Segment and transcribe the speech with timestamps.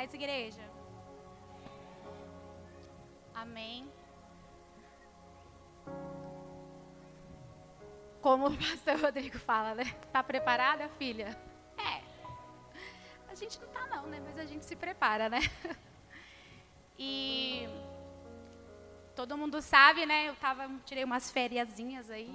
[0.00, 0.62] paz, igreja?
[3.34, 3.86] Amém.
[8.22, 9.84] Como o pastor Rodrigo fala, né?
[10.10, 11.38] Tá preparada, filha?
[11.76, 12.00] É.
[13.28, 14.20] A gente não tá não, né?
[14.24, 15.40] Mas a gente se prepara, né?
[17.02, 17.66] E
[19.16, 20.28] todo mundo sabe, né?
[20.28, 22.30] Eu tava, tirei umas fériasinhas aí.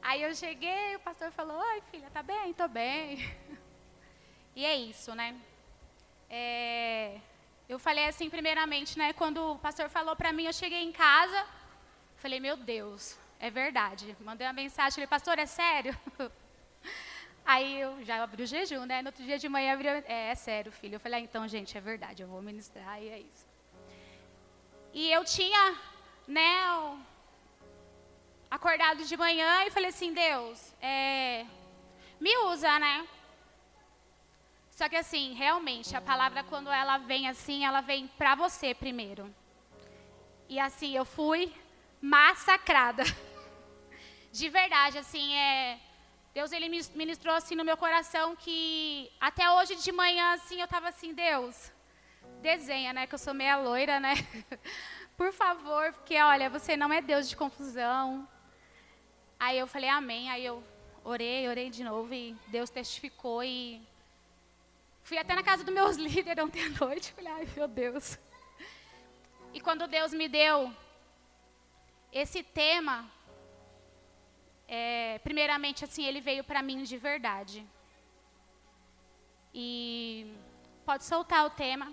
[0.00, 2.52] Aí eu cheguei, o pastor falou: Oi, filha, tá bem?
[2.54, 3.18] Tô bem.
[4.54, 5.40] E é isso, né?
[6.34, 7.20] É,
[7.68, 9.12] eu falei assim, primeiramente, né?
[9.12, 11.46] Quando o pastor falou para mim, eu cheguei em casa,
[12.16, 14.16] falei: Meu Deus, é verdade.
[14.20, 15.94] Mandei uma mensagem, falei: Pastor, é sério?
[17.44, 19.02] Aí eu já abri o jejum, né?
[19.02, 20.94] No outro dia de manhã, abri, é, é sério, filho.
[20.94, 23.46] Eu falei: ah, Então, gente, é verdade, eu vou ministrar e é isso.
[24.94, 25.76] E eu tinha,
[26.26, 26.98] né?
[28.50, 31.44] Acordado de manhã e falei assim: Deus, é,
[32.18, 33.06] me usa, né?
[34.72, 39.32] Só que assim, realmente, a palavra quando ela vem assim, ela vem para você primeiro.
[40.48, 41.54] E assim, eu fui
[42.00, 43.04] massacrada.
[44.32, 45.78] De verdade, assim, é
[46.34, 50.88] Deus ele ministrou assim no meu coração que até hoje de manhã assim eu estava
[50.88, 51.70] assim, Deus,
[52.40, 54.14] desenha, né, que eu sou meia loira, né?
[55.14, 58.26] Por favor, porque olha, você não é Deus de confusão.
[59.38, 60.64] Aí eu falei amém, aí eu
[61.04, 63.86] orei, orei de novo e Deus testificou e
[65.02, 67.12] Fui até na casa dos meus líderes ontem à noite.
[67.12, 68.18] Falei, ai meu Deus.
[69.52, 70.74] E quando Deus me deu
[72.12, 73.10] esse tema,
[74.66, 77.66] é, primeiramente assim, ele veio para mim de verdade.
[79.52, 80.34] E
[80.86, 81.92] pode soltar o tema.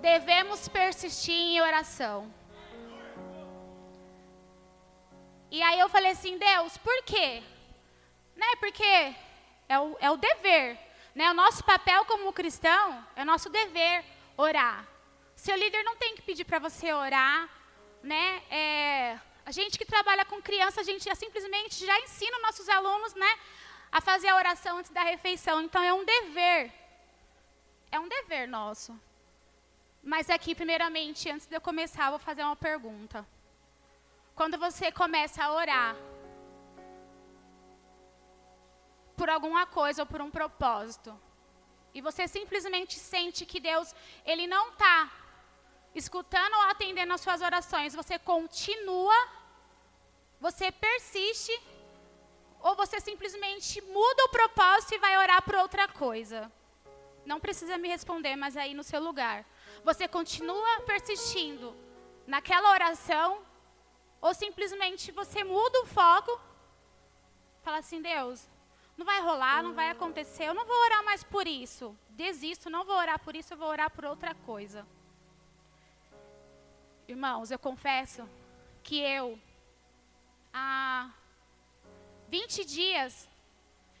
[0.00, 2.32] Devemos persistir em oração.
[5.56, 7.40] E aí eu falei assim, Deus, por quê?
[8.34, 8.56] Né?
[8.58, 9.14] Porque
[9.68, 10.76] é o, é o dever.
[11.14, 11.30] Né?
[11.30, 14.04] O nosso papel como cristão é o nosso dever
[14.36, 14.84] orar.
[15.36, 17.48] Seu líder não tem que pedir para você orar.
[18.02, 18.42] Né?
[18.50, 23.14] É, a gente que trabalha com criança, a gente já simplesmente já ensina nossos alunos
[23.14, 23.38] né,
[23.92, 25.62] a fazer a oração antes da refeição.
[25.62, 26.72] Então é um dever.
[27.92, 29.00] É um dever nosso.
[30.02, 33.24] Mas aqui, primeiramente, antes de eu começar, eu vou fazer uma pergunta.
[34.34, 35.96] Quando você começa a orar
[39.16, 41.16] por alguma coisa ou por um propósito,
[41.94, 43.94] e você simplesmente sente que Deus,
[44.26, 45.10] Ele não está
[45.94, 49.14] escutando ou atendendo as suas orações, você continua,
[50.40, 51.56] você persiste,
[52.60, 56.50] ou você simplesmente muda o propósito e vai orar por outra coisa.
[57.24, 59.46] Não precisa me responder, mas aí no seu lugar.
[59.84, 61.76] Você continua persistindo
[62.26, 63.40] naquela oração
[64.24, 66.40] ou simplesmente você muda o foco,
[67.62, 68.48] fala assim: Deus,
[68.96, 71.94] não vai rolar, não vai acontecer, eu não vou orar mais por isso.
[72.08, 74.86] Desisto, não vou orar por isso, eu vou orar por outra coisa.
[77.06, 78.26] Irmãos, eu confesso
[78.82, 79.38] que eu,
[80.54, 81.10] há
[82.28, 83.28] 20 dias,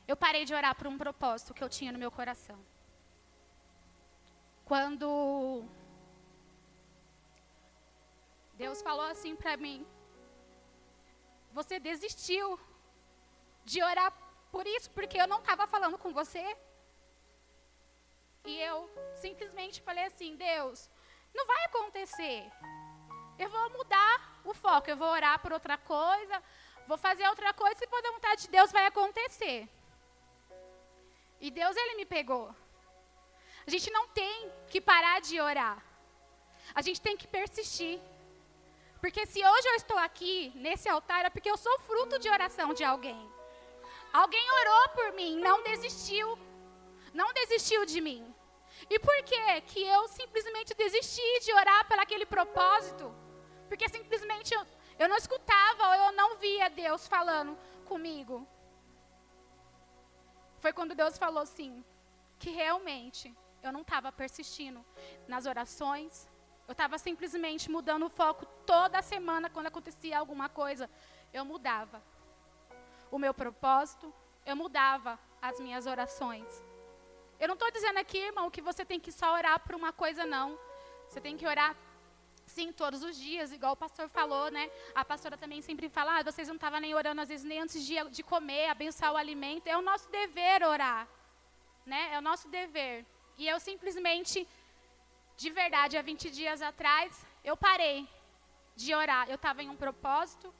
[0.08, 2.58] eu parei de orar por um propósito que eu tinha no meu coração.
[4.64, 5.64] Quando
[8.54, 9.86] Deus falou assim para mim:
[11.58, 12.58] você desistiu
[13.64, 14.12] de orar
[14.50, 16.44] por isso, porque eu não estava falando com você.
[18.44, 18.76] E eu
[19.24, 20.90] simplesmente falei assim: Deus,
[21.32, 22.50] não vai acontecer.
[23.38, 26.42] Eu vou mudar o foco, eu vou orar por outra coisa,
[26.86, 29.68] vou fazer outra coisa, for da vontade de Deus, vai acontecer.
[31.40, 32.54] E Deus, Ele me pegou.
[33.66, 35.82] A gente não tem que parar de orar.
[36.74, 38.00] A gente tem que persistir.
[39.04, 42.72] Porque se hoje eu estou aqui, nesse altar, é porque eu sou fruto de oração
[42.72, 43.20] de alguém.
[44.10, 46.38] Alguém orou por mim, não desistiu.
[47.12, 48.22] Não desistiu de mim.
[48.88, 53.14] E por que que eu simplesmente desisti de orar por aquele propósito?
[53.68, 54.66] Porque simplesmente eu,
[54.98, 58.48] eu não escutava ou eu não via Deus falando comigo.
[60.60, 61.84] Foi quando Deus falou assim,
[62.38, 64.82] que realmente eu não estava persistindo
[65.28, 66.26] nas orações,
[66.66, 70.88] eu estava simplesmente mudando o foco toda semana quando acontecia alguma coisa.
[71.32, 72.02] Eu mudava
[73.10, 74.12] o meu propósito,
[74.46, 76.64] eu mudava as minhas orações.
[77.38, 80.24] Eu não estou dizendo aqui, irmão, que você tem que só orar por uma coisa,
[80.24, 80.58] não.
[81.08, 81.76] Você tem que orar,
[82.46, 84.70] sim, todos os dias, igual o pastor falou, né?
[84.94, 87.84] A pastora também sempre fala, ah, vocês não estavam nem orando, às vezes, nem antes
[87.84, 89.66] de, de comer, abençoar o alimento.
[89.66, 91.06] É o nosso dever orar,
[91.84, 92.14] né?
[92.14, 93.04] É o nosso dever.
[93.36, 94.48] E eu simplesmente
[95.36, 98.08] de verdade, há 20 dias atrás, eu parei
[98.76, 99.28] de orar.
[99.28, 100.54] Eu estava em um propósito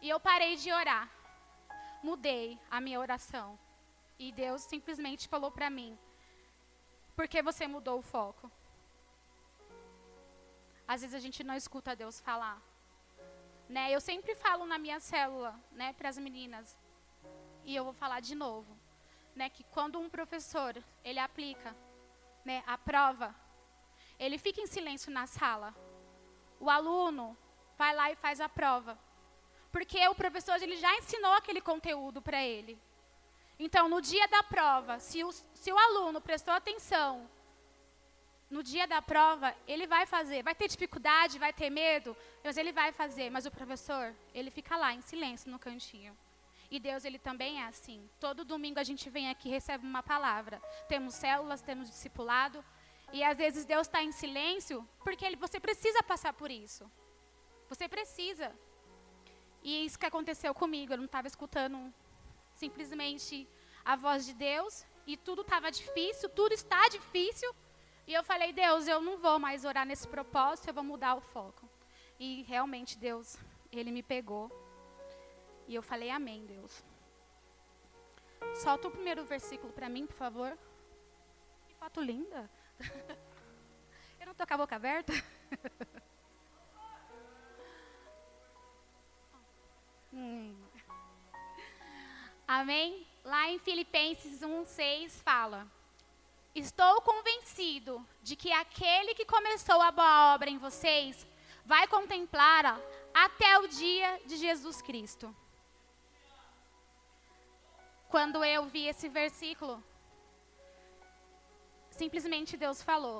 [0.00, 1.08] e eu parei de orar.
[2.02, 3.58] mudei a minha oração.
[4.18, 5.98] E Deus simplesmente falou para mim:
[7.14, 8.50] Por que você mudou o foco?
[10.86, 12.62] Às vezes a gente não escuta Deus falar.
[13.68, 13.90] Né?
[13.90, 16.78] Eu sempre falo na minha célula, né, para as meninas,
[17.64, 18.78] e eu vou falar de novo,
[19.34, 21.74] né, que quando um professor ele aplica,
[22.44, 23.34] né, a prova,
[24.18, 25.74] ele fica em silêncio na sala.
[26.58, 27.36] O aluno
[27.76, 28.98] vai lá e faz a prova,
[29.70, 32.78] porque o professor ele já ensinou aquele conteúdo para ele.
[33.58, 37.28] Então, no dia da prova, se o, se o aluno prestou atenção
[38.50, 40.42] no dia da prova, ele vai fazer.
[40.42, 43.30] Vai ter dificuldade, vai ter medo, mas ele vai fazer.
[43.30, 46.16] Mas o professor, ele fica lá em silêncio no cantinho.
[46.70, 48.08] E Deus, ele também é assim.
[48.20, 50.60] Todo domingo a gente vem aqui recebe uma palavra.
[50.88, 52.64] Temos células, temos discipulado.
[53.12, 56.90] E às vezes Deus está em silêncio porque ele, você precisa passar por isso.
[57.68, 58.52] Você precisa.
[59.62, 60.92] E isso que aconteceu comigo.
[60.92, 61.92] Eu não estava escutando
[62.54, 63.48] simplesmente
[63.84, 64.84] a voz de Deus.
[65.06, 67.54] E tudo estava difícil, tudo está difícil.
[68.06, 71.20] E eu falei, Deus, eu não vou mais orar nesse propósito, eu vou mudar o
[71.20, 71.68] foco.
[72.18, 73.36] E realmente Deus,
[73.72, 74.50] Ele me pegou.
[75.66, 76.84] E eu falei, Amém, Deus.
[78.54, 80.56] Solta o primeiro versículo para mim, por favor.
[81.68, 82.50] Que foto linda.
[84.20, 85.12] eu não tô com a boca aberta?
[90.12, 90.54] hum.
[92.46, 93.04] Amém?
[93.24, 95.66] Lá em Filipenses 1,6 fala.
[96.54, 101.26] Estou convencido de que aquele que começou a boa obra em vocês
[101.66, 102.80] vai contemplá-la
[103.12, 105.34] até o dia de Jesus Cristo.
[108.08, 109.82] Quando eu vi esse versículo,
[112.02, 113.18] simplesmente Deus falou: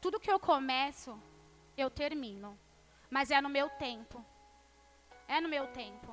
[0.00, 1.10] Tudo que eu começo,
[1.76, 2.58] eu termino,
[3.10, 4.24] mas é no meu tempo.
[5.26, 6.10] É no meu tempo.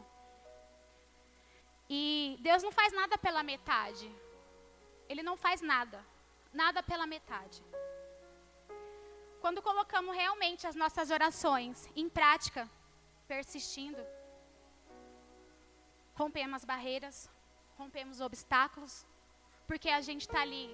[1.89, 4.09] E Deus não faz nada pela metade.
[5.09, 5.99] Ele não faz nada,
[6.53, 7.61] nada pela metade.
[9.41, 12.69] Quando colocamos realmente as nossas orações em prática,
[13.27, 14.01] persistindo,
[16.13, 17.29] rompemos as barreiras,
[17.77, 19.05] rompemos obstáculos,
[19.71, 20.69] porque a gente está ali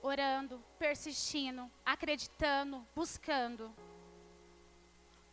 [0.00, 3.70] orando, persistindo, acreditando, buscando.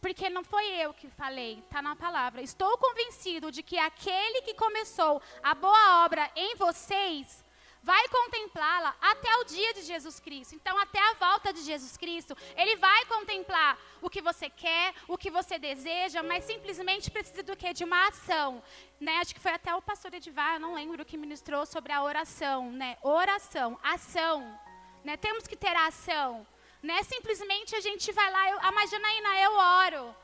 [0.02, 2.42] Porque não foi eu que falei, está na palavra.
[2.42, 7.42] Estou convencido de que aquele que começou a boa obra em vocês
[7.82, 10.54] vai contemplá-la até o dia de Jesus Cristo.
[10.56, 15.18] Então, até a volta de Jesus Cristo, ele vai contemplar o que você quer, o
[15.18, 17.74] que você deseja, mas simplesmente precisa do quê?
[17.74, 18.64] De uma ação.
[19.00, 19.18] Né?
[19.18, 22.72] Acho que foi até o pastor Edivar, não lembro, que ministrou sobre a oração.
[22.72, 22.98] Né?
[23.02, 24.60] Oração, ação.
[25.04, 25.18] Né?
[25.18, 26.46] Temos que ter ação.
[26.84, 27.02] Né?
[27.04, 30.16] Simplesmente a gente vai lá, eu, ah, mas Janaína, eu oro.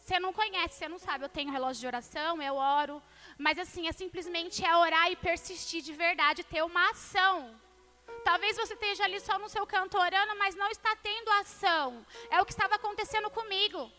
[0.00, 3.02] Você não conhece, você não sabe, eu tenho relógio de oração, eu oro.
[3.46, 7.34] Mas assim, é simplesmente é orar e persistir de verdade, ter uma ação.
[8.22, 12.04] Talvez você esteja ali só no seu canto orando, mas não está tendo ação.
[12.28, 13.90] É o que estava acontecendo comigo.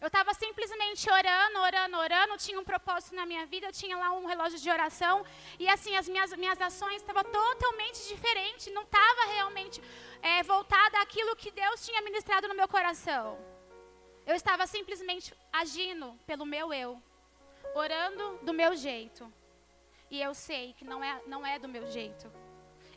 [0.00, 4.12] Eu estava simplesmente orando, orando, orando, tinha um propósito na minha vida, eu tinha lá
[4.12, 5.26] um relógio de oração,
[5.58, 9.82] e assim, as minhas, minhas ações estavam totalmente diferentes, não estava realmente
[10.22, 13.36] é, voltada àquilo que Deus tinha ministrado no meu coração.
[14.24, 17.02] Eu estava simplesmente agindo pelo meu eu
[17.74, 19.32] orando do meu jeito.
[20.10, 22.30] E eu sei que não é, não é do meu jeito.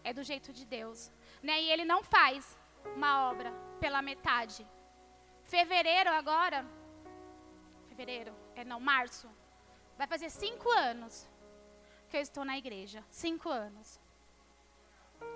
[0.03, 1.11] É do jeito de Deus.
[1.41, 1.61] Né?
[1.61, 2.57] E Ele não faz
[2.95, 4.67] uma obra pela metade.
[5.43, 6.65] Fevereiro agora.
[7.87, 8.33] Fevereiro?
[8.55, 9.29] É não, março.
[9.97, 11.29] Vai fazer cinco anos
[12.09, 13.03] que eu estou na igreja.
[13.09, 13.99] Cinco anos.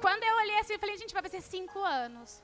[0.01, 2.43] Quando eu olhei assim, eu falei, gente, vai fazer cinco anos.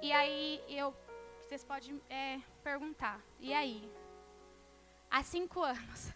[0.00, 0.94] E aí eu.
[1.40, 3.20] Vocês podem é, perguntar.
[3.38, 3.90] E aí?
[5.14, 6.10] Há cinco anos,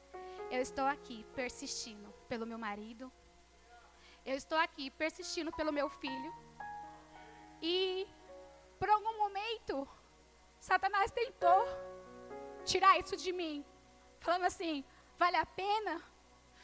[0.50, 3.12] eu estou aqui persistindo pelo meu marido.
[4.24, 6.32] Eu estou aqui persistindo pelo meu filho.
[7.60, 8.06] E,
[8.78, 9.86] por algum momento,
[10.58, 11.66] Satanás tentou
[12.64, 13.62] tirar isso de mim,
[14.18, 14.82] falando assim:
[15.18, 16.02] vale a pena?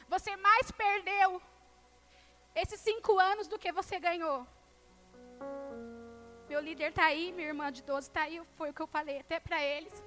[0.09, 1.43] Você mais perdeu
[2.55, 4.47] esses cinco anos do que você ganhou.
[6.49, 9.21] Meu líder está aí, minha irmã de 12 está aí, foi o que eu falei
[9.21, 10.03] até para eles.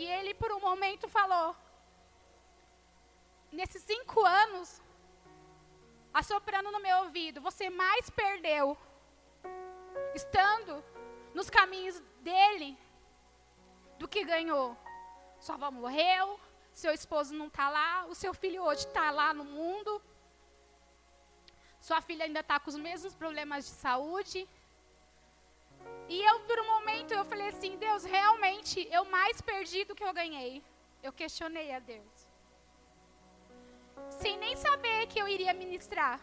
[0.00, 1.56] E ele, por um momento, falou:
[3.50, 4.80] Nesses cinco anos,
[6.20, 8.78] assoprando no meu ouvido, você mais perdeu
[10.14, 10.84] estando
[11.34, 12.78] nos caminhos dele
[13.98, 14.76] do que ganhou.
[15.40, 16.38] Sua avó morreu,
[16.72, 20.00] seu esposo não está lá, o seu filho hoje está lá no mundo,
[21.80, 24.48] sua filha ainda está com os mesmos problemas de saúde.
[26.08, 30.04] E eu, por um momento, eu falei assim, Deus, realmente, eu mais perdi do que
[30.04, 30.62] eu ganhei.
[31.02, 32.28] Eu questionei a Deus.
[34.20, 36.18] Sem nem saber que eu iria ministrar.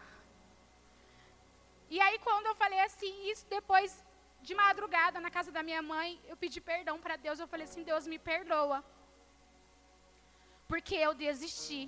[1.89, 4.03] E aí, quando eu falei assim, isso depois
[4.47, 7.39] de madrugada na casa da minha mãe, eu pedi perdão para Deus.
[7.39, 8.83] Eu falei assim: Deus me perdoa.
[10.67, 11.81] Porque eu desisti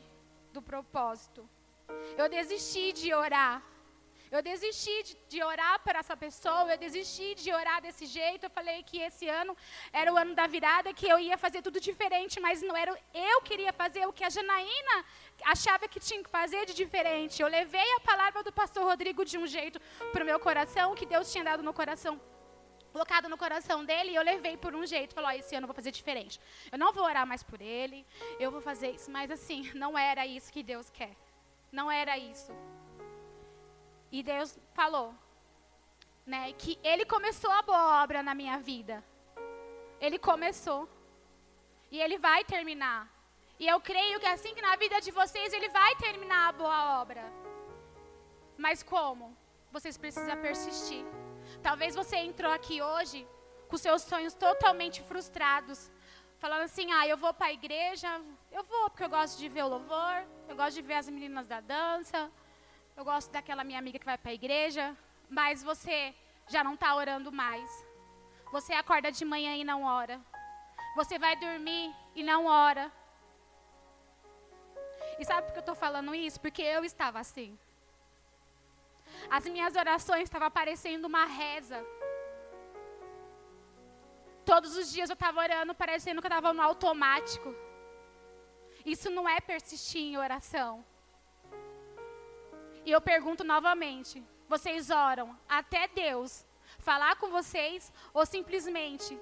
[0.53, 1.41] do propósito.
[2.21, 3.55] Eu desisti de orar.
[4.29, 8.45] Eu desisti de, de, orar para essa pessoa, eu desisti de orar desse jeito.
[8.45, 9.55] Eu falei que esse ano
[9.91, 13.41] era o ano da virada, que eu ia fazer tudo diferente, mas não era eu
[13.41, 15.05] queria fazer o que a Janaína
[15.45, 17.41] achava que tinha que fazer de diferente.
[17.41, 19.79] Eu levei a palavra do pastor Rodrigo de um jeito
[20.11, 22.19] para o meu coração, que Deus tinha dado no coração
[22.91, 25.13] colocado no coração dele e eu levei por um jeito.
[25.13, 26.39] Falou: oh, esse ano eu vou fazer diferente.
[26.71, 28.05] Eu não vou orar mais por ele,
[28.39, 29.11] eu vou fazer isso.
[29.11, 31.15] Mas assim, não era isso que Deus quer.
[31.71, 32.51] Não era isso.
[34.11, 35.13] E Deus falou,
[36.25, 39.03] né, que Ele começou a boa obra na minha vida.
[39.99, 40.87] Ele começou.
[41.89, 43.09] E Ele vai terminar.
[43.59, 47.01] E eu creio que assim que na vida de vocês Ele vai terminar a boa
[47.01, 47.23] obra.
[48.57, 49.35] Mas como?
[49.71, 51.03] Vocês precisam persistir.
[51.61, 53.27] Talvez você entrou aqui hoje
[53.67, 55.91] com seus sonhos totalmente frustrados.
[56.39, 58.09] Falando assim, ah, eu vou para a igreja,
[58.51, 61.47] eu vou porque eu gosto de ver o louvor, eu gosto de ver as meninas
[61.47, 62.31] da dança,
[62.97, 64.97] eu gosto daquela minha amiga que vai para a igreja,
[65.29, 66.15] mas você
[66.47, 67.69] já não está orando mais.
[68.51, 70.19] Você acorda de manhã e não ora.
[70.95, 72.91] Você vai dormir e não ora.
[75.19, 76.39] E sabe por que eu estou falando isso?
[76.39, 77.57] Porque eu estava assim.
[79.29, 81.85] As minhas orações estavam parecendo uma reza.
[84.43, 87.53] Todos os dias eu estava orando, parecendo que eu estava no automático.
[88.83, 90.83] Isso não é persistir em oração.
[92.87, 96.45] E eu pergunto novamente: vocês oram até Deus
[96.79, 99.19] falar com vocês ou simplesmente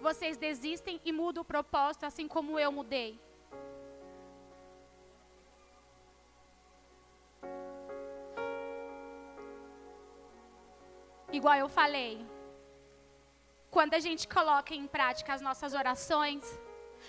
[0.00, 3.10] vocês desistem e mudam o propósito assim como eu mudei?
[11.38, 12.26] Igual eu falei,
[13.70, 16.42] quando a gente coloca em prática as nossas orações,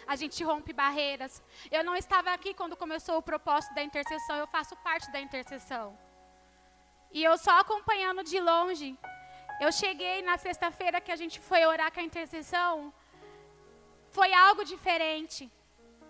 [0.08, 1.42] a gente rompe barreiras.
[1.72, 5.98] Eu não estava aqui quando começou o propósito da intercessão, eu faço parte da intercessão.
[7.12, 8.98] E eu só acompanhando de longe.
[9.60, 12.94] Eu cheguei na sexta-feira que a gente foi orar com a intercessão,
[14.10, 15.52] foi algo diferente.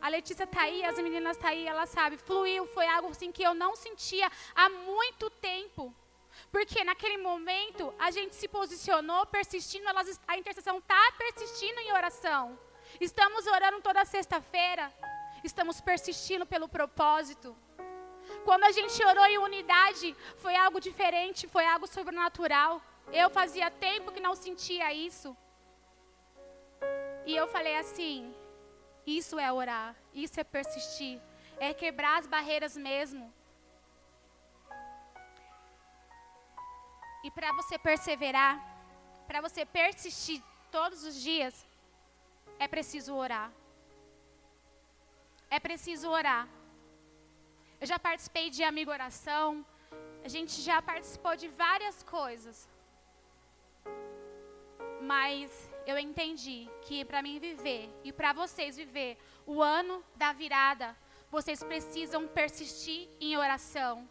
[0.01, 3.43] A Letícia está aí, as meninas tá aí, ela sabe, fluiu, foi algo assim que
[3.43, 5.93] eu não sentia há muito tempo.
[6.51, 12.59] Porque naquele momento a gente se posicionou persistindo, elas, a intercessão está persistindo em oração.
[12.99, 14.93] Estamos orando toda sexta-feira.
[15.43, 17.55] Estamos persistindo pelo propósito.
[18.45, 22.81] Quando a gente orou em unidade, foi algo diferente, foi algo sobrenatural.
[23.11, 25.35] Eu fazia tempo que não sentia isso.
[27.25, 28.33] E eu falei assim:
[29.05, 31.19] isso é orar, isso é persistir,
[31.59, 33.33] é quebrar as barreiras mesmo.
[37.23, 38.61] E para você perseverar,
[39.27, 41.65] para você persistir todos os dias,
[42.63, 43.51] é preciso orar.
[45.49, 46.47] É preciso orar.
[47.81, 49.65] Eu já participei de amigo oração,
[50.23, 52.57] a gente já participou de várias coisas.
[55.01, 55.51] Mas
[55.85, 59.11] eu entendi que para mim viver e para vocês viver
[59.45, 60.95] o ano da virada,
[61.29, 64.07] vocês precisam persistir em oração.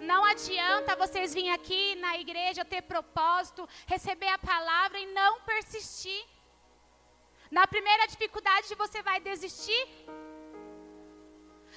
[0.00, 6.24] Não adianta vocês virem aqui na igreja ter propósito, receber a palavra e não persistir.
[7.50, 9.84] Na primeira dificuldade você vai desistir.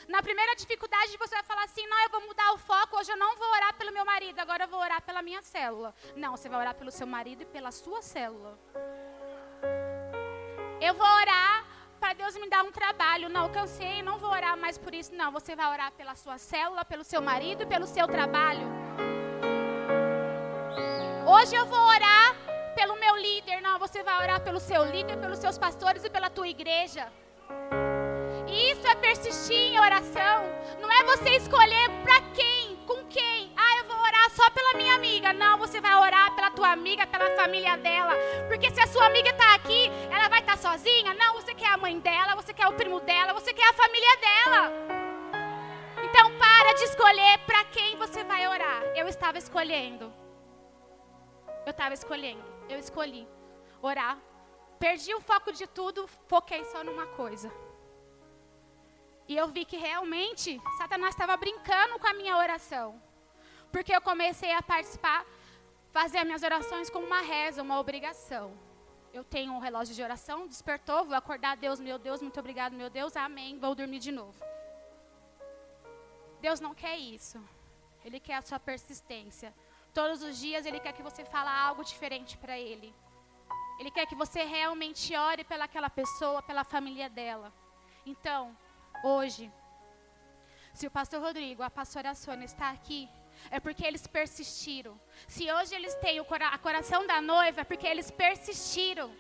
[0.08, 3.18] Na primeira dificuldade você vai falar assim: não, eu vou mudar o foco, hoje eu
[3.18, 5.96] não vou orar pelo meu marido, agora eu vou orar pela minha célula.
[6.16, 8.60] Não, você vai orar pelo seu marido e pela sua célula.
[10.80, 11.66] Eu vou orar
[12.00, 13.28] para Deus me dar um trabalho.
[13.30, 15.16] Não, cansei, não vou orar mais por isso.
[15.16, 18.68] Não, você vai orar pela sua célula, pelo seu marido e pelo seu trabalho.
[21.26, 22.43] Hoje eu vou orar
[22.74, 26.30] pelo meu líder, não, você vai orar pelo seu líder, pelos seus pastores e pela
[26.30, 27.12] tua igreja.
[28.48, 30.44] E isso é persistir em oração.
[30.80, 33.52] Não é você escolher para quem, com quem.
[33.56, 35.34] Ah, eu vou orar só pela minha amiga.
[35.34, 38.14] Não, você vai orar pela tua amiga, pela família dela.
[38.48, 41.14] Porque se a sua amiga está aqui, ela vai estar tá sozinha?
[41.14, 44.18] Não, você quer a mãe dela, você quer o primo dela, você quer a família
[44.18, 44.72] dela.
[46.04, 48.84] Então para de escolher para quem você vai orar.
[48.96, 50.14] Eu estava escolhendo.
[51.66, 53.28] Eu estava escolhendo eu escolhi
[53.82, 54.18] orar.
[54.80, 57.52] Perdi o foco de tudo, foquei só numa coisa.
[59.28, 63.02] E eu vi que realmente Satanás estava brincando com a minha oração.
[63.72, 65.26] Porque eu comecei a participar,
[65.92, 68.54] fazer as minhas orações como uma reza, uma obrigação.
[69.14, 72.90] eu tenho um relógio de oração, despertou, vou acordar, Deus, meu Deus, muito obrigado, meu
[72.90, 74.40] Deus, amém, vou dormir de novo.
[76.42, 77.40] Deus não quer isso.
[78.04, 79.54] Ele quer a sua persistência.
[79.94, 82.94] Todos os dias Ele quer que você fale algo diferente para Ele.
[83.80, 87.52] Ele quer que você realmente ore pelaquela pessoa, pela família dela.
[88.06, 88.56] Então,
[89.04, 89.52] hoje,
[90.74, 93.10] se o pastor Rodrigo, a pastora Sônia está aqui,
[93.52, 95.00] é porque eles persistiram.
[95.28, 99.12] Se hoje eles têm o cora coração da noiva, é porque eles persistiram.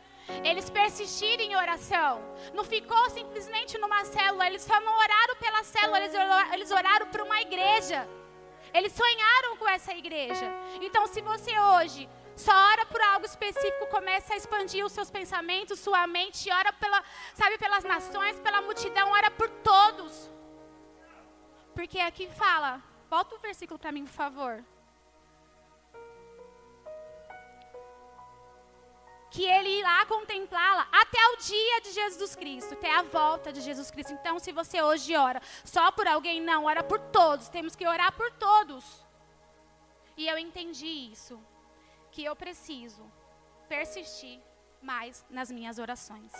[0.43, 2.21] Eles persistiram em oração.
[2.53, 4.47] Não ficou simplesmente numa célula.
[4.47, 8.07] Eles só não oraram pela célula, eles oraram, eles oraram por uma igreja.
[8.73, 10.45] Eles sonharam com essa igreja.
[10.81, 15.79] Então, se você hoje só ora por algo específico, começa a expandir os seus pensamentos,
[15.79, 17.03] sua mente, ora pela,
[17.35, 20.31] sabe, pelas nações, pela multidão, ora por todos.
[21.75, 22.81] Porque aqui fala,
[23.13, 24.65] Volta o versículo para mim, por favor.
[29.33, 33.89] Que ele irá contemplá-la até o dia de Jesus Cristo, até a volta de Jesus
[33.89, 34.13] Cristo.
[34.13, 37.49] Então, se você hoje ora só por alguém, não, ora por todos.
[37.49, 38.85] Temos que orar por todos.
[40.15, 41.39] E eu entendi isso,
[42.11, 43.03] que eu preciso
[43.67, 44.39] persistir
[44.81, 46.31] mais nas minhas orações.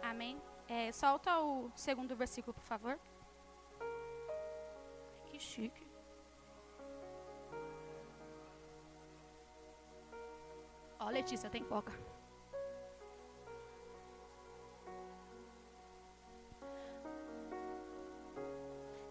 [0.00, 0.40] Amém?
[0.68, 2.96] É, solta o segundo versículo, por favor
[5.34, 5.83] que chique.
[11.04, 11.92] Ó, Letícia, tem coca.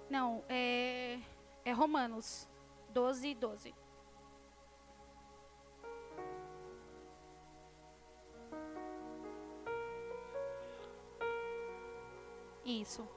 [0.10, 1.20] Não, é,
[1.64, 2.50] é Romanos
[2.90, 3.76] 12, 12.
[12.66, 13.08] Isso.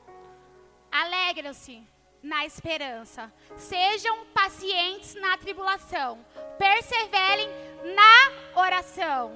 [0.90, 1.82] Alegra-se
[2.22, 3.32] na esperança.
[3.56, 6.22] Sejam pacientes na tribulação.
[6.58, 7.48] Perseverem
[7.94, 9.32] na oração.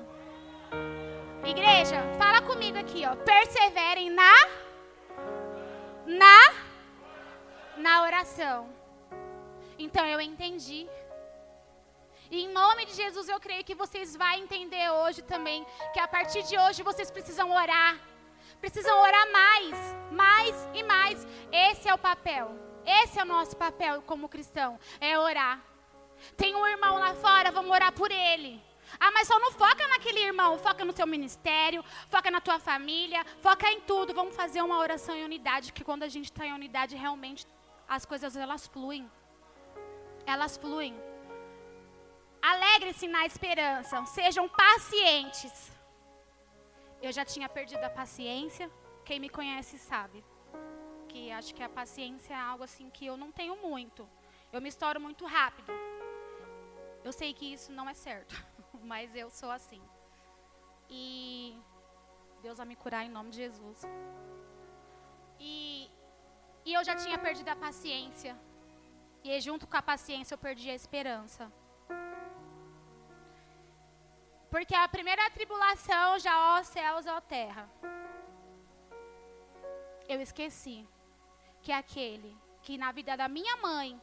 [1.44, 3.14] Igreja, fala comigo aqui, ó.
[3.16, 4.32] Perseverem na
[6.06, 6.54] na
[7.76, 8.68] na oração.
[9.78, 10.88] Então eu entendi.
[12.30, 16.08] E em nome de Jesus eu creio que vocês vão entender hoje também que a
[16.08, 17.98] partir de hoje vocês precisam orar.
[18.60, 19.76] Precisam orar mais,
[20.12, 21.26] mais e mais.
[21.52, 22.50] Esse é o papel.
[22.86, 25.60] Esse é o nosso papel como cristão, é orar.
[26.36, 28.69] Tem um irmão lá fora, vamos orar por ele.
[28.98, 33.24] Ah, mas só não foca naquele irmão, foca no seu ministério, foca na tua família,
[33.40, 34.14] foca em tudo.
[34.14, 37.46] Vamos fazer uma oração em unidade, que quando a gente está em unidade, realmente
[37.88, 39.10] as coisas elas fluem.
[40.26, 40.94] Elas fluem.
[42.42, 45.70] Alegre-se na esperança, sejam pacientes.
[47.02, 48.70] Eu já tinha perdido a paciência,
[49.04, 50.24] quem me conhece sabe
[51.10, 54.08] que acho que a paciência é algo assim que eu não tenho muito.
[54.52, 55.72] Eu me estouro muito rápido.
[57.02, 58.34] Eu sei que isso não é certo,
[58.84, 59.82] mas eu sou assim.
[60.88, 61.56] E
[62.42, 63.82] Deus vai me curar em nome de Jesus.
[65.38, 65.90] E,
[66.64, 68.36] e eu já tinha perdido a paciência.
[69.22, 71.50] E junto com a paciência eu perdi a esperança.
[74.50, 77.68] Porque a primeira tribulação já ó céus, ó terra.
[80.08, 80.88] Eu esqueci
[81.62, 84.00] que aquele que na vida da minha mãe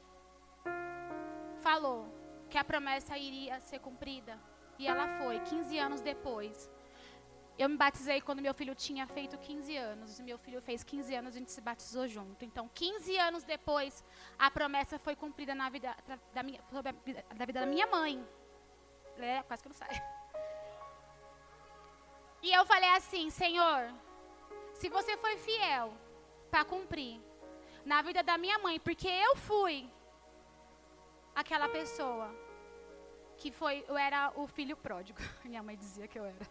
[1.59, 2.07] falou
[2.49, 4.39] que a promessa iria ser cumprida.
[4.79, 6.69] E ela foi, 15 anos depois.
[7.57, 10.19] Eu me batizei quando meu filho tinha feito 15 anos.
[10.19, 12.45] Meu filho fez 15 anos e a gente se batizou junto.
[12.45, 14.03] Então, 15 anos depois,
[14.37, 15.95] a promessa foi cumprida na vida
[16.33, 16.61] da minha,
[17.35, 18.23] da vida da minha mãe.
[19.17, 19.89] É, quase que não sai.
[22.43, 23.91] E eu falei assim, Senhor,
[24.75, 25.91] se você foi fiel
[26.51, 27.19] para cumprir,
[27.83, 29.89] na vida da minha mãe, porque eu fui
[31.33, 32.29] aquela pessoa
[33.37, 35.19] que foi, eu era o filho pródigo.
[35.45, 36.47] Minha mãe dizia que eu era.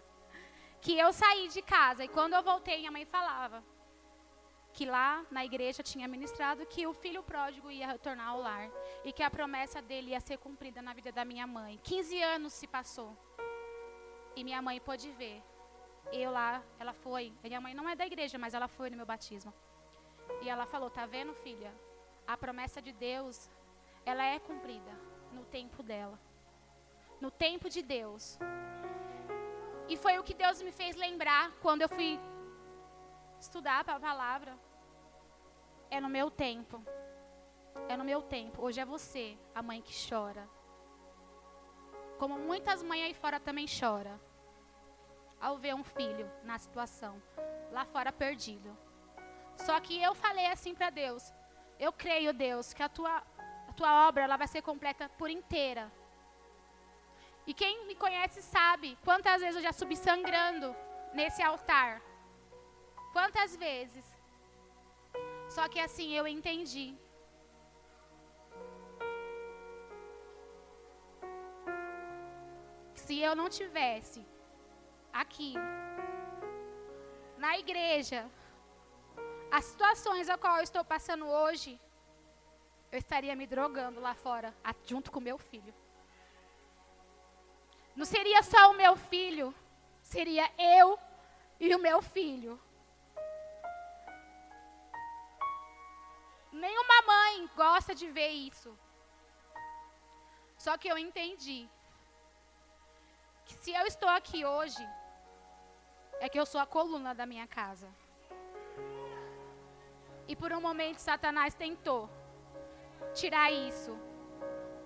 [0.81, 3.65] Que eu saí de casa e quando eu voltei, minha mãe falava
[4.73, 8.71] que lá na igreja tinha ministrado que o filho pródigo ia retornar ao lar
[9.03, 11.81] e que a promessa dele ia ser cumprida na vida da minha mãe.
[11.83, 13.17] 15 anos se passou.
[14.37, 15.43] E minha mãe pôde ver.
[16.13, 17.33] Eu lá, ela foi.
[17.43, 19.53] Minha mãe não é da igreja, mas ela foi no meu batismo.
[20.43, 21.73] E ela falou: Tá vendo, filha?
[22.27, 23.51] A promessa de Deus,
[24.05, 24.93] ela é cumprida
[25.33, 26.19] no tempo dela.
[27.21, 28.39] No tempo de Deus.
[29.89, 32.21] E foi o que Deus me fez lembrar quando eu fui
[33.41, 34.59] estudar a palavra.
[35.91, 36.83] É no meu tempo.
[37.89, 38.63] É no meu tempo.
[38.63, 40.49] Hoje é você, a mãe que chora.
[42.19, 44.19] Como muitas mães aí fora também choram.
[45.41, 47.23] Ao ver um filho na situação,
[47.71, 48.77] lá fora perdido.
[49.57, 51.33] Só que eu falei assim para Deus:
[51.79, 53.23] eu creio, Deus, que a tua,
[53.69, 55.93] a tua obra ela vai ser completa por inteira.
[57.47, 60.75] E quem me conhece sabe quantas vezes eu já subi sangrando
[61.15, 62.03] nesse altar.
[63.13, 64.05] Quantas vezes?
[65.49, 66.97] Só que assim eu entendi.
[72.95, 74.27] Se eu não tivesse
[75.13, 75.55] aqui
[77.39, 78.29] na igreja
[79.51, 81.81] as situações a qual eu estou passando hoje,
[82.91, 84.53] eu estaria me drogando lá fora,
[84.85, 85.73] junto com meu filho.
[87.97, 89.55] Não seria só o meu filho,
[90.03, 90.99] seria eu
[91.59, 92.61] e o meu filho.
[96.53, 98.79] Nenhuma mãe gosta de ver isso.
[100.59, 101.69] Só que eu entendi
[103.47, 104.87] que se eu estou aqui hoje,
[106.21, 107.89] é que eu sou a coluna da minha casa.
[110.29, 112.11] E por um momento Satanás tentou
[113.15, 113.97] tirar isso,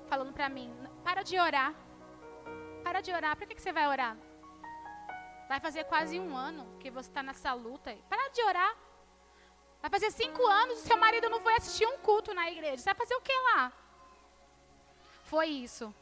[0.07, 1.75] falando para mim: para de orar.
[2.85, 3.37] Para de orar.
[3.37, 4.17] Por que, que você vai orar?
[5.49, 7.97] Vai fazer quase um ano que você está nessa luta.
[8.09, 8.77] Para de orar.
[9.81, 12.79] Vai fazer cinco anos e seu marido não foi assistir um culto na igreja.
[12.79, 13.73] Você vai fazer o que lá?
[15.25, 15.95] Foi isso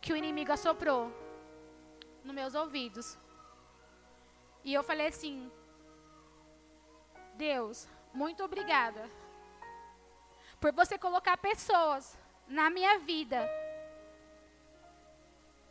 [0.00, 1.10] que o inimigo assoprou
[2.22, 3.18] nos meus ouvidos.
[4.64, 5.50] E eu falei assim:
[7.34, 9.10] Deus, muito obrigada
[10.60, 13.48] por você colocar pessoas na minha vida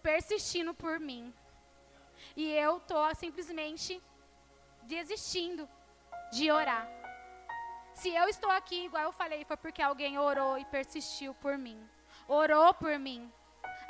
[0.07, 1.23] persistindo por mim.
[2.41, 3.91] E eu tô simplesmente
[4.93, 5.67] desistindo
[6.35, 6.85] de orar.
[7.99, 11.79] Se eu estou aqui, igual eu falei, foi porque alguém orou e persistiu por mim.
[12.27, 13.21] Orou por mim.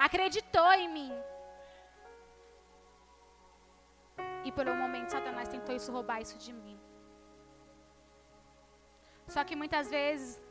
[0.07, 1.11] Acreditou em mim.
[4.47, 6.79] E por um momento Satanás tentou isso roubar isso de mim.
[9.27, 10.41] Só que muitas vezes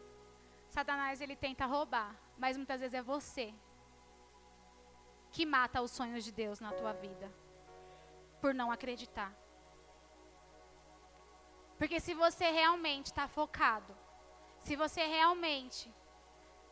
[0.68, 3.54] Satanás ele tenta roubar, mas muitas vezes é você
[5.34, 7.28] que mata os sonhos de Deus na tua vida.
[8.40, 9.32] Por não acreditar.
[11.76, 13.92] Porque se você realmente está focado,
[14.60, 15.92] se você realmente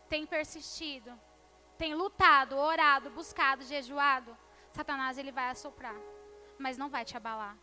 [0.09, 1.11] tem persistido,
[1.77, 4.37] tem lutado, orado, buscado, jejuado,
[4.72, 5.98] Satanás ele vai assoprar,
[6.57, 7.57] mas não vai te abalar.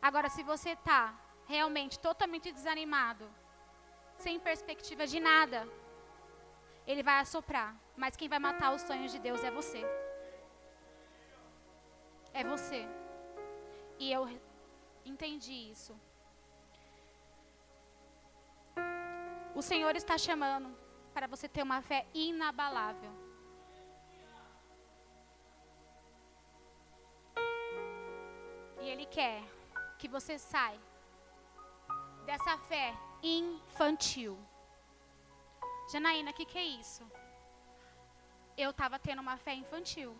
[0.00, 1.02] Agora, se você está
[1.46, 3.28] realmente totalmente desanimado,
[4.16, 5.68] sem perspectiva de nada,
[6.86, 7.74] ele vai assoprar.
[8.02, 9.82] Mas quem vai matar os sonhos de Deus é você.
[12.32, 12.80] É você.
[13.98, 14.22] E eu
[15.04, 15.94] entendi isso.
[19.54, 20.74] O Senhor está chamando
[21.12, 23.12] para você ter uma fé inabalável.
[28.80, 29.42] E Ele quer
[29.98, 30.80] que você saia
[32.24, 34.38] dessa fé infantil.
[35.92, 37.04] Janaína, o que, que é isso?
[38.64, 40.10] Eu estava tendo uma fé infantil.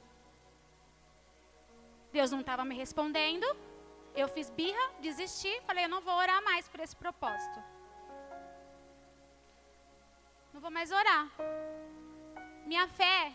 [2.17, 3.47] Deus não estava me respondendo.
[4.21, 7.59] Eu fiz birra, desisti, falei, eu não vou orar mais por esse propósito.
[10.53, 11.29] Não vou mais orar.
[12.67, 13.33] Minha fé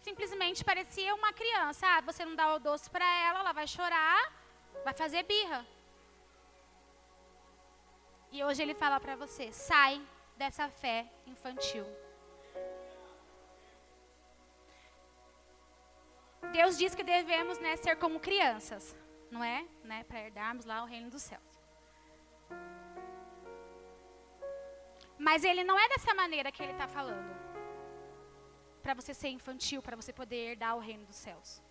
[0.00, 1.86] simplesmente parecia uma criança.
[1.86, 4.32] Ah, você não dá o doce para ela, ela vai chorar,
[4.84, 5.66] vai fazer birra.
[8.32, 10.00] E hoje ele fala para você: sai
[10.36, 11.84] dessa fé infantil.
[16.52, 18.96] Deus diz que devemos né, ser como crianças,
[19.30, 19.66] não é?
[19.84, 21.42] Né, Para herdarmos lá o reino dos céus.
[25.18, 27.38] Mas ele não é dessa maneira que ele está falando.
[28.82, 31.62] Para você ser infantil, para você poder herdar o reino dos céus.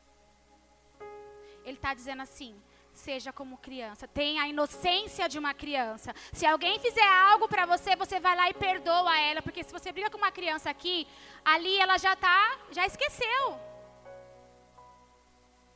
[1.66, 2.62] Ele está dizendo assim:
[2.94, 4.08] seja como criança.
[4.08, 6.14] Tenha a inocência de uma criança.
[6.32, 9.92] Se alguém fizer algo para você, você vai lá e perdoa ela, porque se você
[9.92, 11.08] briga com uma criança aqui,
[11.44, 13.69] ali ela já tá, já esqueceu.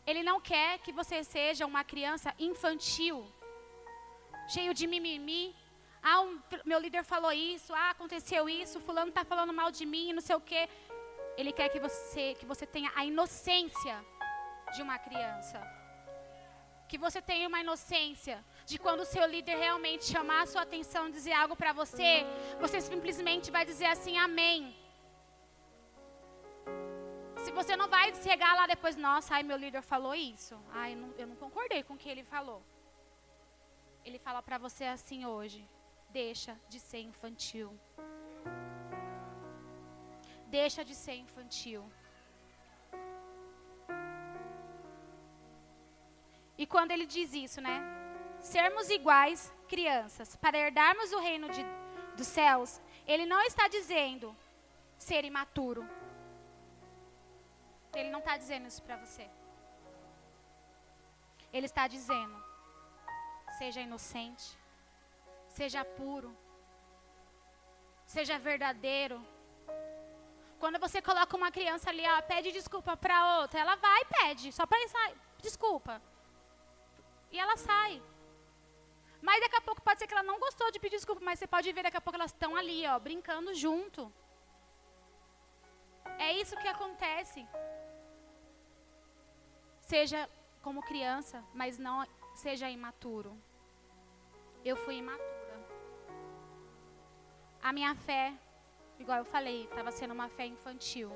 [0.06, 3.26] Ele não quer que você seja uma criança infantil,
[4.48, 5.56] cheio de mimimi.
[6.02, 10.12] Ah, um, meu líder falou isso, ah, aconteceu isso, fulano está falando mal de mim,
[10.12, 10.68] não sei o quê.
[11.38, 13.96] Ele quer que você, que você tenha a inocência
[14.76, 15.60] de uma criança
[16.94, 21.10] que você tenha uma inocência de quando o seu líder realmente chamar a sua atenção,
[21.10, 22.24] dizer algo para você,
[22.60, 24.76] você simplesmente vai dizer assim, amém.
[27.44, 30.58] Se você não vai chegar lá depois, nossa, ai, meu líder falou isso.
[30.72, 32.64] Ai, não, eu não concordei com o que ele falou.
[34.06, 35.68] Ele fala para você assim hoje:
[36.10, 37.78] deixa de ser infantil.
[40.48, 41.84] Deixa de ser infantil.
[46.58, 47.82] E quando ele diz isso, né?
[48.40, 51.66] Sermos iguais crianças, para herdarmos o reino de,
[52.16, 54.34] dos céus, ele não está dizendo
[54.98, 55.86] ser imaturo.
[57.94, 59.30] Ele não está dizendo isso para você.
[61.52, 62.38] Ele está dizendo:
[63.58, 64.58] seja inocente,
[65.48, 66.36] seja puro,
[68.06, 69.18] seja verdadeiro.
[70.60, 74.52] Quando você coloca uma criança ali, ela pede desculpa para outra, ela vai e pede,
[74.52, 74.80] só para
[75.40, 76.02] desculpa.
[77.32, 78.02] E ela sai.
[79.22, 81.48] Mas daqui a pouco pode ser que ela não gostou de pedir desculpa, mas você
[81.48, 84.12] pode ver daqui a pouco elas estão ali, ó, brincando junto.
[86.18, 87.48] É isso que acontece.
[89.84, 90.30] Seja
[90.62, 93.38] como criança, mas não seja imaturo.
[94.64, 95.34] Eu fui imatura.
[97.62, 98.34] A minha fé,
[98.98, 101.12] igual eu falei, estava sendo uma fé infantil.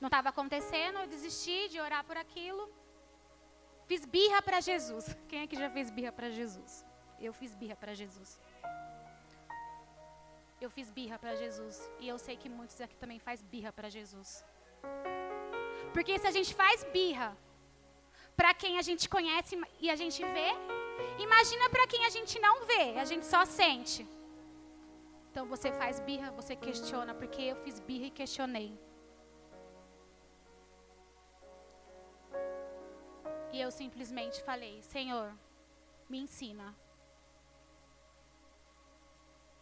[0.00, 2.68] Não estava acontecendo, eu desisti de orar por aquilo.
[3.86, 5.16] Fiz birra para Jesus.
[5.28, 6.84] Quem é que já fez birra para Jesus?
[7.20, 8.40] Eu fiz birra para Jesus.
[10.60, 11.88] Eu fiz birra para Jesus.
[12.00, 14.44] E eu sei que muitos aqui também faz birra para Jesus.
[15.92, 17.36] Porque se a gente faz birra
[18.36, 20.50] para quem a gente conhece e a gente vê,
[21.18, 24.06] imagina para quem a gente não vê, a gente só sente.
[25.30, 28.78] Então você faz birra, você questiona, porque eu fiz birra e questionei.
[33.52, 35.32] E eu simplesmente falei: Senhor,
[36.08, 36.74] me ensina.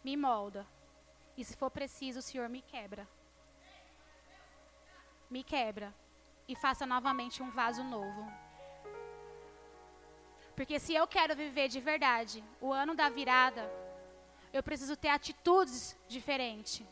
[0.03, 0.65] Me molda.
[1.37, 3.07] E se for preciso, o Senhor me quebra.
[5.29, 5.93] Me quebra.
[6.47, 8.23] E faça novamente um vaso novo.
[10.55, 13.63] Porque se eu quero viver de verdade o ano da virada,
[14.53, 16.85] eu preciso ter atitudes diferentes.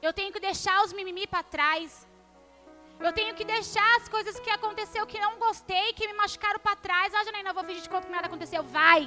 [0.00, 2.06] Eu tenho que deixar os mimimi para trás.
[3.06, 6.76] Eu tenho que deixar as coisas que aconteceu que não gostei, que me machucaram para
[6.76, 7.14] trás.
[7.14, 8.62] Ah, Janaína, eu vou fingir de conta que nada aconteceu.
[8.62, 9.02] Vai!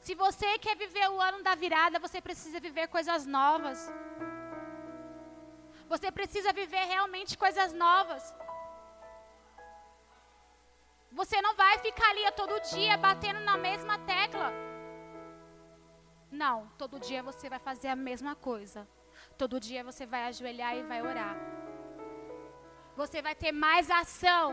[0.00, 3.90] Se você quer viver o ano da virada, você precisa viver coisas novas.
[5.88, 8.34] Você precisa viver realmente coisas novas.
[11.20, 14.52] Você não vai ficar ali todo dia batendo na mesma tecla.
[16.30, 18.86] Não, todo dia você vai fazer a mesma coisa.
[19.36, 21.34] Todo dia você vai ajoelhar e vai orar
[23.00, 24.46] você vai ter mais ação.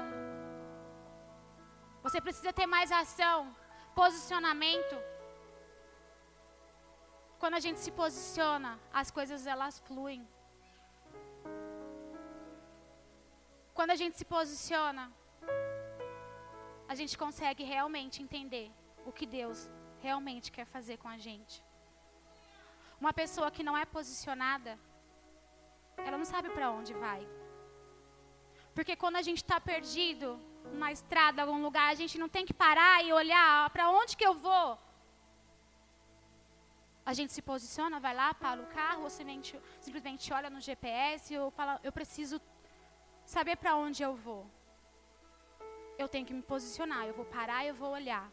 [2.05, 3.39] Você precisa ter mais ação,
[4.01, 4.95] posicionamento.
[7.39, 8.71] Quando a gente se posiciona,
[9.01, 10.21] as coisas elas fluem.
[13.77, 15.05] Quando a gente se posiciona,
[16.91, 18.67] a gente consegue realmente entender
[19.05, 19.69] o que Deus
[20.05, 21.55] realmente quer fazer com a gente.
[23.03, 24.79] Uma pessoa que não é posicionada,
[25.97, 27.21] ela não sabe para onde vai.
[28.73, 30.39] Porque quando a gente está perdido
[30.71, 34.27] numa estrada, algum lugar, a gente não tem que parar e olhar para onde que
[34.29, 34.79] eu vou.
[37.05, 41.37] A gente se posiciona, vai lá, para o carro, ou simplesmente, simplesmente olha no GPS,
[41.37, 42.39] ou fala, eu preciso
[43.25, 44.45] saber para onde eu vou.
[45.97, 48.29] Eu tenho que me posicionar, eu vou parar eu vou olhar.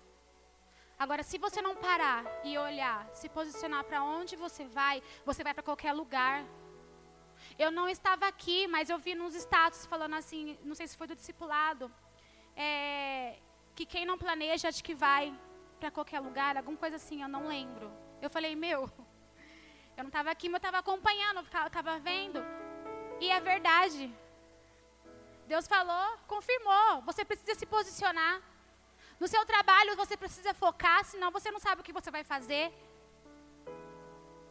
[0.98, 5.52] Agora, se você não parar e olhar, se posicionar para onde você vai, você vai
[5.54, 6.44] para qualquer lugar.
[7.58, 11.08] Eu não estava aqui, mas eu vi nos status falando assim, não sei se foi
[11.08, 11.90] do discipulado,
[12.54, 13.38] é,
[13.74, 15.34] que quem não planeja de que vai
[15.80, 17.90] para qualquer lugar, alguma coisa assim, eu não lembro.
[18.20, 18.88] Eu falei, meu,
[19.96, 22.40] eu não estava aqui, mas eu estava acompanhando, eu estava vendo.
[23.20, 24.14] E é verdade.
[25.54, 26.88] Deus falou, confirmou.
[27.08, 28.34] Você precisa se posicionar.
[29.22, 32.64] No seu trabalho você precisa focar, senão você não sabe o que você vai fazer.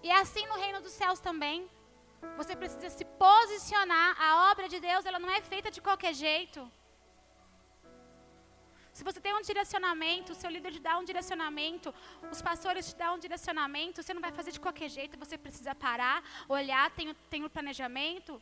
[0.05, 1.57] E é assim no reino dos céus também.
[2.39, 4.09] Você precisa se posicionar.
[4.27, 6.59] A obra de Deus, ela não é feita de qualquer jeito.
[8.93, 11.89] Se você tem um direcionamento, o seu líder te dá um direcionamento,
[12.33, 15.73] os pastores te dão um direcionamento, você não vai fazer de qualquer jeito, você precisa
[15.73, 16.17] parar,
[16.57, 18.41] olhar, tem, tem o planejamento,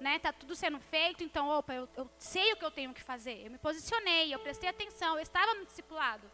[0.00, 0.18] né?
[0.18, 3.44] Tá tudo sendo feito, então, opa, eu, eu sei o que eu tenho que fazer.
[3.44, 6.30] Eu me posicionei, eu prestei atenção, eu estava no discipulado.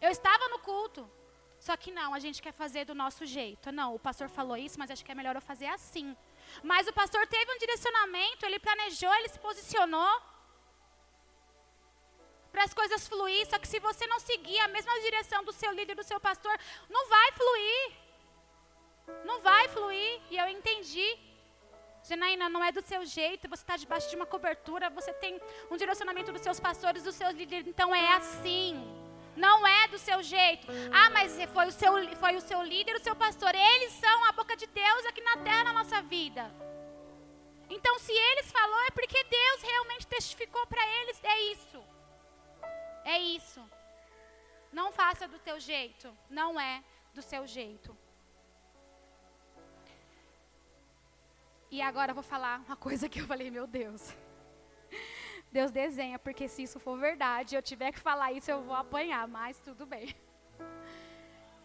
[0.00, 1.10] Eu estava no culto.
[1.58, 3.70] Só que não, a gente quer fazer do nosso jeito.
[3.70, 6.16] Não, o pastor falou isso, mas acho que é melhor eu fazer assim.
[6.62, 10.22] Mas o pastor teve um direcionamento, ele planejou, ele se posicionou
[12.50, 13.46] para as coisas fluir.
[13.46, 16.58] Só que se você não seguir a mesma direção do seu líder, do seu pastor,
[16.88, 17.92] não vai fluir.
[19.24, 20.20] Não vai fluir.
[20.30, 21.29] E eu entendi.
[22.02, 25.76] Janaína, não é do seu jeito, você está debaixo de uma cobertura, você tem um
[25.76, 29.00] direcionamento dos seus pastores, dos seus líderes, então é assim.
[29.36, 30.66] Não é do seu jeito.
[30.92, 33.54] Ah, mas foi o seu, foi o seu líder, o seu pastor.
[33.54, 36.50] Eles são a boca de Deus aqui na terra, na nossa vida.
[37.68, 41.22] Então, se eles falou, é porque Deus realmente testificou para eles.
[41.22, 41.84] É isso.
[43.04, 43.62] É isso.
[44.72, 46.12] Não faça do teu jeito.
[46.28, 46.82] Não é
[47.14, 47.96] do seu jeito.
[51.70, 54.14] E agora eu vou falar uma coisa que eu falei, meu Deus.
[55.52, 59.26] Deus desenha, porque se isso for verdade, eu tiver que falar isso, eu vou apanhar,
[59.26, 60.14] mas tudo bem.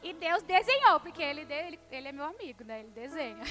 [0.03, 2.81] E Deus desenhou, porque ele, ele, ele é meu amigo, né?
[2.81, 3.43] Ele desenha.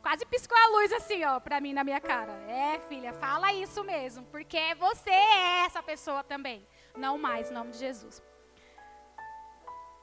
[0.00, 2.32] Quase piscou a luz assim, ó, pra mim na minha cara.
[2.48, 6.66] É, filha, fala isso mesmo, porque você é essa pessoa também.
[6.96, 8.22] Não mais, em nome de Jesus.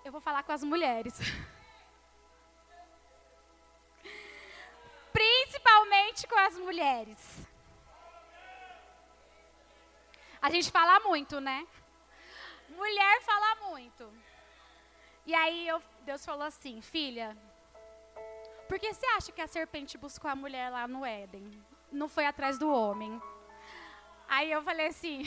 [0.06, 1.20] Eu vou falar com as mulheres.
[5.58, 7.48] Principalmente com as mulheres.
[10.40, 11.68] A gente fala muito, né?
[12.70, 14.08] Mulher fala muito.
[15.26, 17.36] E aí eu, Deus falou assim, filha,
[18.68, 21.50] por que você acha que a serpente buscou a mulher lá no Éden?
[21.92, 23.20] Não foi atrás do homem.
[24.28, 25.24] Aí eu falei assim,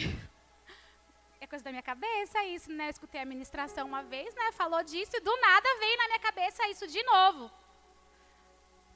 [1.41, 2.87] é coisa da minha cabeça isso, né?
[2.87, 4.53] Eu escutei a ministração uma vez, né?
[4.53, 7.51] Falou disso e do nada veio na minha cabeça isso de novo.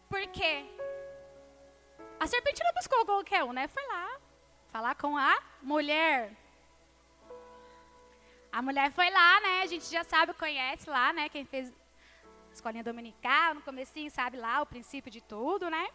[0.08, 0.64] Por quê?
[2.18, 3.68] A serpente não buscou qualquer um, né?
[3.68, 4.18] Foi lá
[4.74, 6.32] falar com a mulher.
[8.50, 9.62] A mulher foi lá, né?
[9.62, 11.28] A gente já sabe, conhece lá, né?
[11.28, 11.72] Quem fez
[12.52, 15.88] escolinha dominical, no comecinho, sabe lá o princípio de tudo, né?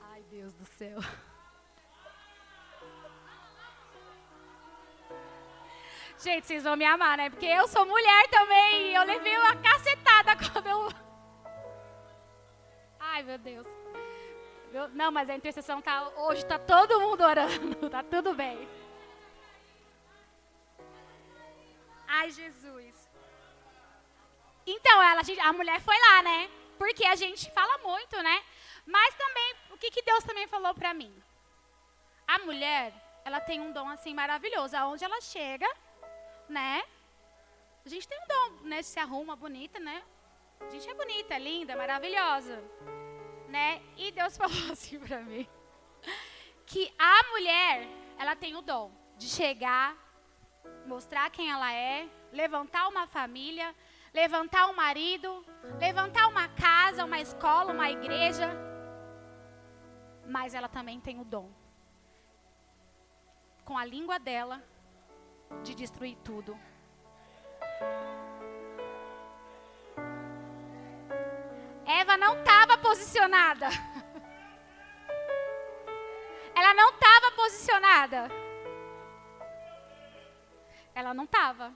[0.00, 0.98] Ai, Deus do céu.
[6.18, 7.30] Gente, vocês vão me amar, né?
[7.30, 10.88] Porque eu sou mulher também e eu levei uma cacetada quando eu.
[12.98, 13.75] Ai, meu Deus.
[14.92, 16.08] Não, mas a intercessão tá.
[16.16, 18.68] Hoje tá todo mundo orando, tá tudo bem.
[22.06, 23.08] Ai, Jesus.
[24.66, 26.50] Então, ela, a mulher foi lá, né?
[26.78, 28.42] Porque a gente fala muito, né?
[28.84, 31.12] Mas também, o que, que Deus também falou para mim?
[32.26, 32.92] A mulher,
[33.24, 34.76] ela tem um dom assim maravilhoso.
[34.76, 35.68] Aonde ela chega,
[36.48, 36.84] né?
[37.84, 38.82] A gente tem um dom, né?
[38.82, 40.02] Se arruma bonita, né?
[40.60, 42.62] A gente é bonita, linda, maravilhosa.
[43.48, 43.82] Né?
[43.96, 45.48] E Deus falou assim para mim.
[46.66, 47.86] Que a mulher,
[48.18, 49.96] ela tem o dom de chegar,
[50.86, 53.74] mostrar quem ela é, levantar uma família,
[54.12, 55.44] levantar um marido,
[55.78, 58.50] levantar uma casa, uma escola, uma igreja.
[60.26, 61.50] Mas ela também tem o dom,
[63.64, 64.62] com a língua dela,
[65.62, 66.58] de destruir tudo.
[71.86, 73.68] Eva não estava posicionada.
[76.54, 78.28] Ela não estava posicionada.
[80.94, 81.72] Ela não estava.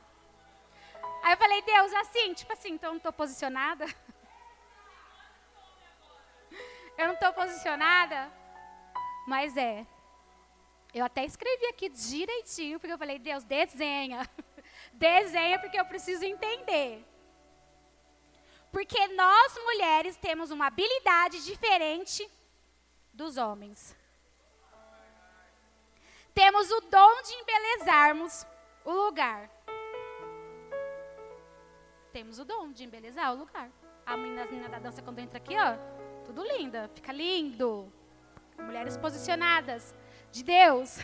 [1.22, 3.86] Aí eu falei, Deus, assim, tipo assim, então eu não estou posicionada?
[6.98, 8.30] Eu não estou posicionada?
[9.26, 9.86] Mas é.
[10.92, 14.28] Eu até escrevi aqui direitinho, porque eu falei, Deus, desenha.
[14.92, 17.06] desenha porque eu preciso entender.
[18.70, 22.28] Porque nós mulheres temos uma habilidade diferente
[23.12, 23.96] dos homens.
[26.32, 28.46] Temos o dom de embelezarmos
[28.84, 29.50] o lugar
[32.10, 33.70] temos o dom de embelezar o lugar.
[34.04, 35.76] A menina, as meninas da dança, quando entra aqui, ó,
[36.24, 37.92] tudo linda, fica lindo.
[38.58, 39.94] Mulheres posicionadas
[40.30, 40.98] de Deus,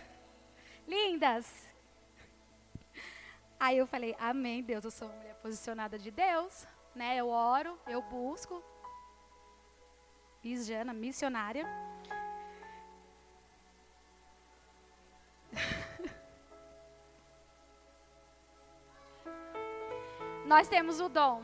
[0.87, 1.69] lindas.
[3.59, 6.67] Aí eu falei, amém, Deus, eu sou uma mulher posicionada de Deus,
[6.97, 7.17] né?
[7.17, 8.63] Eu oro, eu busco.
[10.43, 11.65] Isjana, missionária.
[20.47, 21.43] Nós temos o dom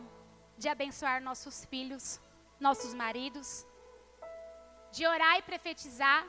[0.56, 2.20] de abençoar nossos filhos,
[2.58, 3.66] nossos maridos,
[4.90, 6.26] de orar e profetizar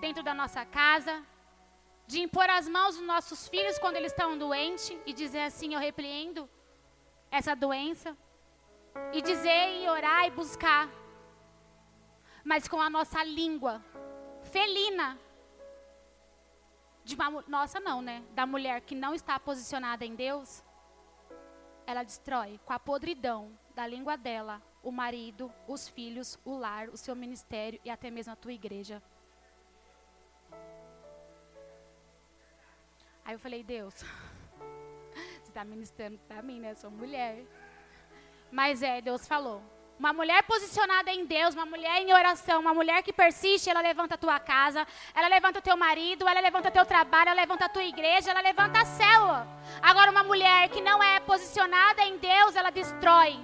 [0.00, 1.22] dentro da nossa casa,
[2.06, 5.80] de impor as mãos nos nossos filhos quando eles estão doentes e dizer assim: Eu
[5.80, 6.48] repreendo
[7.30, 8.16] essa doença.
[9.12, 10.88] E dizer e orar e buscar,
[12.42, 13.84] mas com a nossa língua
[14.44, 15.18] felina.
[17.04, 18.24] De uma, nossa, não, né?
[18.32, 20.64] Da mulher que não está posicionada em Deus
[21.86, 26.96] ela destrói com a podridão da língua dela o marido, os filhos, o lar, o
[26.96, 29.02] seu ministério e até mesmo a tua igreja.
[33.24, 33.94] Aí eu falei, Deus,
[35.56, 36.72] está ministrando para mim, né?
[36.72, 37.42] Eu sou mulher.
[38.52, 39.62] Mas é, Deus falou.
[39.98, 44.16] Uma mulher posicionada em Deus, uma mulher em oração, uma mulher que persiste, ela levanta
[44.16, 47.64] a tua casa, ela levanta o teu marido, ela levanta o teu trabalho, ela levanta
[47.64, 49.48] a tua igreja, ela levanta a célula.
[49.80, 53.40] Agora, uma mulher que não é posicionada em Deus, ela destrói.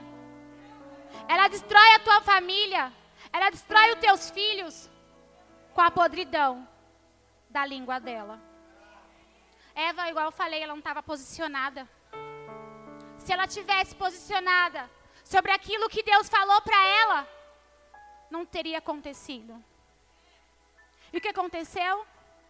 [1.27, 2.93] Ela destrói a tua família,
[3.33, 4.91] ela destrói os teus filhos
[5.73, 6.69] com a podridão
[7.49, 8.39] da língua dela.
[9.75, 11.89] Eva, igual eu falei, ela não estava posicionada.
[13.25, 14.91] Se ela tivesse posicionada,
[15.25, 17.29] sobre aquilo que Deus falou para ela.
[18.31, 19.63] não teria acontecido.
[21.13, 22.07] E o que aconteceu?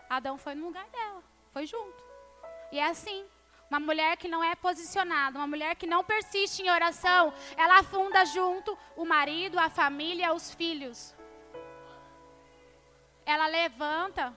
[0.09, 2.03] Adão foi no lugar dela, foi junto.
[2.71, 3.27] E é assim.
[3.69, 8.25] Uma mulher que não é posicionada, uma mulher que não persiste em oração, ela afunda
[8.27, 11.15] junto o marido, a família, os filhos.
[13.25, 14.37] Ela levanta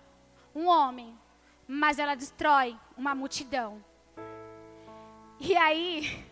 [0.53, 1.19] um homem,
[1.67, 3.83] mas ela destrói uma multidão.
[5.39, 6.25] E aí,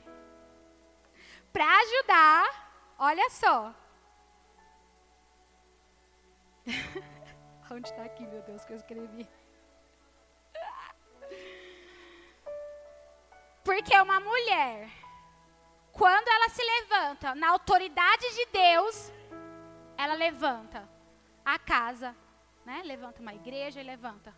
[1.51, 3.73] para ajudar, olha só.
[7.71, 9.27] Onde está aqui, meu Deus, que eu escrevi?
[13.63, 14.89] Porque uma mulher,
[15.91, 19.11] quando ela se levanta na autoridade de Deus,
[19.97, 20.87] ela levanta
[21.43, 22.15] a casa,
[22.65, 22.81] né?
[22.85, 24.33] Levanta uma igreja e levanta.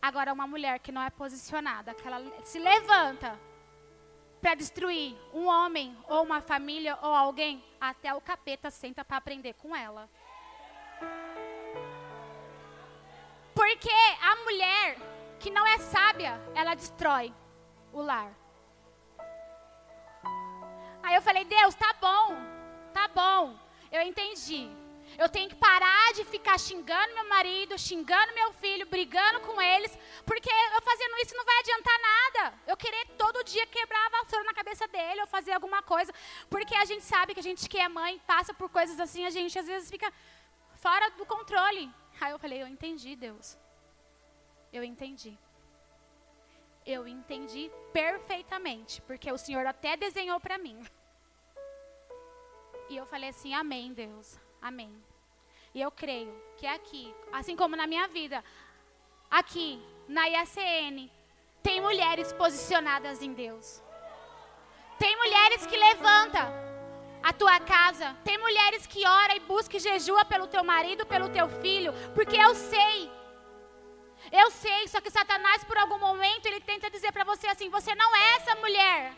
[0.00, 3.38] Agora uma mulher que não é posicionada, que ela se levanta
[4.40, 9.54] para destruir um homem ou uma família ou alguém, até o capeta senta para aprender
[9.54, 10.08] com ela.
[13.54, 13.90] Porque
[14.22, 14.96] a mulher
[15.40, 17.32] que não é sábia, ela destrói
[17.92, 18.30] o lar.
[21.02, 22.36] Aí eu falei, Deus, tá bom,
[22.92, 23.56] tá bom,
[23.92, 24.68] eu entendi.
[25.18, 29.96] Eu tenho que parar de ficar xingando meu marido, xingando meu filho, brigando com eles,
[30.26, 32.54] porque eu fazendo isso não vai adiantar nada.
[32.66, 36.12] Eu querer todo dia quebrar a vassoura na cabeça dele, ou fazer alguma coisa,
[36.50, 39.30] porque a gente sabe que a gente que é mãe passa por coisas assim, a
[39.30, 40.12] gente às vezes fica
[40.74, 41.90] fora do controle.
[42.20, 43.58] Aí eu falei, eu entendi, Deus.
[44.72, 45.38] Eu entendi
[46.86, 50.80] eu entendi perfeitamente, porque o Senhor até desenhou para mim.
[52.88, 54.90] E eu falei assim: Amém, Deus, Amém.
[55.76, 57.04] E eu creio que aqui,
[57.38, 58.38] assim como na minha vida,
[59.30, 59.68] aqui
[60.08, 61.10] na IACN,
[61.62, 63.82] tem mulheres posicionadas em Deus.
[64.98, 66.46] Tem mulheres que levantam
[67.22, 68.16] a tua casa.
[68.24, 72.38] Tem mulheres que ora e busca e jejua pelo teu marido, pelo teu filho, porque
[72.46, 72.96] eu sei
[74.32, 77.94] eu sei, só que Satanás, por algum momento, ele tenta dizer para você assim: você
[77.94, 79.12] não é essa mulher.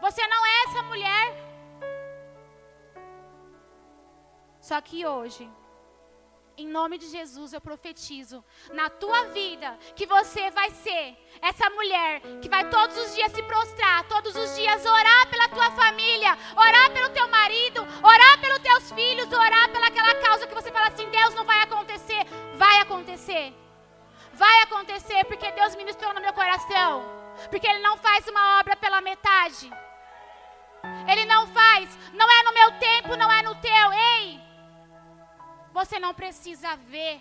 [0.00, 1.26] Você não é essa mulher.
[4.60, 5.50] Só que hoje,
[6.58, 8.42] em nome de Jesus, eu profetizo
[8.72, 13.42] na tua vida que você vai ser essa mulher que vai todos os dias se
[13.42, 18.90] prostrar, todos os dias orar pela tua família, orar pelo teu marido, orar pelos teus
[18.92, 22.24] filhos, orar pelaquela causa que você fala assim: Deus não vai acontecer.
[22.56, 23.52] Vai acontecer.
[24.32, 27.04] Vai acontecer porque Deus ministrou no meu coração.
[27.50, 29.70] Porque Ele não faz uma obra pela metade.
[31.06, 31.98] Ele não faz.
[32.14, 33.92] Não é no meu tempo, não é no teu.
[33.92, 34.45] Ei!
[35.78, 37.14] Você não precisa ver.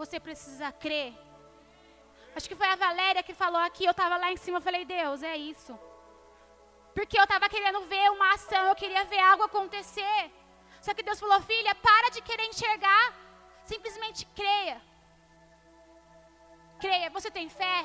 [0.00, 1.12] Você precisa crer.
[2.36, 3.84] Acho que foi a Valéria que falou aqui.
[3.84, 4.58] Eu estava lá em cima.
[4.58, 5.72] Eu falei, Deus, é isso.
[6.94, 8.62] Porque eu estava querendo ver uma ação.
[8.66, 10.20] Eu queria ver algo acontecer.
[10.84, 13.04] Só que Deus falou, filha, para de querer enxergar.
[13.72, 14.78] Simplesmente creia
[16.82, 17.76] creia, você tem fé?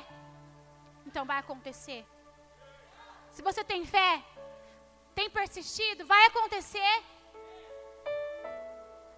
[1.06, 2.02] Então vai acontecer.
[3.30, 4.12] Se você tem fé,
[5.14, 6.94] tem persistido, vai acontecer.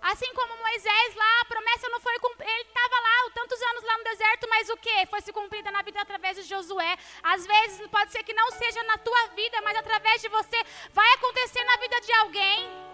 [0.02, 2.52] Assim como Moisés lá, a promessa não foi cumprida.
[2.52, 5.06] Ele estava lá tantos anos lá no deserto, mas o que?
[5.08, 6.98] Foi se cumprida na vida através de Josué.
[7.22, 11.14] Às vezes pode ser que não seja na tua vida, mas através de você vai
[11.14, 12.90] acontecer na vida de alguém.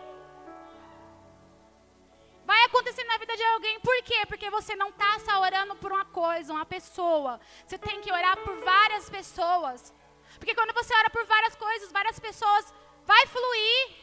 [2.46, 3.80] Vai acontecer na vida de alguém.
[3.80, 4.26] Por quê?
[4.28, 7.40] Porque você não está só orando por uma coisa, uma pessoa.
[7.66, 9.94] Você tem que orar por várias pessoas.
[10.38, 13.96] Porque quando você ora por várias coisas, várias pessoas, vai fluir.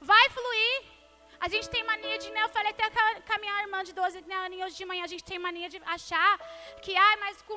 [0.00, 0.87] Vai fluir.
[1.40, 4.22] A gente tem mania de, né, eu falei até com a minha irmã de 12
[4.22, 6.38] né, aninhos de manhã, a gente tem mania de achar
[6.82, 7.56] que, ah, mas com,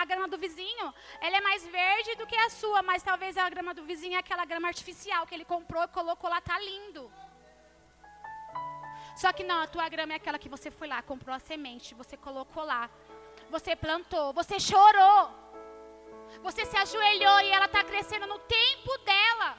[0.00, 3.48] a grama do vizinho, ela é mais verde do que a sua, mas talvez a
[3.48, 7.10] grama do vizinho é aquela grama artificial que ele comprou e colocou lá, tá lindo.
[9.16, 11.94] Só que não, a tua grama é aquela que você foi lá, comprou a semente,
[11.94, 12.90] você colocou lá.
[13.50, 15.30] Você plantou, você chorou.
[16.42, 19.56] Você se ajoelhou e ela está crescendo no tempo dela.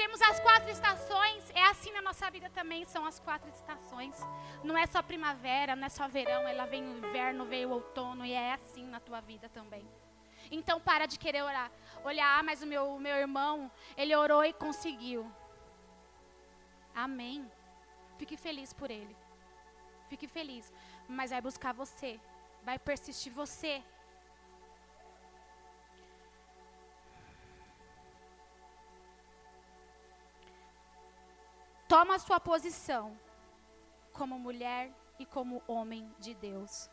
[0.00, 4.16] Temos as quatro estações, é assim na nossa vida também, são as quatro estações.
[4.64, 8.24] Não é só primavera, não é só verão, ela vem o inverno, veio o outono,
[8.24, 9.86] e é assim na tua vida também.
[10.50, 11.70] Então para de querer orar.
[12.02, 15.30] Olhar, ah, mas o meu, o meu irmão, ele orou e conseguiu.
[16.94, 17.38] Amém.
[18.16, 19.14] Fique feliz por ele.
[20.08, 20.72] Fique feliz.
[21.06, 22.18] Mas vai buscar você.
[22.62, 23.84] Vai persistir você.
[31.92, 33.18] Toma a sua posição
[34.18, 36.88] como mulher e como homem de Deus.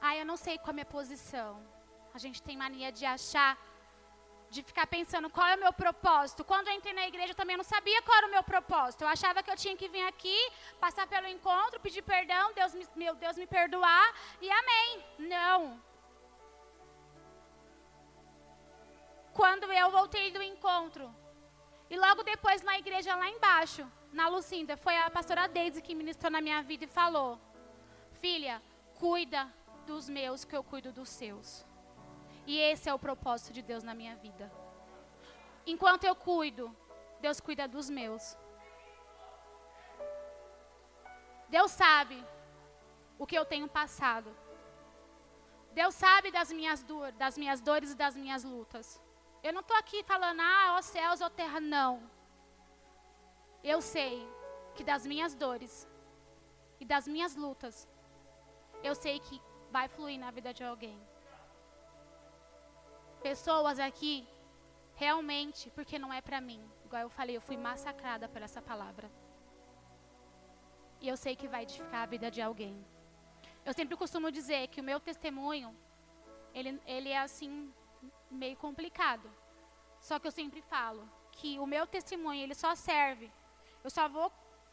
[0.00, 1.50] Ah, eu não sei qual é a minha posição.
[2.14, 3.52] A gente tem mania de achar
[4.48, 6.46] de ficar pensando qual é o meu propósito.
[6.50, 9.02] Quando eu entrei na igreja, eu também não sabia qual era o meu propósito.
[9.02, 10.38] Eu achava que eu tinha que vir aqui,
[10.80, 15.04] passar pelo encontro, pedir perdão, Deus me, meu Deus me perdoar e amém.
[15.18, 15.80] Não.
[19.34, 21.14] Quando eu voltei do encontro,
[21.90, 26.30] e logo depois na igreja lá embaixo, na Lucinda, foi a pastora Deise que ministrou
[26.30, 27.38] na minha vida e falou:
[28.20, 28.62] Filha,
[28.94, 29.52] cuida
[29.86, 31.66] dos meus que eu cuido dos seus.
[32.46, 34.50] E esse é o propósito de Deus na minha vida.
[35.66, 36.74] Enquanto eu cuido,
[37.20, 38.36] Deus cuida dos meus.
[41.48, 42.24] Deus sabe
[43.18, 44.34] o que eu tenho passado.
[45.72, 49.00] Deus sabe das minhas, do, das minhas dores e das minhas lutas.
[49.42, 52.02] Eu não estou aqui falando, ah, ó céus, ó terra, não.
[53.62, 54.26] Eu sei
[54.74, 55.86] que das minhas dores
[56.78, 57.88] e das minhas lutas,
[58.82, 60.98] eu sei que vai fluir na vida de alguém
[63.20, 64.26] pessoas aqui,
[64.94, 66.62] realmente, porque não é para mim.
[66.84, 69.10] Igual eu falei, eu fui massacrada por essa palavra.
[71.00, 72.74] E eu sei que vai edificar a vida de alguém.
[73.64, 75.76] Eu sempre costumo dizer que o meu testemunho,
[76.54, 77.72] ele, ele é assim,
[78.30, 79.30] meio complicado.
[80.00, 83.30] Só que eu sempre falo que o meu testemunho, ele só serve.
[83.82, 84.32] Eu só vou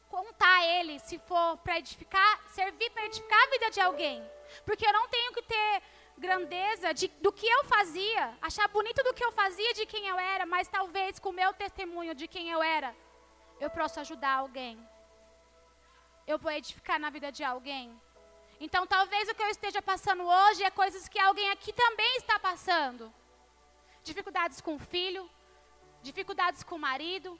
[0.09, 4.23] contar ele se for para edificar, servir para edificar a vida de alguém.
[4.65, 5.81] Porque eu não tenho que ter
[6.17, 10.17] grandeza de, do que eu fazia, achar bonito do que eu fazia, de quem eu
[10.17, 12.95] era, mas talvez com o meu testemunho de quem eu era,
[13.59, 14.77] eu possa ajudar alguém.
[16.25, 17.85] Eu vou edificar na vida de alguém.
[18.59, 22.39] Então, talvez o que eu esteja passando hoje é coisas que alguém aqui também está
[22.39, 23.13] passando.
[24.09, 25.23] Dificuldades com o filho,
[26.07, 27.31] dificuldades com o marido,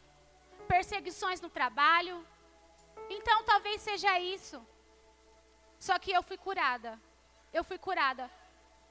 [0.74, 2.15] perseguições no trabalho.
[3.18, 4.57] Então, talvez seja isso.
[5.88, 6.91] Só que eu fui curada.
[7.57, 8.26] Eu fui curada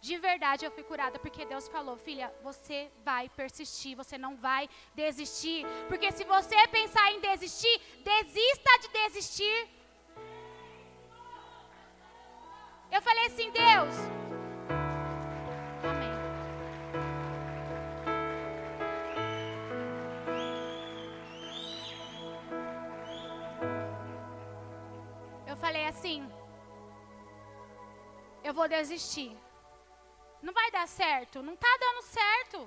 [0.01, 4.69] de verdade eu fui curada porque Deus falou, filha, você vai persistir, você não vai
[4.95, 5.67] desistir.
[5.89, 9.69] Porque se você pensar em desistir, desista de desistir.
[12.91, 14.26] Eu falei assim, Deus.
[28.47, 29.33] Eu vou desistir.
[30.41, 32.59] Não vai dar certo, não está dando certo.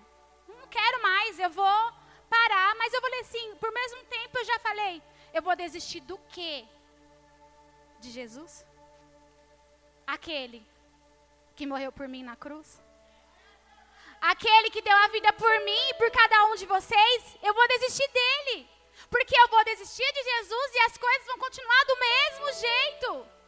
[0.48, 1.80] Não quero mais, eu vou
[2.36, 2.76] parar.
[2.76, 5.02] Mas eu falei assim, por mesmo tempo eu já falei,
[5.34, 6.66] eu vou desistir do quê?
[8.02, 8.66] De Jesus?
[10.06, 10.62] Aquele
[11.56, 12.70] que morreu por mim na cruz?
[14.34, 17.68] Aquele que deu a vida por mim e por cada um de vocês, eu vou
[17.70, 18.70] desistir dele.
[19.10, 23.39] Porque eu vou desistir de Jesus e as coisas vão continuar do mesmo jeito.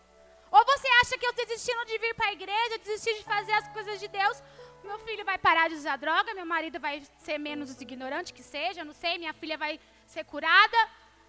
[0.52, 3.68] Ou você acha que eu desistindo de vir para a igreja, desistir de fazer as
[3.70, 4.44] coisas de Deus,
[4.84, 8.84] meu filho vai parar de usar droga, meu marido vai ser menos ignorante que seja,
[8.84, 10.78] não sei, minha filha vai ser curada,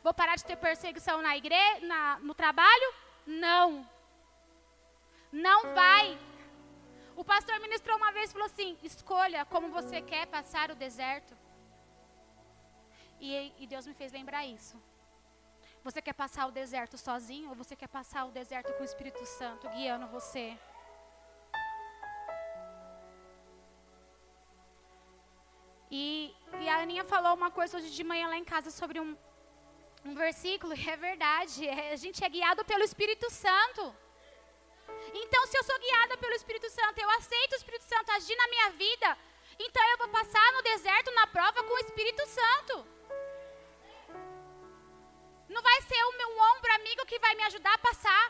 [0.02, 2.88] vou parar de ter perseguição na igreja, na, no trabalho?
[3.26, 3.88] Não.
[5.30, 6.18] Não vai.
[7.14, 11.36] O pastor ministrou uma vez e falou assim: escolha como você quer passar o deserto.
[13.20, 14.76] E, e Deus me fez lembrar isso.
[15.84, 19.24] Você quer passar o deserto sozinho ou você quer passar o deserto com o Espírito
[19.26, 20.56] Santo guiando você?
[25.90, 29.16] E, e a Aninha falou uma coisa hoje de manhã lá em casa sobre um,
[30.04, 33.84] um versículo, e é verdade, é, a gente é guiado pelo Espírito Santo.
[35.12, 38.48] Então, se eu sou guiada pelo Espírito Santo, eu aceito o Espírito Santo agir na
[38.48, 39.18] minha vida,
[39.58, 42.86] então eu vou passar no deserto, na prova, com o Espírito Santo.
[45.52, 48.24] Não vai ser o meu ombro amigo que vai me ajudar a passar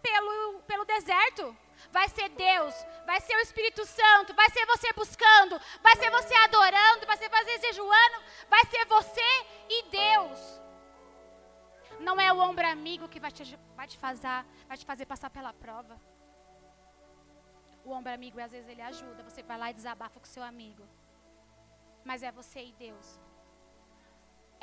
[0.00, 1.56] pelo, pelo deserto.
[1.90, 6.34] Vai ser Deus, vai ser o Espírito Santo, vai ser você buscando, vai ser você
[6.34, 8.18] adorando, vai ser você jejuando,
[8.48, 9.30] vai ser você
[9.68, 10.40] e Deus.
[12.00, 15.30] Não é o ombro amigo que vai te, vai te, fazer, vai te fazer passar
[15.30, 16.00] pela prova.
[17.84, 19.24] O ombro amigo, às vezes, ele ajuda.
[19.24, 20.88] Você vai lá e desabafa com seu amigo.
[22.04, 23.20] Mas é você e Deus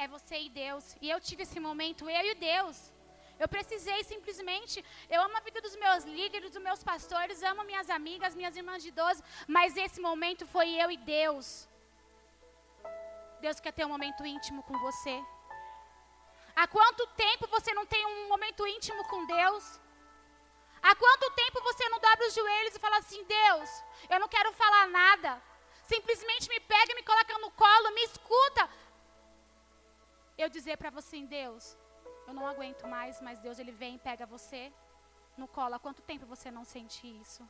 [0.04, 0.86] é você e Deus.
[1.04, 2.78] E eu tive esse momento, eu e Deus.
[3.42, 4.78] Eu precisei simplesmente,
[5.14, 8.82] eu amo a vida dos meus líderes, dos meus pastores, amo minhas amigas, minhas irmãs
[8.86, 9.24] de 12,
[9.56, 11.46] mas esse momento foi eu e Deus.
[13.46, 15.16] Deus quer ter um momento íntimo com você.
[16.62, 19.66] Há quanto tempo você não tem um momento íntimo com Deus?
[20.82, 23.70] Há quanto tempo você não dobra os joelhos e fala assim: Deus,
[24.10, 25.32] eu não quero falar nada.
[25.94, 28.70] Simplesmente me pega me coloca no colo, me escuta,
[30.44, 31.78] eu dizer para você em Deus,
[32.28, 34.62] eu não aguento mais, mas Deus ele vem e pega você
[35.42, 35.76] no colo.
[35.76, 37.42] Há quanto tempo você não sente isso?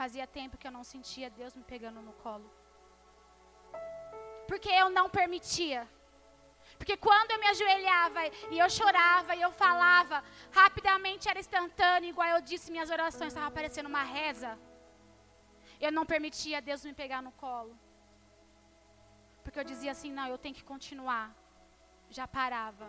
[0.00, 2.48] Fazia tempo que eu não sentia Deus me pegando no colo.
[4.46, 5.82] Porque eu não permitia.
[6.78, 12.28] Porque quando eu me ajoelhava e eu chorava e eu falava, rapidamente era instantâneo, igual
[12.28, 14.58] eu disse, minhas orações estavam parecendo uma reza.
[15.80, 17.76] Eu não permitia Deus me pegar no colo.
[19.52, 21.30] Porque eu dizia assim: não, eu tenho que continuar.
[22.08, 22.88] Já parava.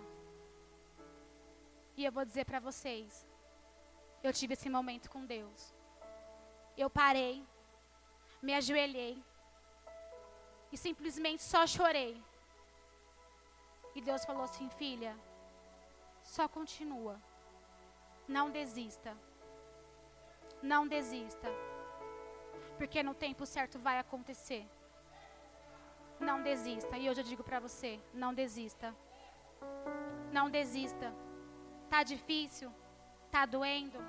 [1.97, 3.27] E eu vou dizer para vocês:
[4.23, 5.73] eu tive esse momento com Deus.
[6.77, 7.45] Eu parei,
[8.41, 9.21] me ajoelhei
[10.71, 12.23] e simplesmente só chorei.
[13.93, 15.13] E Deus falou assim: filha,
[16.23, 17.21] só continua.
[18.25, 19.17] Não desista.
[20.61, 21.49] Não desista.
[22.77, 24.65] Porque no tempo certo vai acontecer.
[26.19, 26.97] Não desista.
[26.97, 28.95] E hoje eu digo para você: não desista.
[30.31, 31.13] Não desista.
[31.89, 32.71] Tá difícil,
[33.29, 33.99] tá doendo,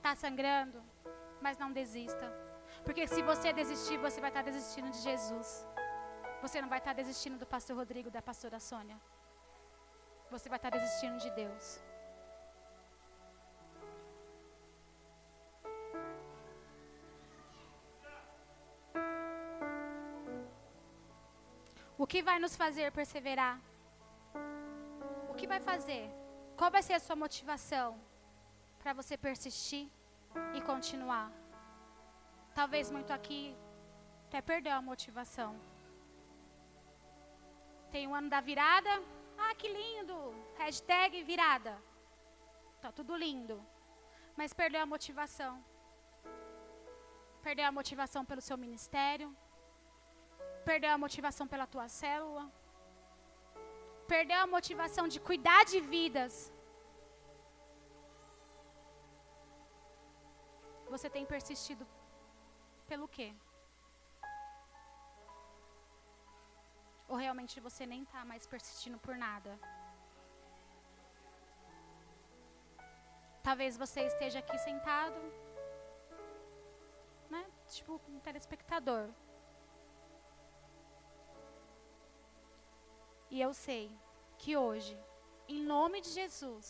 [0.00, 0.82] tá sangrando,
[1.40, 2.26] mas não desista.
[2.84, 5.66] Porque se você desistir, você vai estar tá desistindo de Jesus.
[6.40, 8.98] Você não vai estar tá desistindo do pastor Rodrigo, da pastora Sônia
[10.32, 11.80] você vai estar desistindo de Deus.
[22.02, 23.60] O que vai nos fazer perseverar?
[25.30, 26.04] O que vai fazer?
[26.56, 27.88] Qual vai ser a sua motivação
[28.80, 29.88] para você persistir
[30.52, 31.30] e continuar?
[32.56, 33.56] Talvez muito aqui
[34.26, 35.54] até perdeu a motivação.
[37.92, 38.90] Tem o ano da virada,
[39.38, 40.34] ah, que lindo!
[40.58, 41.80] Hashtag virada.
[42.80, 43.64] Tá tudo lindo.
[44.36, 45.64] Mas perdeu a motivação.
[47.42, 49.32] Perdeu a motivação pelo seu ministério.
[50.64, 52.44] Perdeu a motivação pela tua célula.
[54.06, 56.52] Perdeu a motivação de cuidar de vidas.
[60.94, 61.86] Você tem persistido
[62.86, 63.28] pelo quê?
[67.08, 69.58] Ou realmente você nem está mais persistindo por nada?
[73.42, 75.20] Talvez você esteja aqui sentado,
[77.28, 77.44] né?
[77.68, 79.08] Tipo um telespectador.
[83.32, 83.90] E eu sei
[84.36, 84.94] que hoje,
[85.48, 86.68] em nome de Jesus,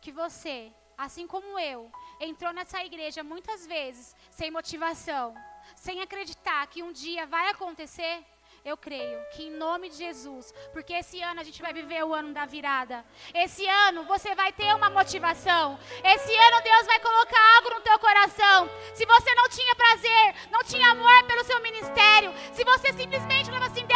[0.00, 0.72] que você,
[1.04, 5.36] assim como eu, entrou nessa igreja muitas vezes sem motivação,
[5.76, 8.24] sem acreditar que um dia vai acontecer,
[8.64, 12.12] eu creio que em nome de Jesus, porque esse ano a gente vai viver o
[12.12, 13.04] ano da virada.
[13.32, 15.78] Esse ano você vai ter uma motivação.
[16.04, 18.68] Esse ano Deus vai colocar algo no teu coração.
[18.94, 23.66] Se você não tinha prazer, não tinha amor pelo seu ministério, se você simplesmente falava
[23.66, 23.86] assim: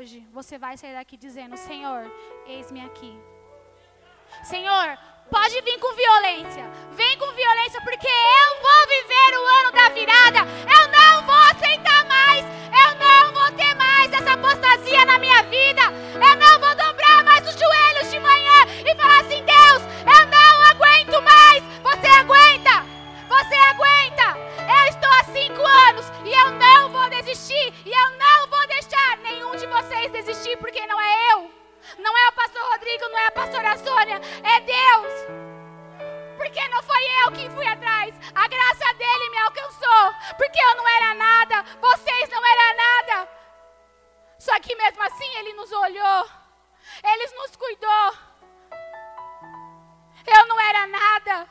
[0.00, 2.10] Hoje você vai sair daqui dizendo: Senhor,
[2.46, 3.12] eis-me aqui.
[4.44, 4.98] Senhor,
[5.30, 6.64] Pode vir com violência.
[6.92, 10.38] Vem com violência, porque eu vou viver o ano da virada.
[10.40, 12.44] Eu não vou aceitar mais.
[12.84, 15.82] Eu não vou ter mais essa apostasia na minha vida.
[16.14, 20.62] Eu não vou dobrar mais os joelhos de manhã e falar assim: Deus, eu não
[20.70, 21.62] aguento mais.
[21.84, 22.84] Você aguenta.
[23.28, 24.36] Você aguenta.
[24.66, 27.72] Eu estou há cinco anos e eu não vou desistir.
[27.86, 28.19] E eu não
[29.82, 31.50] vocês desistir, porque não é eu.
[31.98, 35.12] Não é o pastor Rodrigo, não é a pastora Sônia, é Deus.
[36.36, 38.14] Porque não foi eu que fui atrás.
[38.34, 40.14] A graça dele me alcançou.
[40.36, 43.28] Porque eu não era nada, vocês não eram nada.
[44.38, 46.30] Só que mesmo assim ele nos olhou.
[47.02, 48.14] Ele nos cuidou.
[50.26, 51.48] Eu não era nada.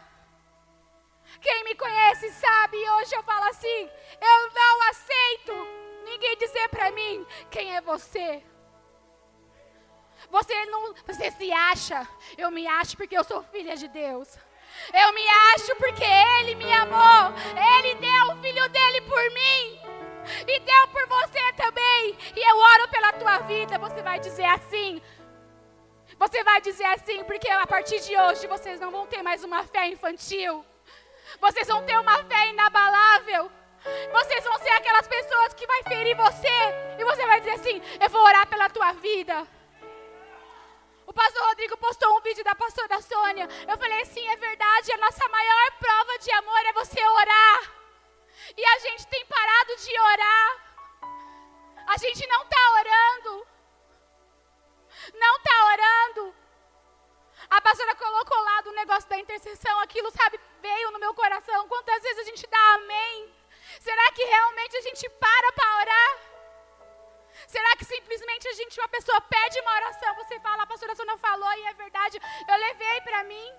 [1.41, 3.89] Quem me conhece sabe, hoje eu falo assim:
[4.21, 8.43] eu não aceito ninguém dizer para mim quem é você.
[10.30, 12.08] Você não, você se acha.
[12.38, 14.38] Eu me acho porque eu sou filha de Deus.
[14.93, 17.34] Eu me acho porque Ele me amou.
[17.78, 19.80] Ele deu o filho dele por mim.
[20.47, 22.18] E deu por você também.
[22.36, 23.80] E eu oro pela tua vida.
[23.80, 25.02] Você vai dizer assim.
[26.18, 29.64] Você vai dizer assim, porque a partir de hoje vocês não vão ter mais uma
[29.64, 30.66] fé infantil.
[31.39, 33.50] Vocês vão ter uma fé inabalável.
[34.11, 36.57] Vocês vão ser aquelas pessoas que vai ferir você.
[36.97, 39.47] E você vai dizer assim: Eu vou orar pela tua vida.
[41.07, 43.47] O pastor Rodrigo postou um vídeo da pastora Sônia.
[43.67, 47.73] Eu falei assim: é verdade, a nossa maior prova de amor é você orar.
[48.55, 50.69] E a gente tem parado de orar.
[51.88, 53.47] A gente não está orando.
[55.13, 56.36] Não está orando.
[57.49, 61.67] A pastora colocou lá do negócio da intercessão, aquilo, sabe, veio no meu coração.
[61.67, 63.38] Quantas vezes a gente dá amém?
[63.80, 66.30] Será que realmente a gente para para orar?
[67.47, 71.17] Será que simplesmente a gente, uma pessoa pede uma oração, você fala, a pastora não
[71.17, 73.53] falou e é verdade, eu levei para mim.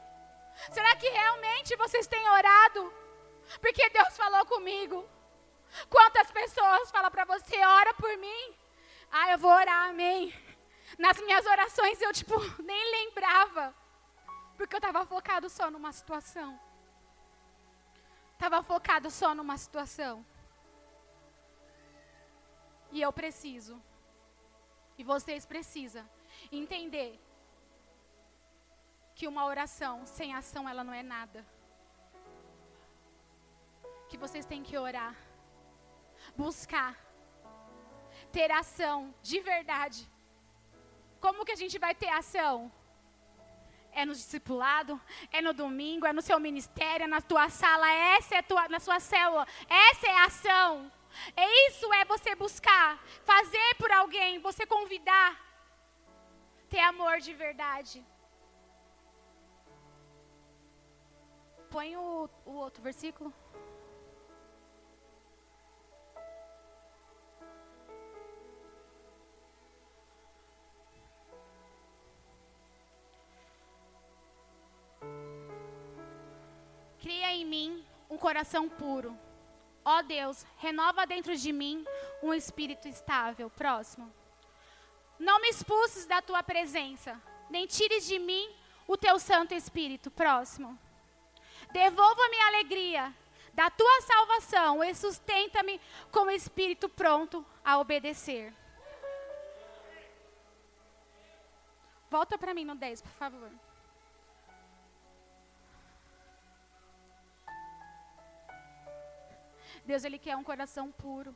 [0.71, 2.93] Será que realmente vocês têm orado?
[3.61, 5.09] Porque Deus falou comigo.
[5.89, 8.55] Quantas pessoas falam para você, ora por mim?
[9.11, 10.35] Ah, eu vou orar, amém.
[10.99, 13.75] Nas minhas orações eu, tipo, nem lembrava.
[14.57, 16.59] Porque eu estava focado só numa situação.
[18.41, 20.25] Estava focado só numa situação.
[22.91, 23.75] E eu preciso.
[24.97, 26.09] E vocês precisam
[26.51, 27.21] entender
[29.15, 31.45] que uma oração sem ação ela não é nada.
[34.09, 35.15] Que vocês têm que orar,
[36.35, 36.97] buscar,
[38.33, 40.11] ter ação de verdade.
[41.21, 42.73] Como que a gente vai ter ação?
[43.93, 45.01] É no discipulado,
[45.33, 48.81] é no domingo, é no seu ministério, é na tua sala, essa é tua, na
[48.81, 49.47] sua célula.
[49.69, 50.93] Essa é a ação.
[51.37, 55.39] É isso é você buscar, fazer por alguém, você convidar,
[56.69, 58.05] ter amor de verdade.
[61.71, 63.33] Põe o, o outro versículo.
[77.01, 79.19] Cria em mim um coração puro.
[79.85, 81.85] Ó Deus, renova dentro de mim
[82.23, 83.49] um espírito estável.
[83.51, 84.13] Próximo.
[85.19, 88.55] Não me expulses da tua presença, nem tires de mim
[88.87, 90.11] o teu Santo Espírito.
[90.11, 90.79] Próximo.
[91.73, 93.15] Devolva-me a alegria
[93.53, 95.81] da tua salvação e sustenta-me
[96.11, 98.53] com o espírito pronto a obedecer.
[102.11, 103.51] Volta para mim no 10, por favor.
[109.91, 111.33] Deus, Ele quer um coração puro.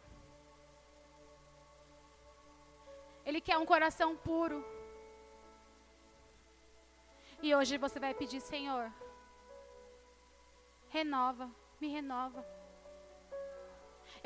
[3.29, 4.59] Ele quer um coração puro.
[7.47, 8.85] E hoje você vai pedir, Senhor,
[10.97, 11.47] renova,
[11.81, 12.43] me renova.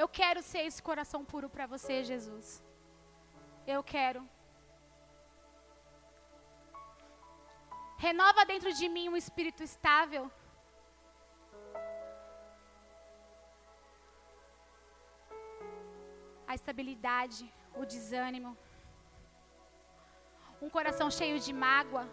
[0.02, 2.62] Eu quero ser esse coração puro para você, Jesus.
[3.74, 4.20] Eu quero.
[8.06, 10.30] Renova dentro de mim um espírito estável.
[16.50, 17.42] A estabilidade,
[17.80, 18.56] o desânimo.
[20.60, 22.04] Um coração cheio de mágoa.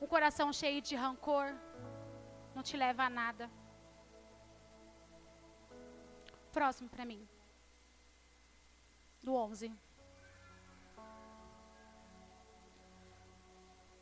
[0.00, 1.46] Um coração cheio de rancor
[2.54, 3.50] não te leva a nada.
[6.52, 7.26] Próximo para mim.
[9.22, 9.72] Do 11.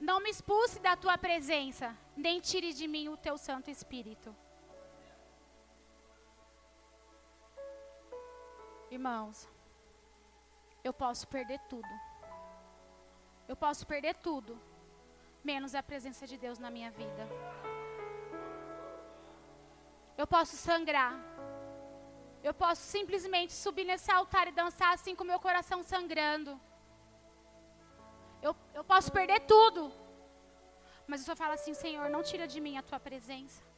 [0.09, 4.35] Não me expulse da tua presença, nem tire de mim o teu Santo Espírito.
[8.91, 9.49] Irmãos,
[10.82, 11.88] eu posso perder tudo.
[13.47, 14.61] Eu posso perder tudo,
[15.45, 17.28] menos a presença de Deus na minha vida.
[20.18, 21.14] Eu posso sangrar.
[22.43, 26.61] Eu posso simplesmente subir nesse altar e dançar assim com meu coração sangrando.
[28.43, 29.93] Eu, eu posso perder tudo.
[31.07, 33.70] Mas eu só falo assim, Senhor, não tira de mim a tua presença.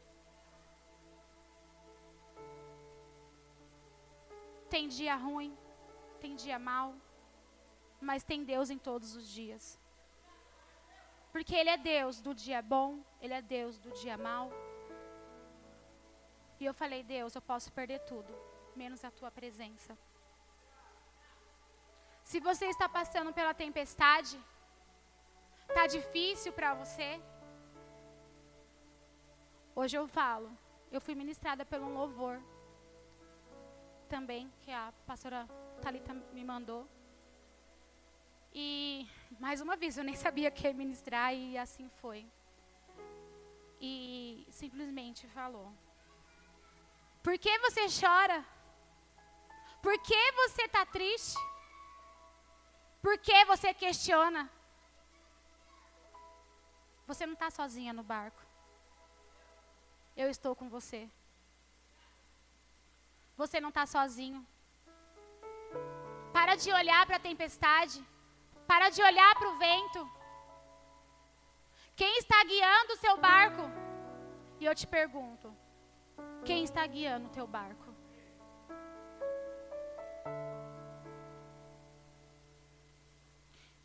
[4.73, 5.55] Tem dia ruim,
[6.19, 6.95] tem dia mal,
[8.09, 9.65] mas tem Deus em todos os dias.
[11.31, 14.51] Porque Ele é Deus do dia bom, Ele é Deus do dia mal.
[16.59, 18.33] E eu falei, Deus, eu posso perder tudo,
[18.75, 19.93] menos a tua presença.
[22.25, 24.41] Se você está passando pela tempestade,
[25.69, 27.21] está difícil para você.
[29.75, 30.51] Hoje eu falo,
[30.91, 32.43] eu fui ministrada pelo um louvor
[34.13, 35.49] também, que a pastora
[35.81, 36.87] Talita me mandou.
[38.53, 39.09] E
[39.41, 42.21] mais uma vez, eu nem sabia que ia ministrar e assim foi.
[43.81, 45.73] E simplesmente falou:
[47.23, 48.45] por que você chora?
[49.81, 51.41] Por que você está triste?
[53.01, 54.43] Por que você questiona?
[57.07, 58.43] Você não está sozinha no barco.
[60.15, 61.09] Eu estou com você.
[63.37, 64.47] Você não está sozinho.
[66.33, 68.05] Para de olhar para a tempestade.
[68.67, 70.11] Para de olhar para o vento.
[71.95, 73.63] Quem está guiando o seu barco?
[74.61, 75.55] E eu te pergunto:
[76.45, 77.93] quem está guiando o teu barco?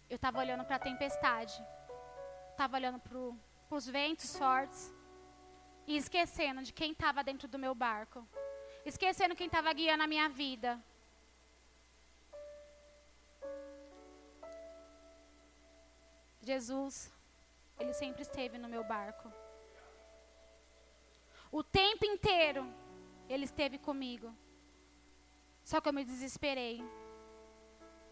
[0.10, 1.54] Eu estava olhando para a tempestade,
[2.52, 3.18] estava olhando para
[3.78, 4.94] os ventos fortes
[5.86, 8.26] e esquecendo de quem estava dentro do meu barco,
[8.92, 10.82] esquecendo quem estava guiando a minha vida.
[16.42, 17.12] Jesus,
[17.80, 19.32] Ele sempre esteve no meu barco.
[21.52, 22.64] O tempo inteiro
[23.30, 24.34] ele esteve comigo.
[25.64, 26.84] Só que eu me desesperei.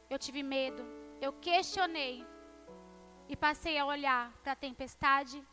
[0.09, 0.83] Eu tive medo.
[1.21, 2.25] Eu questionei.
[3.27, 5.43] E passei a olhar para a tempestade,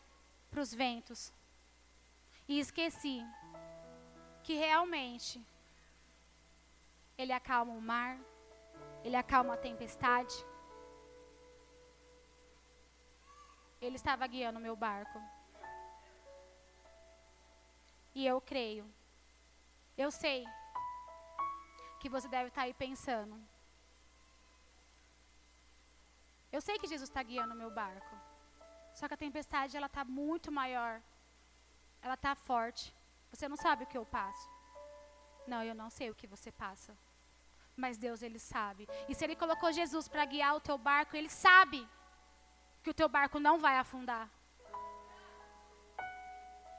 [0.51, 1.33] para os ventos.
[2.49, 3.25] E esqueci
[4.43, 5.41] que realmente
[7.17, 8.19] ele acalma o mar,
[9.05, 10.35] ele acalma a tempestade.
[13.81, 15.21] Ele estava guiando o meu barco.
[18.15, 18.85] E eu creio.
[19.97, 20.45] Eu sei
[22.01, 23.37] que você deve estar aí pensando.
[26.51, 28.15] Eu sei que Jesus está guiando o meu barco.
[28.95, 31.01] Só que a tempestade ela está muito maior.
[32.03, 32.95] Ela está forte.
[33.33, 34.49] Você não sabe o que eu passo.
[35.47, 36.97] Não, eu não sei o que você passa.
[37.75, 38.89] Mas Deus ele sabe.
[39.09, 41.89] E se ele colocou Jesus para guiar o teu barco, ele sabe
[42.83, 44.29] que o teu barco não vai afundar.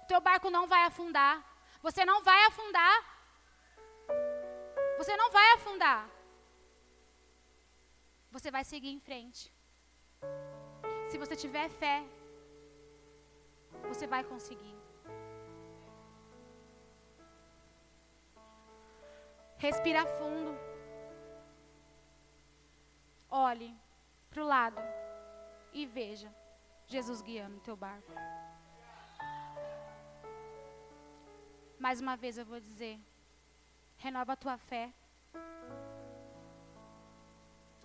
[0.04, 1.44] O teu barco não vai afundar.
[1.82, 2.96] Você não vai afundar.
[4.98, 6.10] Você não vai afundar.
[8.32, 9.52] Você vai seguir em frente.
[11.10, 12.04] Se você tiver fé,
[13.90, 14.73] você vai conseguir.
[19.58, 20.58] Respira fundo.
[23.30, 23.76] Olhe
[24.30, 24.82] para o lado
[25.72, 26.34] e veja
[26.88, 28.12] Jesus guiando o teu barco.
[31.80, 33.00] Mais uma vez eu vou dizer:
[33.98, 34.94] renova a tua fé.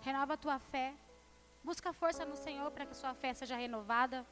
[0.00, 0.94] Renova a tua fé.
[1.64, 4.24] Busca força no Senhor para que sua fé seja renovada.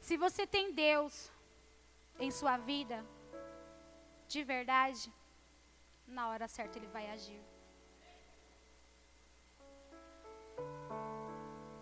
[0.00, 1.30] Se você tem Deus
[2.20, 3.04] em sua vida,
[4.28, 5.12] de verdade,
[6.06, 7.42] na hora certa ele vai agir.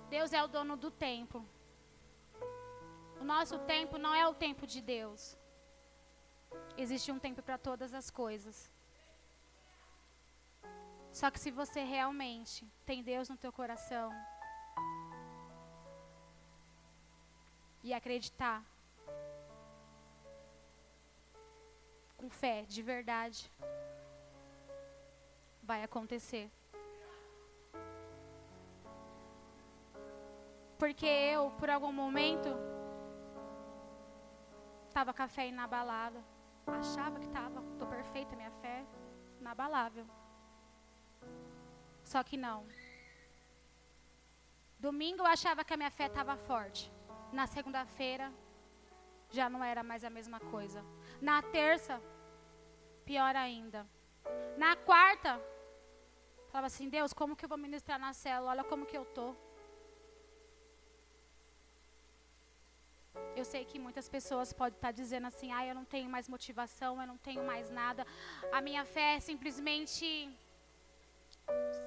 [0.08, 1.44] Deus é o dono do tempo.
[3.20, 5.36] O nosso tempo não é o tempo de Deus.
[6.76, 8.70] Existe um tempo para todas as coisas.
[11.12, 14.10] Só que se você realmente tem Deus no teu coração
[17.82, 18.64] e acreditar
[22.24, 23.52] com fé, de verdade,
[25.62, 26.50] vai acontecer.
[30.78, 32.48] Porque eu, por algum momento,
[34.88, 36.24] estava com a fé inabalável.
[36.66, 38.86] Achava que estava, estou perfeita, minha fé
[39.38, 40.06] inabalável.
[42.04, 42.66] Só que não.
[44.78, 46.90] Domingo eu achava que a minha fé estava forte.
[47.30, 48.32] Na segunda-feira,
[49.30, 50.82] já não era mais a mesma coisa.
[51.20, 52.00] Na terça,
[53.10, 53.80] pior ainda.
[54.56, 55.32] Na quarta,
[56.48, 58.52] falava assim: Deus, como que eu vou ministrar na célula?
[58.52, 59.34] Olha como que eu tô.
[63.40, 66.92] Eu sei que muitas pessoas podem estar dizendo assim: ah, eu não tenho mais motivação,
[67.00, 68.06] eu não tenho mais nada.
[68.52, 70.06] A minha fé simplesmente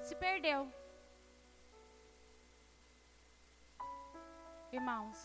[0.06, 0.60] se perdeu.
[4.70, 5.18] Irmãos,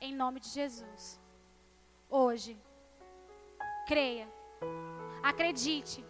[0.00, 1.20] em nome de Jesus,
[2.08, 2.58] hoje,
[3.86, 4.28] creia,
[5.22, 6.04] acredite,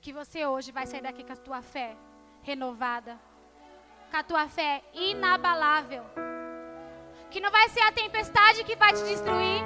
[0.00, 1.96] que você hoje vai sair daqui com a tua fé
[2.42, 3.18] renovada,
[4.10, 6.04] com a tua fé inabalável.
[7.30, 9.62] Que não vai ser a tempestade que vai te destruir,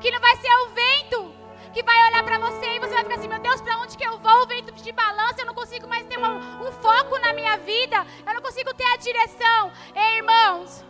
[0.00, 1.40] que não vai ser o vento
[1.72, 4.04] que vai olhar para você e você vai ficar assim: meu Deus, para onde que
[4.04, 4.42] eu vou?
[4.42, 8.34] O vento de balança, eu não consigo mais ter um foco na minha vida, eu
[8.34, 9.72] não consigo ter a direção.
[9.94, 10.84] Ei, irmãos,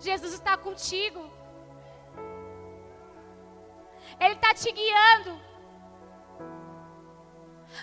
[0.00, 1.30] Jesus está contigo,
[4.20, 5.40] Ele está te guiando.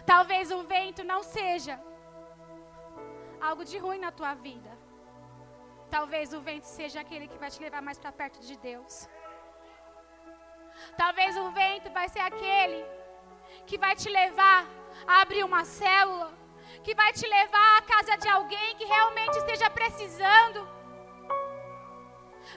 [0.05, 1.79] Talvez o vento não seja
[3.39, 4.71] algo de ruim na tua vida.
[5.89, 9.07] Talvez o vento seja aquele que vai te levar mais para perto de Deus.
[10.97, 12.85] Talvez o vento vai ser aquele
[13.65, 14.65] que vai te levar
[15.07, 16.33] a abrir uma célula,
[16.83, 20.74] que vai te levar à casa de alguém que realmente esteja precisando.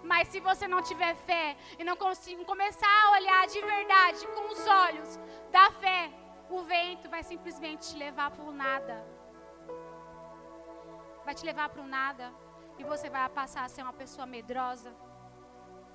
[0.03, 4.53] Mas se você não tiver fé e não conseguir começar a olhar de verdade com
[4.53, 5.19] os olhos
[5.51, 6.11] da fé,
[6.51, 9.07] o vento vai simplesmente te levar para o nada.
[11.25, 12.33] Vai te levar para o nada
[12.79, 14.95] e você vai passar a ser uma pessoa medrosa.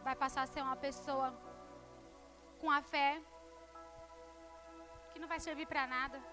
[0.03, 1.33] Vai passar a ser uma pessoa
[2.59, 3.21] com a fé
[5.11, 6.32] que não vai servir para nada.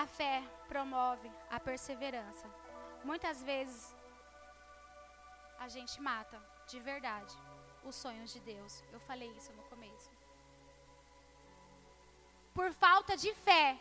[0.00, 0.34] A fé
[0.68, 2.46] promove a perseverança.
[3.02, 3.80] Muitas vezes
[5.58, 6.38] a gente mata
[6.70, 7.34] de verdade
[7.82, 8.72] os sonhos de Deus.
[8.92, 10.10] Eu falei isso no começo.
[12.54, 13.76] Por falta de fé,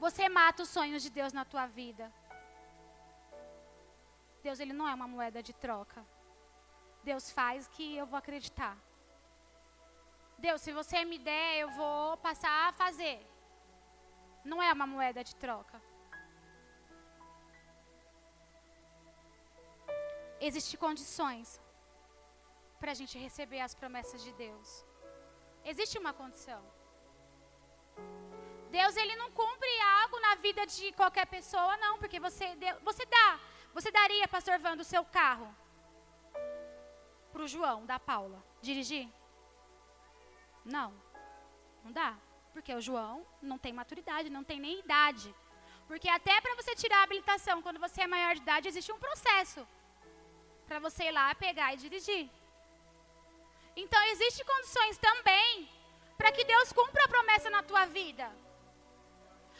[0.00, 2.12] você mata os sonhos de Deus na tua vida.
[4.42, 6.04] Deus ele não é uma moeda de troca.
[7.04, 8.76] Deus faz que eu vou acreditar.
[10.36, 13.33] Deus, se você me der, eu vou passar a fazer.
[14.44, 15.80] Não é uma moeda de troca.
[20.40, 21.60] Existem condições
[22.78, 24.84] para a gente receber as promessas de Deus.
[25.64, 26.62] Existe uma condição.
[28.70, 32.46] Deus ele não cumpre algo na vida de qualquer pessoa, não, porque você
[32.82, 33.40] você dá,
[33.72, 35.48] você daria, pastor Vando, o seu carro
[37.32, 39.08] para o João da Paula dirigir?
[40.64, 40.92] Não,
[41.84, 42.16] não dá,
[42.54, 43.16] porque o João
[43.50, 45.28] não tem maturidade, não tem nem idade.
[45.88, 49.02] Porque até para você tirar a habilitação, quando você é maior de idade, existe um
[49.06, 49.60] processo
[50.68, 52.24] para você ir lá pegar e dirigir.
[53.82, 55.68] Então, existem condições também
[56.16, 58.26] para que Deus cumpra a promessa na tua vida.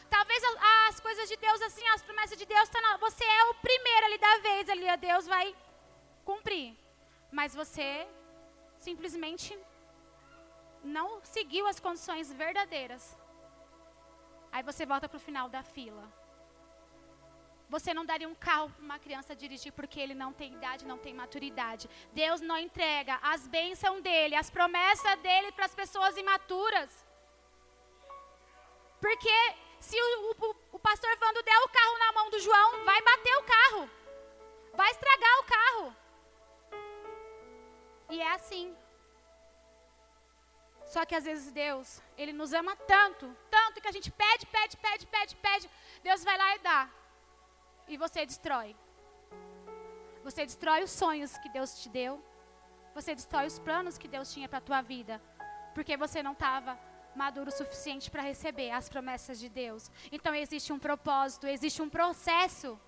[0.09, 0.41] Talvez
[0.89, 4.07] as coisas de Deus, assim, as promessas de Deus, tá na, você é o primeiro
[4.07, 5.47] ali da vez, ali, Deus vai
[6.25, 6.69] cumprir.
[7.39, 8.07] Mas você
[8.79, 9.59] simplesmente
[10.85, 13.16] não seguiu as condições verdadeiras.
[14.53, 16.05] Aí você volta para o final da fila.
[17.68, 20.99] Você não daria um carro para uma criança dirigir porque ele não tem idade, não
[20.99, 21.89] tem maturidade.
[22.12, 26.91] Deus não entrega as bênçãos dele, as promessas dele para as pessoas imaturas.
[29.01, 29.37] Porque
[29.80, 33.37] se o, o, o pastor Vando der o carro na mão do João, vai bater
[33.39, 33.91] o carro.
[34.74, 35.97] Vai estragar o carro.
[38.11, 38.76] E é assim.
[40.87, 44.76] Só que às vezes Deus, Ele nos ama tanto, tanto que a gente pede, pede,
[44.76, 45.70] pede, pede, pede.
[46.03, 46.91] Deus vai lá e dá.
[47.89, 48.76] E você destrói.
[50.22, 52.22] Você destrói os sonhos que Deus te deu.
[52.95, 55.20] Você destrói os planos que Deus tinha para a tua vida.
[55.74, 56.78] Porque você não estava
[57.14, 59.91] maduro o suficiente para receber as promessas de Deus.
[60.11, 62.78] Então existe um propósito, existe um processo.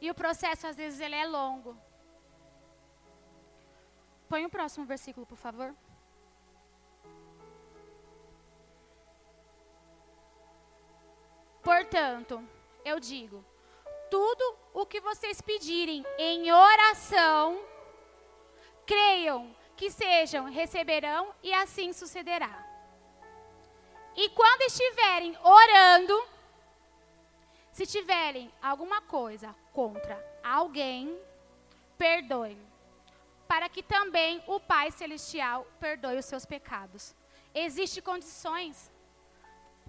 [0.00, 1.76] E o processo às vezes ele é longo.
[4.28, 5.74] Põe o próximo versículo, por favor.
[11.62, 12.42] Portanto,
[12.84, 13.44] eu digo:
[14.10, 17.64] tudo o que vocês pedirem em oração,
[18.84, 22.68] creiam que sejam, receberão e assim sucederá.
[24.14, 26.28] E quando estiverem orando,
[27.72, 31.18] se tiverem alguma coisa contra alguém,
[31.96, 32.60] perdoem,
[33.48, 37.14] para que também o Pai Celestial perdoe os seus pecados.
[37.54, 38.91] Existem condições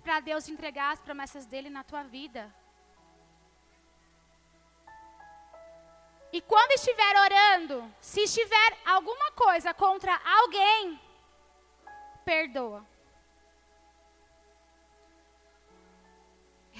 [0.03, 2.43] para Deus entregar as promessas dele na tua vida.
[6.35, 10.99] E quando estiver orando, se estiver alguma coisa contra alguém,
[12.25, 12.81] perdoa.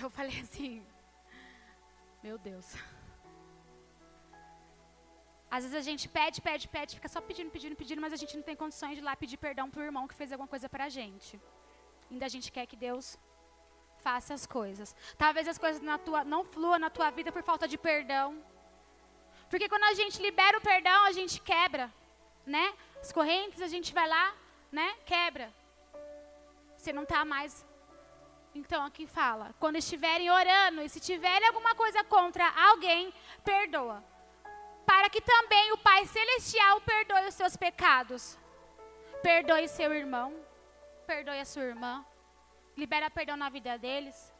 [0.02, 0.84] Eu falei assim,
[2.24, 2.68] meu Deus.
[5.56, 8.36] Às vezes a gente pede, pede, pede, fica só pedindo, pedindo, pedindo, mas a gente
[8.36, 10.68] não tem condições de ir lá pedir perdão para o irmão que fez alguma coisa
[10.68, 11.40] para a gente.
[12.12, 13.18] Ainda a gente quer que Deus
[14.04, 14.96] faça as coisas.
[15.18, 18.44] Talvez as coisas tua, não fluam na tua vida por falta de perdão.
[19.50, 21.92] Porque quando a gente libera o perdão, a gente quebra,
[22.46, 22.74] né?
[23.00, 24.34] As correntes, a gente vai lá,
[24.72, 24.96] né?
[25.06, 25.54] Quebra.
[26.78, 27.66] Você não está mais.
[28.54, 34.04] Então aqui fala, quando estiverem orando e se tiverem alguma coisa contra alguém, perdoa.
[34.86, 38.38] Para que também o Pai celestial perdoe os seus pecados.
[39.22, 40.34] Perdoe seu irmão,
[41.04, 42.06] perdoe a sua irmã.
[42.76, 44.34] Libera perdão na vida deles.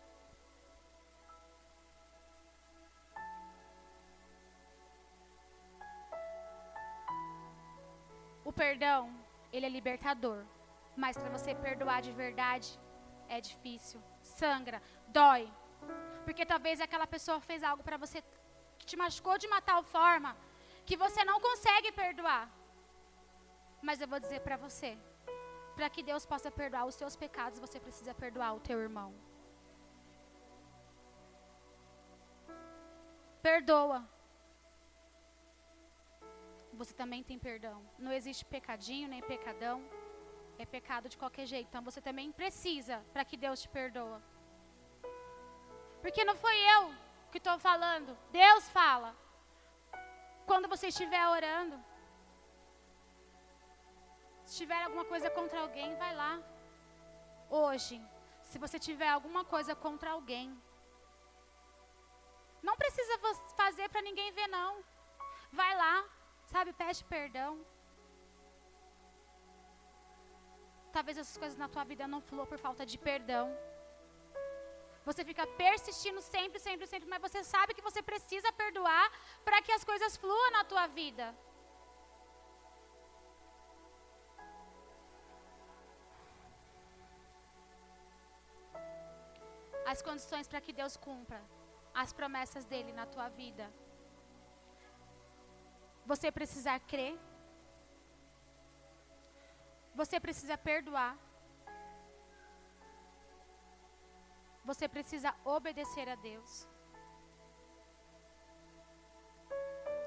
[8.44, 9.02] O perdão,
[9.52, 10.44] ele é libertador.
[10.96, 12.80] Mas para você perdoar de verdade,
[13.28, 14.02] é difícil.
[14.22, 15.52] Sangra, dói.
[16.26, 18.24] Porque talvez aquela pessoa fez algo para você
[18.80, 20.36] que te machucou de uma tal forma
[20.86, 22.50] que você não consegue perdoar.
[23.82, 24.98] Mas eu vou dizer para você,
[25.76, 29.14] para que Deus possa perdoar os seus pecados, você precisa perdoar o teu irmão.
[33.42, 34.08] Perdoa
[36.76, 37.86] você também tem perdão.
[37.98, 39.84] Não existe pecadinho nem pecadão.
[40.58, 41.68] É pecado de qualquer jeito.
[41.68, 44.22] Então você também precisa para que Deus te perdoa.
[46.02, 46.94] Porque não foi eu
[47.32, 48.18] que estou falando.
[48.32, 49.16] Deus fala.
[50.46, 51.78] Quando você estiver orando.
[54.54, 56.34] Se tiver alguma coisa contra alguém, vai lá.
[57.62, 57.96] Hoje,
[58.50, 60.46] se você tiver alguma coisa contra alguém,
[62.68, 63.16] não precisa
[63.62, 64.72] fazer para ninguém ver, não.
[65.52, 65.96] Vai lá,
[66.52, 67.52] Sabe, pede perdão.
[70.96, 73.46] Talvez essas coisas na tua vida não fluam por falta de perdão.
[75.08, 79.08] Você fica persistindo sempre, sempre, sempre, mas você sabe que você precisa perdoar
[79.44, 81.26] para que as coisas fluam na tua vida.
[89.86, 91.42] As condições para que Deus cumpra
[91.94, 93.72] as promessas dele na tua vida.
[96.06, 97.18] Você precisa crer.
[99.96, 101.18] Você precisa perdoar.
[104.66, 106.68] Você precisa obedecer a Deus.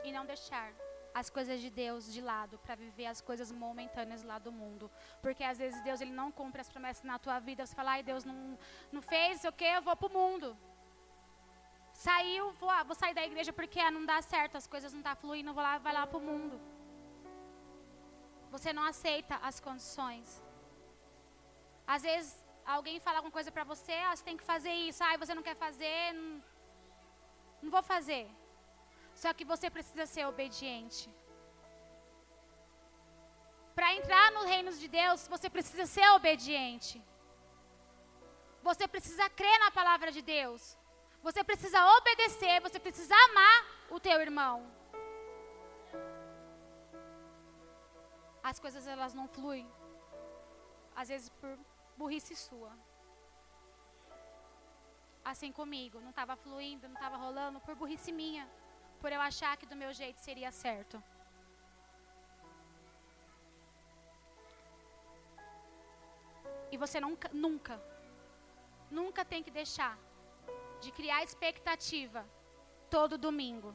[0.03, 0.73] E não deixar
[1.21, 4.91] as coisas de Deus de lado para viver as coisas momentâneas lá do mundo.
[5.25, 7.65] Porque às vezes Deus ele não cumpre as promessas na tua vida.
[7.65, 8.59] Você fala, ai, Deus não,
[8.93, 9.65] não fez, o que?
[9.65, 10.49] Eu vou para o mundo.
[12.05, 15.03] Saiu, vou, ah, vou sair da igreja porque ah, não dá certo, as coisas não
[15.09, 16.61] tá fluindo, vou lá, vai lá para o mundo.
[18.51, 20.43] Você não aceita as condições.
[21.87, 22.33] Às vezes
[22.75, 25.43] alguém fala alguma coisa para você, ah, você tem que fazer isso, ah, você não
[25.49, 26.43] quer fazer, não,
[27.63, 28.29] não vou fazer.
[29.23, 31.05] Só que você precisa ser obediente.
[33.77, 36.97] Para entrar no reino de Deus, você precisa ser obediente.
[38.69, 40.63] Você precisa crer na palavra de Deus.
[41.27, 43.59] Você precisa obedecer, você precisa amar
[43.91, 44.57] o teu irmão.
[48.51, 49.67] As coisas elas não fluem.
[50.95, 51.59] Às vezes por
[51.97, 52.73] burrice sua.
[55.25, 58.49] Assim comigo, não estava fluindo, não estava rolando por burrice minha,
[59.07, 61.01] por eu achar que do meu jeito seria certo.
[66.73, 67.81] E você nunca, nunca,
[68.91, 69.97] nunca tem que deixar
[70.81, 72.27] de criar expectativa
[72.91, 73.73] todo domingo.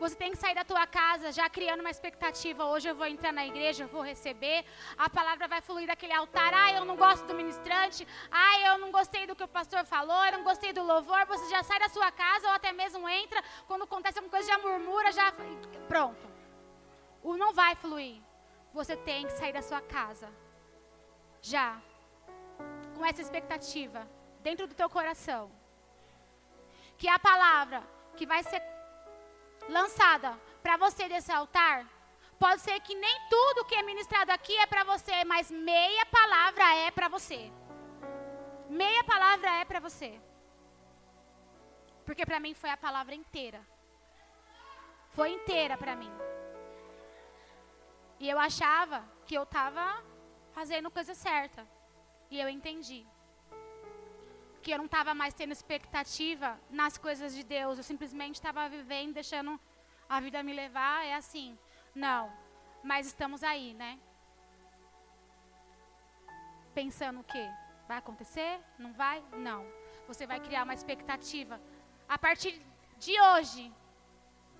[0.00, 2.64] Você tem que sair da tua casa já criando uma expectativa.
[2.64, 4.64] Hoje eu vou entrar na igreja, eu vou receber.
[4.96, 6.52] A palavra vai fluir daquele altar.
[6.54, 8.06] Ah, eu não gosto do ministrante.
[8.30, 10.24] Ah, eu não gostei do que o pastor falou.
[10.26, 11.26] Eu não gostei do louvor.
[11.26, 13.42] Você já sai da sua casa ou até mesmo entra.
[13.66, 15.32] Quando acontece alguma coisa, já murmura, já.
[15.88, 16.26] Pronto.
[17.22, 18.20] O não vai fluir.
[18.72, 20.28] Você tem que sair da sua casa.
[21.42, 21.80] Já.
[22.96, 24.08] Com essa expectativa.
[24.40, 25.50] Dentro do teu coração
[26.98, 27.82] que a palavra
[28.16, 28.60] que vai ser
[29.68, 31.86] lançada para você desse altar,
[32.38, 36.74] pode ser que nem tudo que é ministrado aqui é para você, mas meia palavra
[36.86, 37.52] é para você.
[38.68, 40.20] Meia palavra é para você.
[42.04, 43.60] Porque para mim foi a palavra inteira.
[45.10, 46.12] Foi inteira para mim.
[48.20, 50.04] E eu achava que eu estava
[50.52, 51.66] fazendo coisa certa.
[52.30, 53.06] E eu entendi
[54.68, 57.78] que eu não estava mais tendo expectativa nas coisas de Deus.
[57.78, 59.58] Eu simplesmente estava vivendo, deixando
[60.06, 61.06] a vida me levar.
[61.06, 61.58] É assim.
[61.94, 62.30] Não.
[62.84, 63.98] Mas estamos aí, né?
[66.74, 67.48] Pensando o quê?
[67.88, 68.60] Vai acontecer?
[68.78, 69.24] Não vai?
[69.32, 69.64] Não.
[70.06, 71.58] Você vai criar uma expectativa.
[72.06, 72.60] A partir
[72.98, 73.72] de hoje,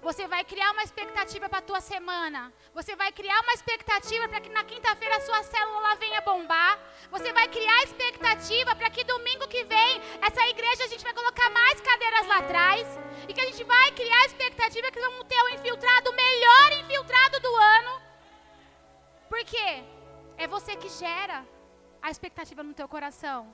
[0.01, 2.53] você vai criar uma expectativa para a tua semana.
[2.73, 6.79] Você vai criar uma expectativa para que na quinta-feira a sua célula venha bombar.
[7.11, 11.51] Você vai criar expectativa para que domingo que vem essa igreja a gente vai colocar
[11.51, 12.87] mais cadeiras lá atrás.
[13.29, 17.41] E que a gente vai criar expectativa que vamos ter o infiltrado, o melhor infiltrado
[17.41, 18.03] do ano.
[19.29, 19.83] Por quê?
[20.37, 21.45] É você que gera
[22.01, 23.53] a expectativa no teu coração.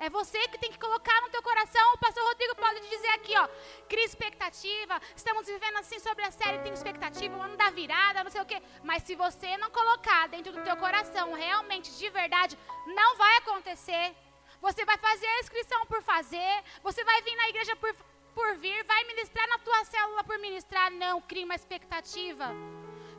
[0.00, 1.92] É você que tem que colocar no teu coração.
[1.92, 3.46] O pastor Rodrigo pode dizer aqui, ó.
[3.86, 4.94] Cria expectativa.
[5.20, 8.50] Estamos vivendo assim sobre a série, tem expectativa, o ano da virada, não sei o
[8.50, 8.58] quê.
[8.82, 14.14] Mas se você não colocar dentro do teu coração, realmente, de verdade, não vai acontecer.
[14.60, 16.52] Você vai fazer a inscrição por fazer.
[16.82, 17.94] Você vai vir na igreja por,
[18.34, 18.84] por vir.
[18.84, 20.90] Vai ministrar na tua célula por ministrar.
[20.90, 22.48] Não, cria uma expectativa.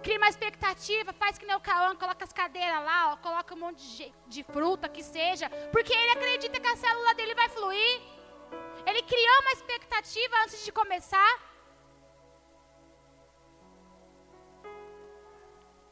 [0.04, 3.60] Cria uma expectativa, faz que nem o Cauã, coloca as cadeiras lá, ó, coloca um
[3.60, 5.48] monte de, de fruta, que seja.
[5.72, 8.02] Porque ele acredita que a célula dele vai fluir.
[8.86, 11.32] Ele criou uma expectativa antes de começar.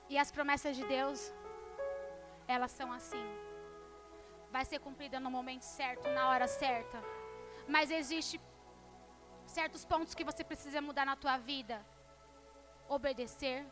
[0.10, 1.32] E as promessas de Deus,
[2.48, 3.26] elas são assim.
[4.52, 7.00] Vai ser cumprida no momento certo, na hora certa.
[7.68, 8.42] Mas existe
[9.46, 11.86] certos pontos que você precisa mudar na tua vida.
[12.88, 13.64] Obedecer,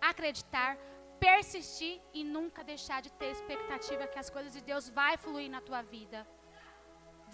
[0.00, 0.78] acreditar,
[1.20, 5.60] persistir e nunca deixar de ter expectativa que as coisas de Deus vai fluir na
[5.60, 6.26] tua vida.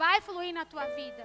[0.00, 1.24] Vai fluir na tua vida.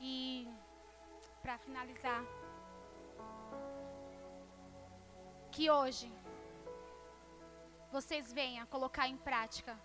[0.00, 0.48] E
[1.42, 2.22] para finalizar,
[5.52, 6.10] que hoje
[7.92, 9.78] vocês venham colocar em prática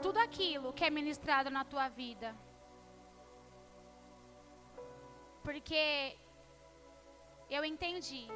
[0.00, 2.32] tudo aquilo que é ministrado na tua vida.
[5.42, 6.16] Porque
[7.50, 8.28] eu entendi.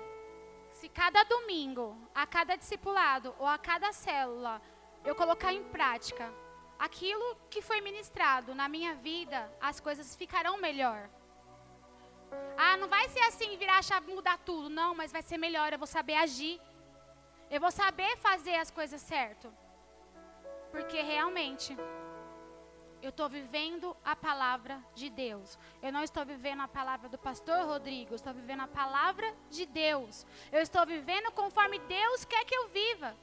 [0.78, 4.61] Se cada domingo, a cada discipulado ou a cada célula,
[5.05, 6.31] eu colocar em prática
[6.78, 11.09] aquilo que foi ministrado na minha vida, as coisas ficarão melhor.
[12.59, 14.69] Ah, não vai ser assim, virar a chave mudar tudo.
[14.69, 15.73] Não, mas vai ser melhor.
[15.73, 16.61] Eu vou saber agir.
[17.51, 19.53] Eu vou saber fazer as coisas certo.
[20.73, 21.77] Porque realmente
[23.02, 25.59] eu estou vivendo a palavra de Deus.
[25.82, 29.66] Eu não estou vivendo a palavra do pastor Rodrigo, eu estou vivendo a palavra de
[29.66, 30.27] Deus.
[30.51, 33.14] Eu estou vivendo conforme Deus quer que eu viva.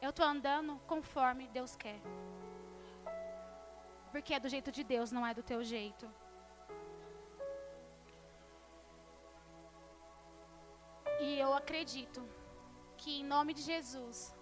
[0.00, 2.00] Eu estou andando conforme Deus quer.
[4.10, 6.10] Porque é do jeito de Deus, não é do teu jeito.
[11.20, 12.26] E eu acredito
[12.96, 14.34] que em nome de Jesus,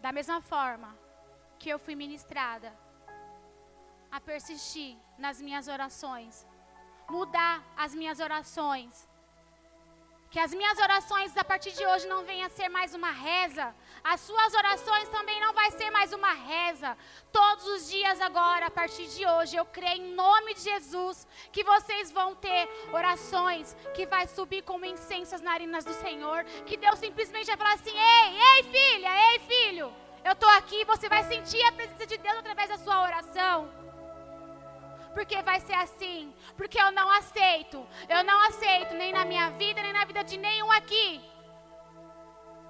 [0.00, 0.96] da mesma forma
[1.60, 2.72] que eu fui ministrada
[4.10, 6.46] a persistir nas minhas orações,
[7.08, 9.08] mudar as minhas orações.
[10.32, 13.74] Que as minhas orações a partir de hoje não venham a ser mais uma reza.
[14.12, 16.96] As suas orações também não vai ser mais uma reza.
[17.32, 21.64] Todos os dias agora, a partir de hoje, eu creio em nome de Jesus que
[21.64, 26.44] vocês vão ter orações que vai subir como incenso às narinas do Senhor.
[26.68, 29.92] Que Deus simplesmente vai falar assim: "Ei, ei, filha, ei, filho,
[30.24, 33.70] eu estou aqui, você vai sentir a presença de Deus através da sua oração.
[35.14, 36.32] Porque vai ser assim.
[36.56, 37.78] Porque eu não aceito.
[38.08, 41.20] Eu não aceito nem na minha vida, nem na vida de nenhum aqui.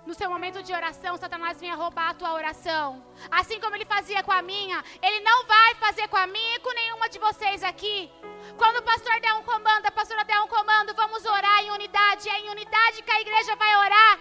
[0.07, 3.05] No seu momento de oração, Satanás vinha roubar a tua oração.
[3.31, 6.61] Assim como ele fazia com a minha, ele não vai fazer com a minha e
[6.61, 8.11] com nenhuma de vocês aqui.
[8.57, 12.29] Quando o pastor der um comando, a pastora der um comando, vamos orar em unidade.
[12.29, 14.19] É em unidade que a igreja vai orar.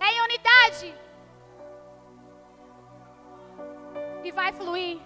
[0.00, 1.05] É em unidade.
[4.26, 4.98] E vai fluir.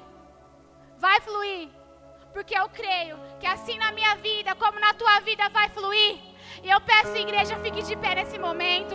[0.99, 1.69] Vai fluir.
[2.33, 6.19] Porque eu creio que assim na minha vida, como na tua vida, vai fluir.
[6.63, 8.95] E eu peço, igreja, fique de pé nesse momento.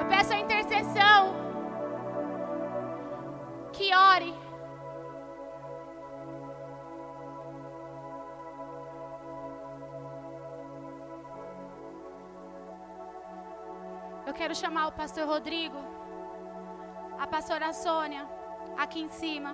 [0.00, 1.20] Eu peço a intercessão.
[3.72, 4.34] Que ore.
[14.26, 16.01] Eu quero chamar o pastor Rodrigo
[17.22, 18.28] a pastora Sônia,
[18.76, 19.50] aqui em cima.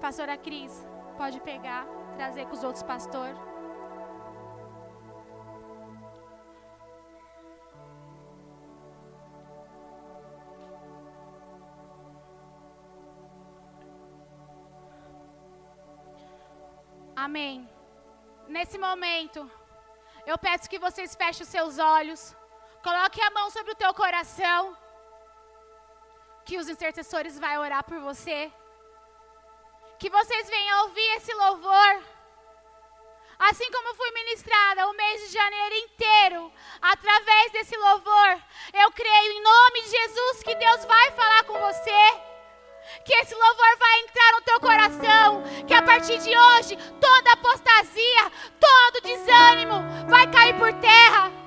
[0.00, 1.84] Pastora Cris, pode pegar,
[2.16, 3.36] trazer com os outros pastores.
[17.16, 17.68] Amém.
[18.46, 19.50] Nesse momento,
[20.24, 22.36] eu peço que vocês fechem os seus olhos.
[22.80, 24.83] Coloque a mão sobre o teu coração
[26.44, 28.52] que os intercessores vão orar por você.
[29.98, 32.02] Que vocês venham ouvir esse louvor.
[33.38, 38.42] Assim como fui ministrada o mês de janeiro inteiro, através desse louvor,
[38.72, 42.20] eu creio em nome de Jesus que Deus vai falar com você.
[43.04, 45.42] Que esse louvor vai entrar no teu coração.
[45.66, 51.43] Que a partir de hoje, toda apostasia, todo desânimo vai cair por terra.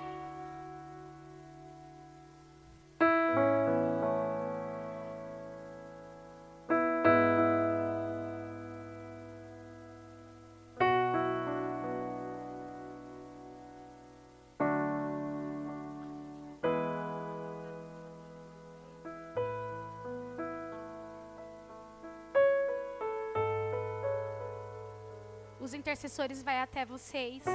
[25.87, 27.45] Intercessores vai até vocês.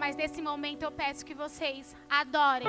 [0.00, 2.66] Mas nesse momento eu peço que vocês adorem.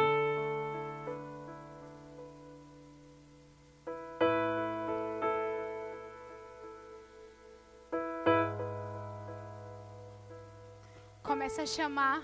[11.24, 12.22] Começa a chamar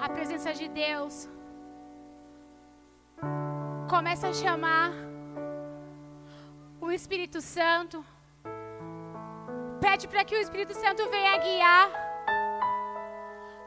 [0.00, 1.28] a presença de Deus.
[3.90, 4.92] Começa a chamar
[6.80, 8.13] o Espírito Santo.
[9.84, 11.88] Pede para que o Espírito Santo venha guiar.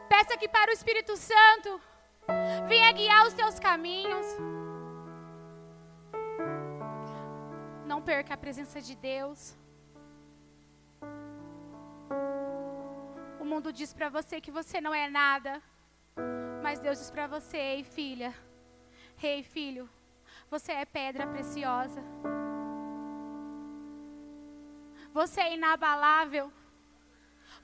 [0.08, 1.80] Peça que para o Espírito Santo
[2.66, 4.26] venha guiar os teus caminhos.
[7.86, 9.56] Não perca a presença de Deus.
[13.38, 15.62] O mundo diz para você que você não é nada.
[16.64, 18.34] Mas Deus diz para você, ei filha,
[19.22, 19.88] ei filho,
[20.50, 22.02] você é pedra preciosa.
[25.18, 26.52] Você é inabalável.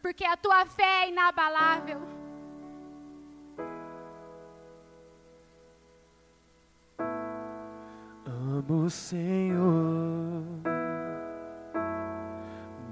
[0.02, 2.00] Porque a tua fé é inabalável.
[8.26, 10.42] Amo o Senhor,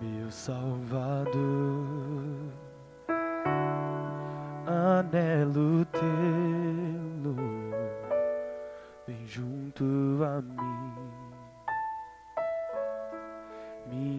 [0.00, 1.32] meu Salvador,
[4.64, 7.34] anelo tê-lo,
[9.08, 9.84] vem junto
[10.22, 10.81] a mim.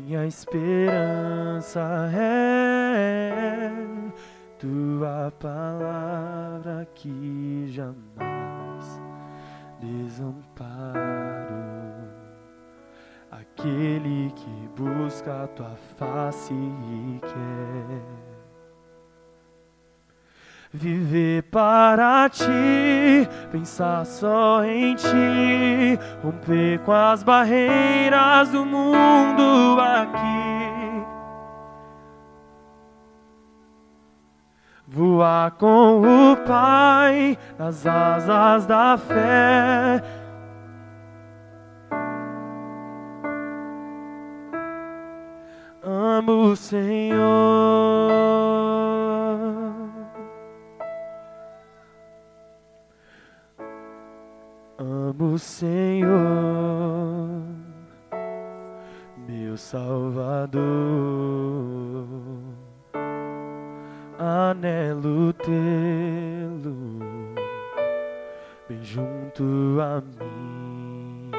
[0.05, 1.79] Minha esperança
[2.13, 3.71] é
[4.59, 9.01] tua palavra que jamais
[9.79, 10.93] desamparo.
[13.31, 18.22] Aquele que busca a tua face e quer
[20.73, 31.03] viver para ti, pensar só em ti, romper com as barreiras do mundo aqui.
[34.87, 40.03] Voar com o Pai nas asas da fé
[45.83, 47.23] amo o Senhor.
[55.13, 56.09] Amo Senhor,
[59.27, 60.63] meu Salvador.
[64.17, 66.99] Anelo tê-lo
[68.67, 71.29] bem junto a mim.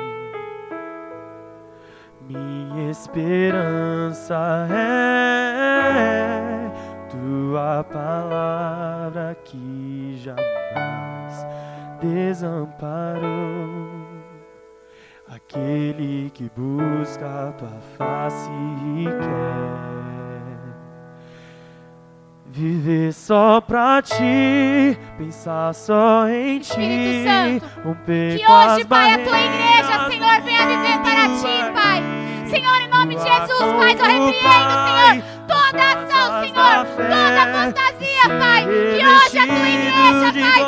[2.28, 6.70] Minha esperança é
[7.10, 11.44] tua palavra que jamais
[12.05, 14.05] desamparou.
[15.28, 18.51] Aquele que busca a tua face
[18.97, 19.94] e quer
[22.47, 27.66] viver só pra ti, pensar só em ti, Espírito Santo,
[28.36, 32.01] Que hoje, Pai, a tua igreja, Senhor, venha viver para ti, Pai.
[32.48, 37.43] Senhor, em nome de Jesus, Pai, eu repreendo, Senhor, toda ação, Senhor, toda
[37.98, 38.62] ser Pai.
[38.64, 40.62] Que hoje a tua igreja, Pai,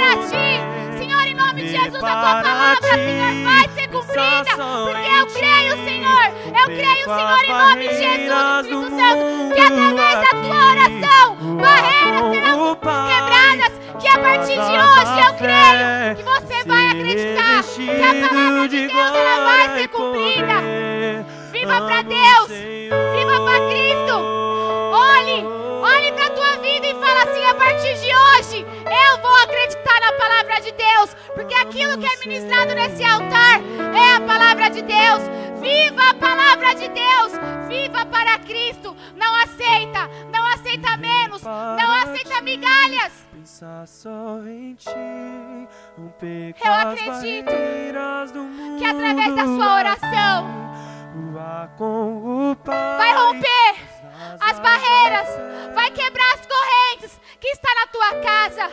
[0.00, 0.28] para poder.
[0.28, 0.98] ti.
[0.98, 4.56] Senhor, em nome de Jesus, a tua palavra, Senhor, vai ser cumprida.
[4.56, 10.14] Porque eu creio, Senhor, eu creio, Senhor, em nome de Jesus, Espírito Santo, que através
[10.20, 13.72] da tua oração, barreiras serão quebradas.
[13.98, 18.86] Que a partir de hoje eu creio que você vai acreditar que a palavra de
[18.86, 20.56] Deus ela vai ser cumprida.
[21.52, 22.48] Viva para Deus,
[30.06, 33.60] na palavra de Deus, porque aquilo que é ministrado nesse altar
[33.94, 35.22] é a palavra de Deus.
[35.60, 37.32] Viva a palavra de Deus,
[37.66, 38.96] viva para Cristo.
[39.16, 43.26] Não aceita, não aceita menos, não aceita migalhas.
[46.64, 47.50] Eu acredito
[48.78, 50.46] que através da sua oração
[52.96, 53.74] vai romper
[54.40, 55.28] as barreiras,
[55.74, 58.70] vai quebrar as correntes que está na tua casa,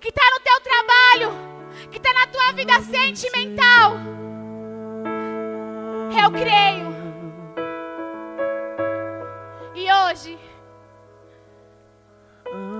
[0.00, 3.92] que está no teu trabalho, que está na tua vida sentimental.
[6.22, 6.88] Eu creio.
[9.74, 10.38] E hoje,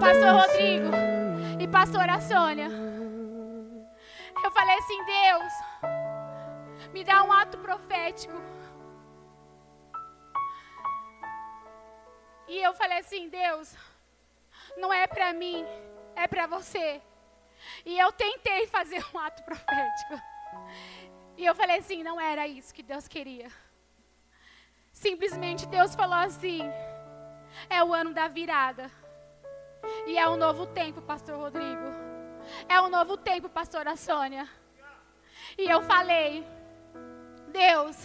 [0.00, 0.90] Pastor Rodrigo
[1.60, 2.68] e Pastora Sônia,
[4.44, 5.52] eu falei assim: Deus,
[6.92, 8.34] me dá um ato profético.
[12.48, 13.74] E eu falei assim: Deus,
[14.76, 15.66] não é para mim,
[16.18, 17.00] é para você.
[17.84, 20.20] E eu tentei fazer um ato profético.
[21.36, 23.50] E eu falei assim: não era isso que Deus queria.
[24.92, 26.60] Simplesmente Deus falou assim:
[27.70, 28.90] é o ano da virada.
[30.06, 31.88] E é um novo tempo, Pastor Rodrigo.
[32.68, 34.48] É um novo tempo, Pastora Sônia.
[35.56, 36.44] E eu falei:
[37.48, 37.96] Deus,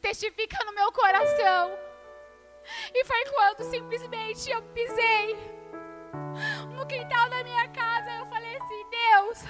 [0.00, 1.70] testifica no meu coração.
[2.92, 5.56] E foi quando simplesmente eu pisei
[9.26, 9.42] Deus,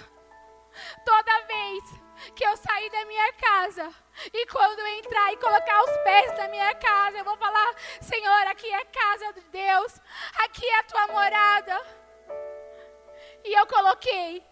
[1.05, 1.85] toda vez
[2.35, 3.93] que eu sair da minha casa
[4.32, 8.47] e quando eu entrar e colocar os pés na minha casa, eu vou falar: Senhor,
[8.48, 10.01] aqui é a casa de Deus,
[10.44, 11.86] aqui é a tua morada.
[13.44, 14.44] E eu coloquei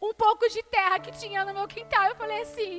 [0.00, 2.06] um pouco de terra que tinha no meu quintal.
[2.06, 2.78] Eu falei assim: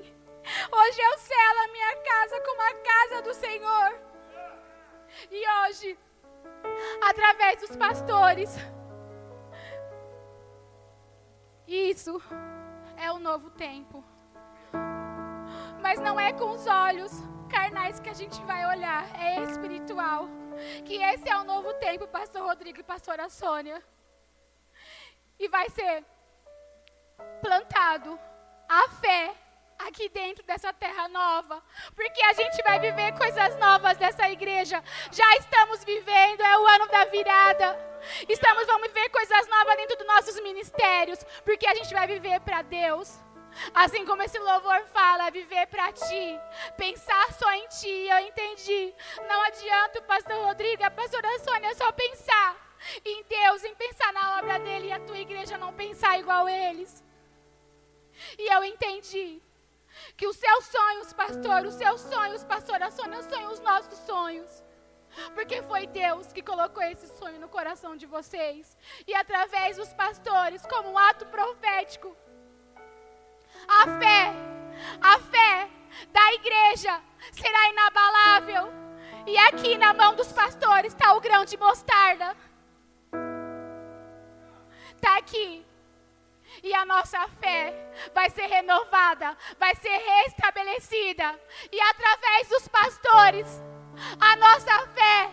[0.71, 3.99] hoje eu selo a minha casa como a casa do Senhor.
[5.29, 5.97] E hoje,
[7.01, 8.55] através dos pastores,
[11.75, 12.21] isso
[12.97, 14.03] é o novo tempo.
[15.81, 17.11] Mas não é com os olhos
[17.49, 20.27] carnais que a gente vai olhar, é espiritual.
[20.85, 23.81] Que esse é o novo tempo, Pastor Rodrigo e Pastora Sônia.
[25.39, 26.03] E vai ser
[27.41, 28.19] plantado
[28.67, 29.33] a fé
[29.79, 31.63] aqui dentro dessa terra nova,
[31.95, 34.83] porque a gente vai viver coisas novas dessa igreja.
[35.11, 37.89] Já estamos vivendo, é o ano da virada.
[38.27, 42.61] Estamos vamos viver coisas novas dentro dos nossos ministérios, porque a gente vai viver para
[42.61, 43.17] Deus.
[43.73, 46.39] Assim como esse louvor fala, viver para ti,
[46.77, 48.93] pensar só em ti, eu entendi.
[49.27, 52.55] Não adianta o pastor Rodrigo, a pastora Sônia só pensar
[53.03, 57.03] em Deus, em pensar na obra dele e a tua igreja não pensar igual eles.
[58.37, 59.41] E eu entendi
[60.19, 64.61] que os seus sonhos, pastor, os seus sonhos, pastora Sônia, sonham os nossos sonhos.
[65.33, 68.77] Porque foi Deus que colocou esse sonho no coração de vocês.
[69.07, 72.13] E através dos pastores, como um ato profético,
[73.65, 74.33] a fé,
[75.01, 75.69] a fé
[76.11, 77.01] da igreja
[77.31, 78.73] será inabalável.
[79.25, 82.35] E aqui na mão dos pastores está o grão de mostarda.
[84.97, 85.68] Está aqui.
[86.63, 87.73] E a nossa fé
[88.13, 91.39] vai ser renovada, vai ser restabelecida.
[91.71, 93.61] E através dos pastores,
[94.19, 95.31] a nossa fé,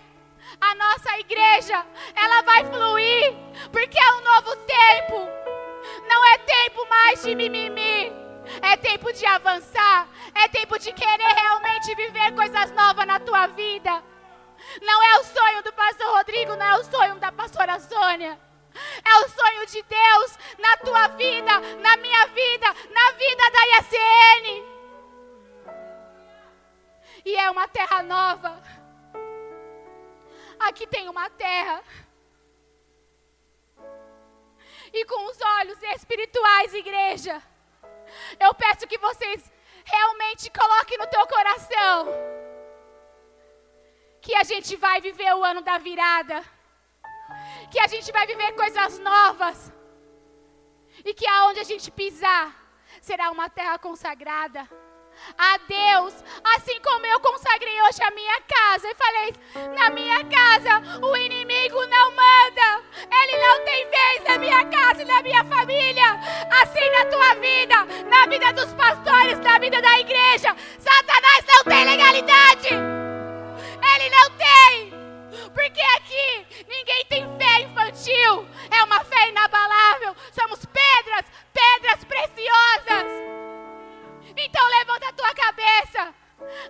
[0.61, 1.85] a nossa igreja,
[2.15, 3.35] ela vai fluir,
[3.73, 5.29] porque é um novo tempo.
[6.09, 8.13] Não é tempo mais de mimimi.
[8.63, 10.09] É tempo de avançar.
[10.35, 14.03] É tempo de querer realmente viver coisas novas na tua vida.
[14.83, 18.46] Não é o sonho do pastor Rodrigo, não é o sonho da pastora Sônia.
[19.05, 24.77] É o sonho de Deus na tua vida, na minha vida, na vida da ISN.
[27.25, 28.63] E é uma terra nova.
[30.59, 31.83] Aqui tem uma terra.
[34.93, 37.43] E com os olhos espirituais, igreja,
[38.39, 39.53] eu peço que vocês
[39.85, 42.07] realmente coloquem no teu coração
[44.21, 46.45] que a gente vai viver o ano da virada
[47.71, 49.73] que a gente vai viver coisas novas.
[51.05, 52.55] E que aonde a gente pisar
[53.01, 54.69] será uma terra consagrada
[55.39, 56.15] a Deus,
[56.57, 59.35] assim como eu consagrei hoje a minha casa e falei:
[59.75, 65.05] na minha casa o inimigo não manda, ele não tem vez na minha casa e
[65.05, 66.21] na minha família,
[66.63, 70.55] assim na tua vida, na vida dos pastores, na vida da igreja.
[70.79, 72.69] Satanás não tem legalidade,
[73.95, 74.86] ele não tem.
[75.53, 80.17] Porque aqui ninguém tem fé infantil, é uma fé inabalável.
[80.33, 83.07] Somos pedras, pedras preciosas.
[84.37, 86.15] Então levanta a tua cabeça.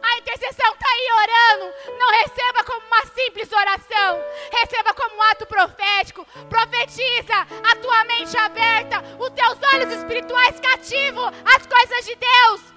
[0.02, 1.98] A intercessão está aí orando.
[1.98, 4.20] Não receba como uma simples oração.
[4.52, 6.24] Receba como um ato profético.
[6.48, 7.34] Profetiza
[7.70, 12.76] a tua mente aberta, os teus olhos espirituais cativos às coisas de Deus.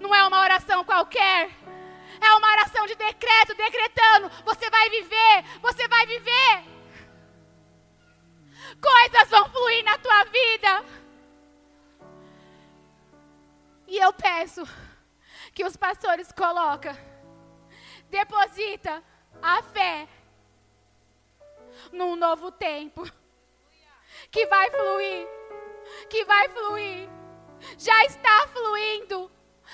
[0.00, 1.50] Não é uma oração qualquer
[2.24, 6.64] é uma oração de decreto, decretando: você vai viver, você vai viver.
[8.80, 10.84] Coisas vão fluir na tua vida.
[13.86, 14.62] E eu peço
[15.52, 16.96] que os pastores colocam,
[18.08, 19.02] deposita
[19.42, 20.08] a fé
[21.92, 23.04] num novo tempo
[24.30, 25.28] que vai fluir,
[26.08, 27.08] que vai fluir.
[27.78, 29.30] Já está fluindo,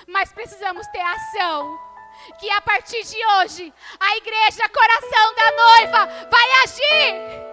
[0.06, 1.88] mas precisamos ter ação
[2.39, 7.49] que a partir de hoje a igreja Coração da Noiva vai agir.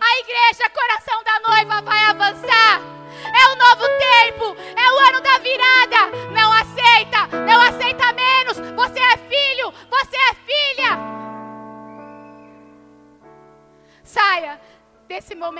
[0.00, 2.80] A igreja Coração da Noiva vai avançar.
[3.34, 6.06] É o novo tempo, é o ano da virada.
[6.32, 6.52] Não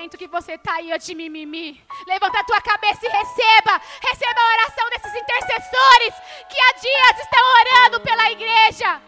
[0.07, 1.83] momento que você está aí de mimimi.
[2.07, 3.81] Levanta a tua cabeça e receba.
[4.01, 6.15] Receba a oração desses intercessores
[6.49, 9.03] que há dias estão orando pela igreja.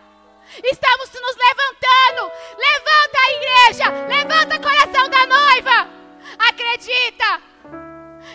[0.64, 2.32] Estamos nos levantando.
[2.58, 3.84] Levanta a igreja.
[4.08, 5.88] Levanta o coração da noiva.
[6.38, 7.42] Acredita.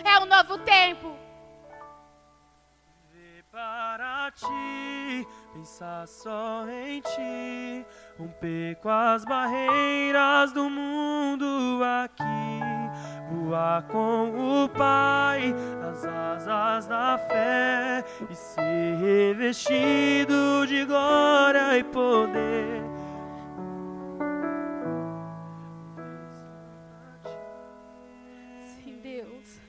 [0.04, 1.14] É um novo tempo.
[3.52, 7.86] Para ti, pensar só em ti
[8.18, 12.60] romper com as barreiras do mundo aqui,
[13.30, 22.82] voar com o Pai nas asas da fé e ser revestido de glória e poder.
[28.76, 29.60] Sim, Deus.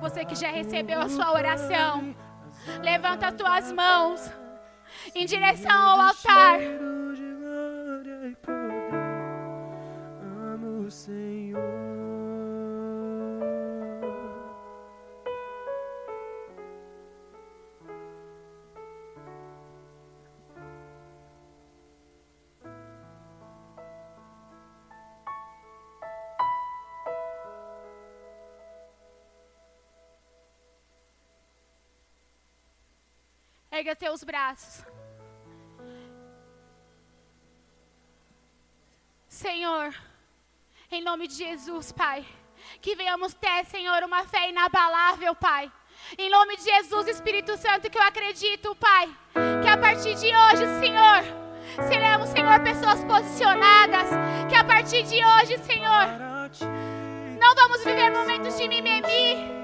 [0.00, 2.14] Você que já recebeu a sua oração,
[2.82, 4.41] levanta as tuas mãos
[5.14, 6.60] em direção ao altar.
[10.54, 11.81] Amo o Senhor.
[33.72, 34.84] Erga teus braços.
[39.26, 39.94] Senhor,
[40.90, 42.22] em nome de Jesus, Pai,
[42.82, 45.72] que venhamos ter, Senhor, uma fé inabalável, Pai.
[46.18, 49.08] Em nome de Jesus, Espírito Santo, que eu acredito, Pai,
[49.62, 51.22] que a partir de hoje, Senhor,
[51.88, 54.10] seremos, Senhor, pessoas posicionadas.
[54.50, 56.06] Que a partir de hoje, Senhor,
[57.40, 59.61] não vamos viver momentos de mimimi.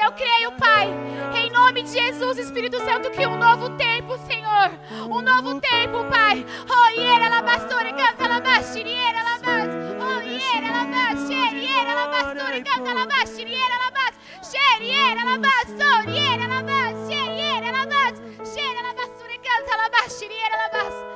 [0.00, 0.88] Eu creio, Pai,
[1.34, 4.70] em nome de Jesus, Espírito Santo, que um novo tempo, Senhor,
[5.10, 6.46] um novo tempo, Pai.
[6.70, 9.68] Oh, iera labastore, canta labastiriera labas.
[10.00, 14.14] Oh, iera labastiriera labastore, canta labastiriera labas.
[14.42, 18.22] Xeriera labastore, iera labas, xeriera labas.
[18.48, 20.94] Xera labastore, canta labastiriera labas.
[20.94, 21.07] Espírito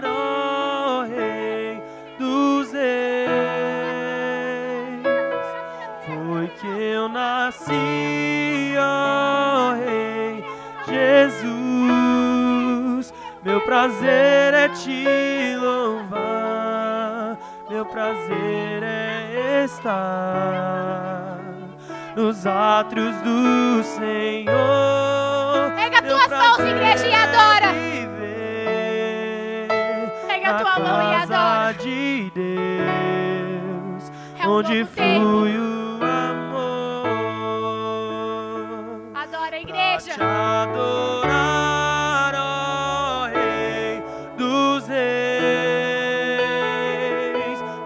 [0.05, 1.83] ó Rei
[2.19, 2.85] dos Reis,
[6.05, 10.45] foi que eu nasci, ó Rei
[10.87, 11.49] Jesus.
[13.43, 17.39] Meu prazer é te louvar,
[17.71, 21.39] meu prazer é estar
[22.15, 25.73] nos átrios do Senhor.
[25.75, 27.68] Pega tuas mãos, igreja, e adora.
[30.85, 37.09] Casa de Deus, É um onde flui o amor.
[39.15, 40.13] Adora a Pra igreja.
[40.15, 41.27] te adorar,
[42.37, 44.03] ó Rei
[44.37, 44.99] dos Reis,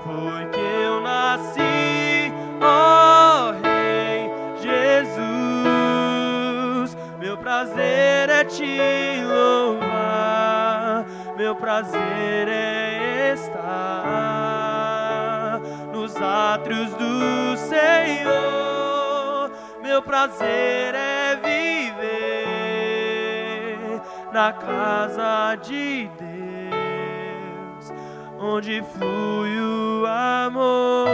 [0.04, 5.22] foi que eu nasci, ó Rei Jesus.
[7.18, 11.06] Meu prazer é te louvar,
[11.36, 12.81] meu prazer é
[17.56, 19.50] Senhor.
[19.82, 22.02] Meu prazer é viver
[24.32, 27.92] na casa de Deus,
[28.38, 31.12] onde flui o amor.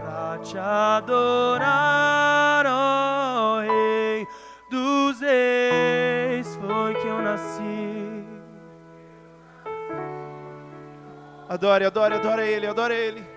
[0.00, 4.26] Pra te adorar, ó Rei
[4.70, 8.24] dos Reis, foi que eu nasci.
[11.48, 13.33] Adore, adore, adore Ele, adore Ele.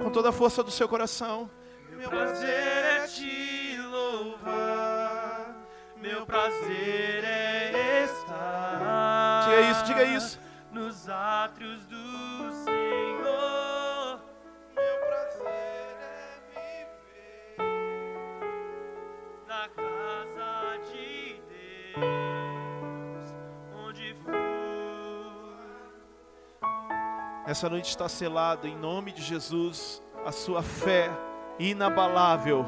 [0.00, 1.50] Com toda a força do seu coração.
[1.90, 5.54] Meu prazer é te louvar,
[5.96, 9.44] meu prazer é estar.
[9.44, 10.40] Diga isso, diga isso.
[10.72, 11.81] Nos átrios
[27.52, 31.10] Essa noite está selado em nome de Jesus a sua fé
[31.58, 32.64] inabalável,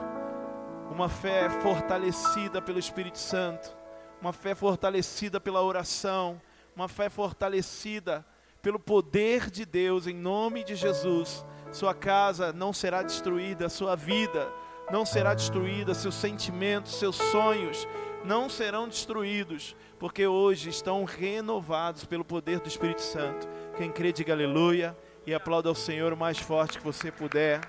[0.91, 3.75] uma fé fortalecida pelo Espírito Santo,
[4.21, 6.39] uma fé fortalecida pela oração,
[6.77, 8.27] uma fé fortalecida
[8.61, 11.47] pelo poder de Deus em nome de Jesus.
[11.73, 14.53] Sua casa não será destruída, sua vida
[14.91, 17.89] não será destruída, seus sentimentos, seus sonhos
[18.25, 23.47] não serão destruídos, porque hoje estão renovados pelo poder do Espírito Santo.
[23.77, 24.97] Quem crê, diga aleluia
[25.27, 27.61] e aplauda ao Senhor o mais forte que você puder,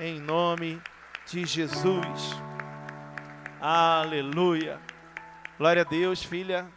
[0.00, 0.80] em nome
[1.26, 2.36] de Jesus.
[3.60, 4.80] Aleluia.
[5.58, 6.70] Glória a Deus, filha.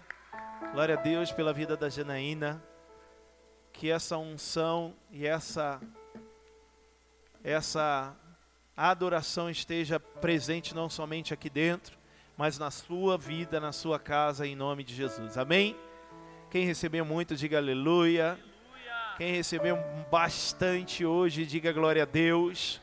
[0.74, 2.64] Glória a Deus pela vida da Janaína.
[3.72, 5.80] Que essa unção e essa
[7.44, 8.16] essa
[8.76, 11.98] adoração esteja presente não somente aqui dentro,
[12.42, 15.38] mas na sua vida, na sua casa, em nome de Jesus.
[15.38, 15.76] Amém?
[16.50, 18.36] Quem recebeu muito, diga aleluia.
[19.16, 19.78] Quem recebeu
[20.10, 22.82] bastante hoje, diga glória a Deus.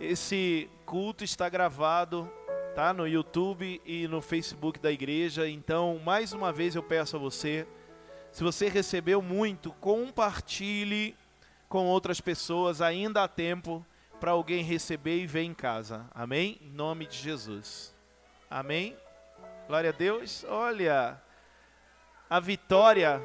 [0.00, 2.28] Esse culto está gravado,
[2.74, 2.92] tá?
[2.92, 5.48] No YouTube e no Facebook da igreja.
[5.48, 7.64] Então, mais uma vez eu peço a você,
[8.32, 11.14] se você recebeu muito, compartilhe
[11.68, 12.80] com outras pessoas.
[12.82, 13.86] Ainda há tempo
[14.18, 16.10] para alguém receber e ver em casa.
[16.12, 16.58] Amém?
[16.60, 17.94] Em nome de Jesus.
[18.50, 18.96] Amém?
[19.66, 20.44] Glória a Deus.
[20.48, 21.20] Olha,
[22.30, 23.20] a Vitória,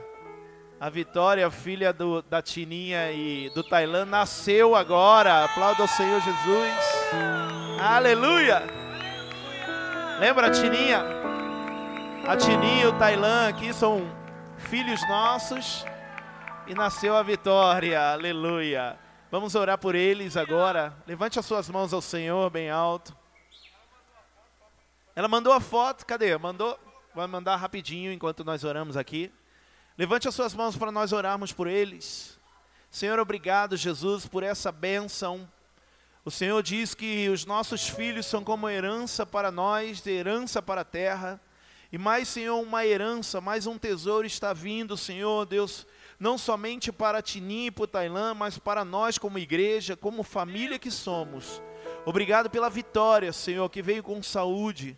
[0.80, 5.46] a Vitória, filha do, da Tininha e do Tailã, nasceu agora.
[5.46, 6.74] Aplauda ao Senhor Jesus.
[7.80, 8.64] Aleluia.
[10.20, 11.04] Lembra a Tininha?
[12.28, 14.12] A Tininha e o Tailã aqui são
[14.58, 15.86] filhos nossos.
[16.66, 18.14] E nasceu a Vitória.
[18.14, 18.98] Aleluia.
[19.30, 20.94] Vamos orar por eles agora.
[21.06, 23.21] Levante as suas mãos ao Senhor bem alto.
[25.16, 26.38] Ela mandou a foto, cadê?
[26.38, 26.80] Mandou,
[27.14, 29.32] vai mandar rapidinho enquanto nós oramos aqui.
[29.98, 32.40] Levante as suas mãos para nós orarmos por eles.
[32.90, 35.50] Senhor, obrigado, Jesus, por essa bênção.
[36.24, 40.86] O Senhor diz que os nossos filhos são como herança para nós, herança para a
[40.86, 41.42] terra.
[41.92, 45.86] E mais, Senhor, uma herança, mais um tesouro está vindo, Senhor, Deus,
[46.18, 50.90] não somente para Tinim e para Tailã, mas para nós como igreja, como família que
[50.90, 51.62] somos.
[52.06, 54.98] Obrigado pela vitória, Senhor, que veio com saúde.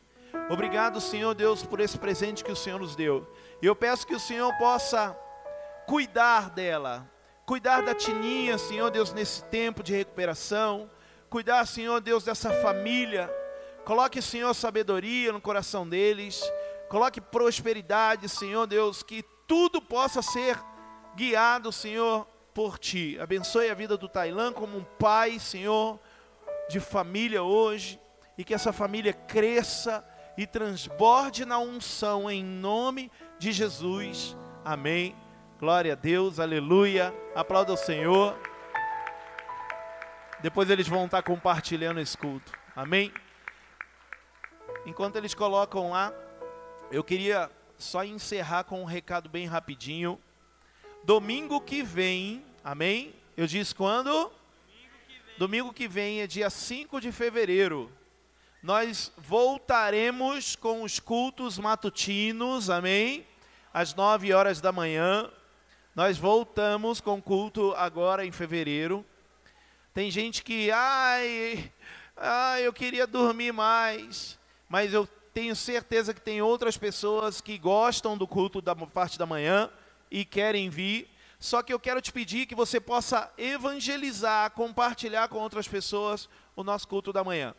[0.50, 3.32] Obrigado, Senhor Deus, por esse presente que o Senhor nos deu.
[3.62, 5.18] E eu peço que o Senhor possa
[5.86, 7.10] cuidar dela,
[7.46, 10.90] cuidar da Tininha, Senhor Deus, nesse tempo de recuperação.
[11.30, 13.30] Cuidar, Senhor Deus, dessa família.
[13.86, 16.44] Coloque, Senhor, sabedoria no coração deles.
[16.90, 20.58] Coloque prosperidade, Senhor Deus, que tudo possa ser
[21.16, 23.18] guiado, Senhor, por Ti.
[23.20, 26.00] Abençoe a vida do Tailã como um pai, Senhor,
[26.70, 28.00] de família hoje.
[28.38, 30.04] E que essa família cresça
[30.38, 34.36] e transborde na unção em nome de Jesus.
[34.66, 35.16] Amém.
[35.60, 37.14] Glória a Deus, aleluia.
[37.36, 38.38] Aplauda o Senhor.
[40.42, 42.52] Depois eles vão estar compartilhando esse culto.
[42.76, 43.14] Amém.
[44.86, 46.14] Enquanto eles colocam lá,
[46.92, 50.20] eu queria só encerrar com um recado bem rapidinho.
[51.04, 53.14] Domingo que vem, amém?
[53.38, 54.12] Eu disse quando?
[54.12, 54.34] Domingo
[55.08, 57.92] que vem, Domingo que vem é dia 5 de fevereiro.
[58.64, 63.28] Nós voltaremos com os cultos matutinos, amém?
[63.74, 65.30] Às 9 horas da manhã.
[65.94, 69.06] Nós voltamos com culto agora em fevereiro.
[69.94, 71.74] Tem gente que, ai,
[72.16, 78.18] ai, eu queria dormir mais, mas eu tenho certeza que tem outras pessoas que gostam
[78.18, 79.70] do culto da parte da manhã
[80.10, 81.10] e querem vir.
[81.38, 86.64] Só que eu quero te pedir que você possa evangelizar, compartilhar com outras pessoas o
[86.64, 87.54] nosso culto da manhã.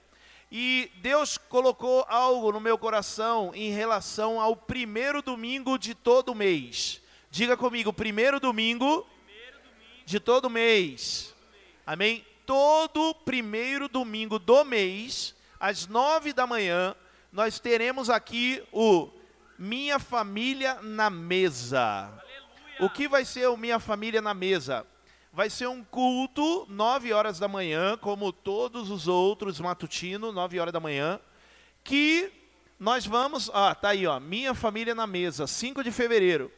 [0.50, 7.00] E Deus colocou algo no meu coração em relação ao primeiro domingo de todo mês.
[7.30, 9.06] Diga comigo, primeiro domingo,
[10.06, 11.34] de todo mês.
[11.86, 12.24] Amém?
[12.46, 16.94] Todo primeiro domingo do mês, às nove da manhã,
[17.32, 19.08] nós teremos aqui o
[19.58, 22.12] Minha Família na Mesa.
[22.78, 24.86] O que vai ser o Minha Família na Mesa?
[25.34, 30.72] Vai ser um culto, nove horas da manhã, como todos os outros matutino, nove horas
[30.72, 31.18] da manhã,
[31.82, 32.30] que
[32.78, 36.52] nós vamos, ah, tá aí, ó, Minha Família na Mesa, 5 de fevereiro.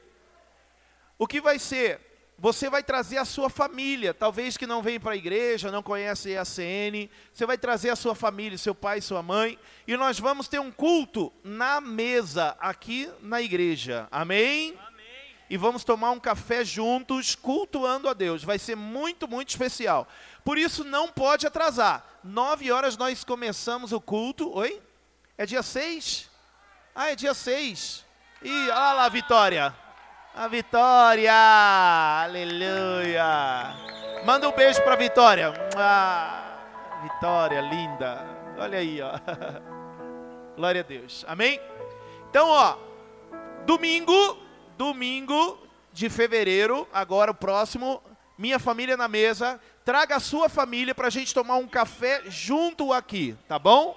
[1.18, 2.00] O que vai ser?
[2.38, 6.36] Você vai trazer a sua família, talvez que não vem para a igreja, não conhece
[6.36, 10.48] a CN, você vai trazer a sua família, seu pai, sua mãe, e nós vamos
[10.48, 14.06] ter um culto na mesa aqui na igreja.
[14.10, 14.76] Amém?
[14.86, 14.95] Amém?
[15.48, 18.43] E vamos tomar um café juntos, cultuando a Deus.
[18.43, 20.09] Vai ser muito, muito especial.
[20.44, 22.05] Por isso não pode atrasar.
[22.23, 24.52] Nove horas nós começamos o culto.
[24.56, 24.82] Oi?
[25.39, 26.28] É dia seis?
[26.94, 28.05] Ah, é dia seis.
[28.43, 29.74] E olha lá, Vitória.
[30.35, 31.32] A Vitória!
[32.24, 33.74] Aleluia!
[34.24, 35.52] Manda um beijo para Vitória.
[35.77, 36.59] Ah,
[37.02, 38.23] Vitória, linda.
[38.59, 39.12] Olha aí, ó.
[40.56, 41.24] Glória a Deus.
[41.28, 41.60] Amém?
[42.28, 42.77] Então, ó,
[43.64, 44.39] domingo,
[44.76, 45.58] domingo
[45.92, 48.02] de fevereiro, agora o próximo,
[48.36, 49.60] minha família na mesa.
[49.84, 53.96] Traga a sua família para a gente tomar um café junto aqui, tá bom?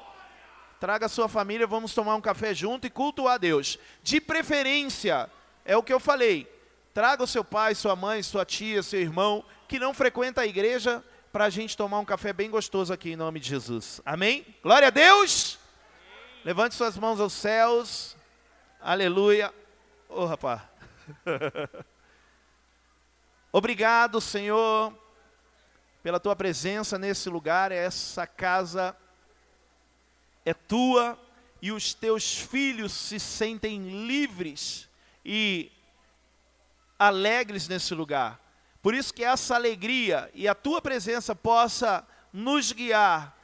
[0.80, 3.78] Traga a sua família, vamos tomar um café junto e cultuar a Deus.
[4.02, 5.30] De preferência,
[5.66, 6.48] é o que eu falei.
[6.94, 11.04] Traga o seu pai, sua mãe, sua tia, seu irmão, que não frequenta a igreja,
[11.32, 14.02] para a gente tomar um café bem gostoso aqui em nome de Jesus.
[14.06, 14.46] Amém?
[14.64, 15.60] Glória a Deus!
[16.44, 18.16] Levante suas mãos aos céus.
[18.82, 19.54] Aleluia.
[20.12, 20.60] Ô oh, rapaz.
[23.54, 24.92] Obrigado, Senhor,
[26.02, 27.72] pela tua presença nesse lugar.
[27.72, 28.98] Essa casa
[30.44, 31.18] é tua
[31.62, 34.90] e os teus filhos se sentem livres
[35.24, 35.72] e
[36.98, 38.42] alegres nesse lugar.
[38.82, 42.04] Por isso que essa alegria e a tua presença possa
[42.34, 43.38] nos guiar,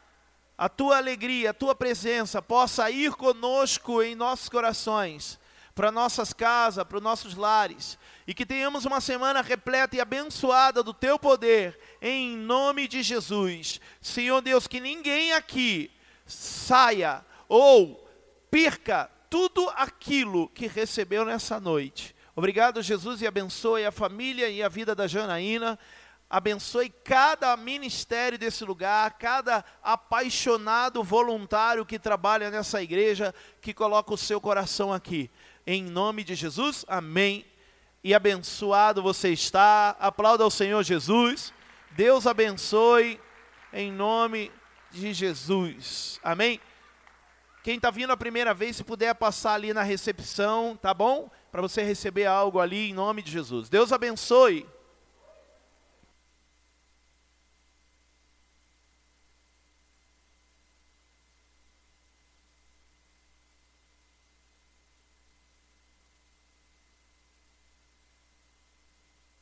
[0.58, 5.40] a tua alegria, a tua presença possa ir conosco em nossos corações,
[5.76, 10.82] para nossas casas, para os nossos lares, e que tenhamos uma semana repleta e abençoada
[10.82, 13.82] do teu poder, em nome de Jesus.
[14.02, 15.92] Senhor Deus, que ninguém aqui
[16.26, 18.08] saia ou
[18.50, 22.16] perca tudo aquilo que recebeu nessa noite.
[22.34, 25.78] Obrigado, Jesus, e abençoe a família e a vida da Janaína.
[26.30, 34.18] Abençoe cada ministério desse lugar, cada apaixonado voluntário que trabalha nessa igreja, que coloca o
[34.18, 35.30] seu coração aqui.
[35.68, 37.44] Em nome de Jesus, amém.
[38.04, 39.96] E abençoado você está.
[40.00, 41.52] Aplauda ao Senhor Jesus.
[41.92, 43.20] Deus abençoe
[43.74, 44.52] em nome
[44.92, 46.20] de Jesus.
[46.24, 46.60] Amém.
[47.64, 51.32] Quem está vindo a primeira vez, se puder passar ali na recepção, tá bom?
[51.52, 53.68] Para você receber algo ali em nome de Jesus.
[53.68, 54.68] Deus abençoe.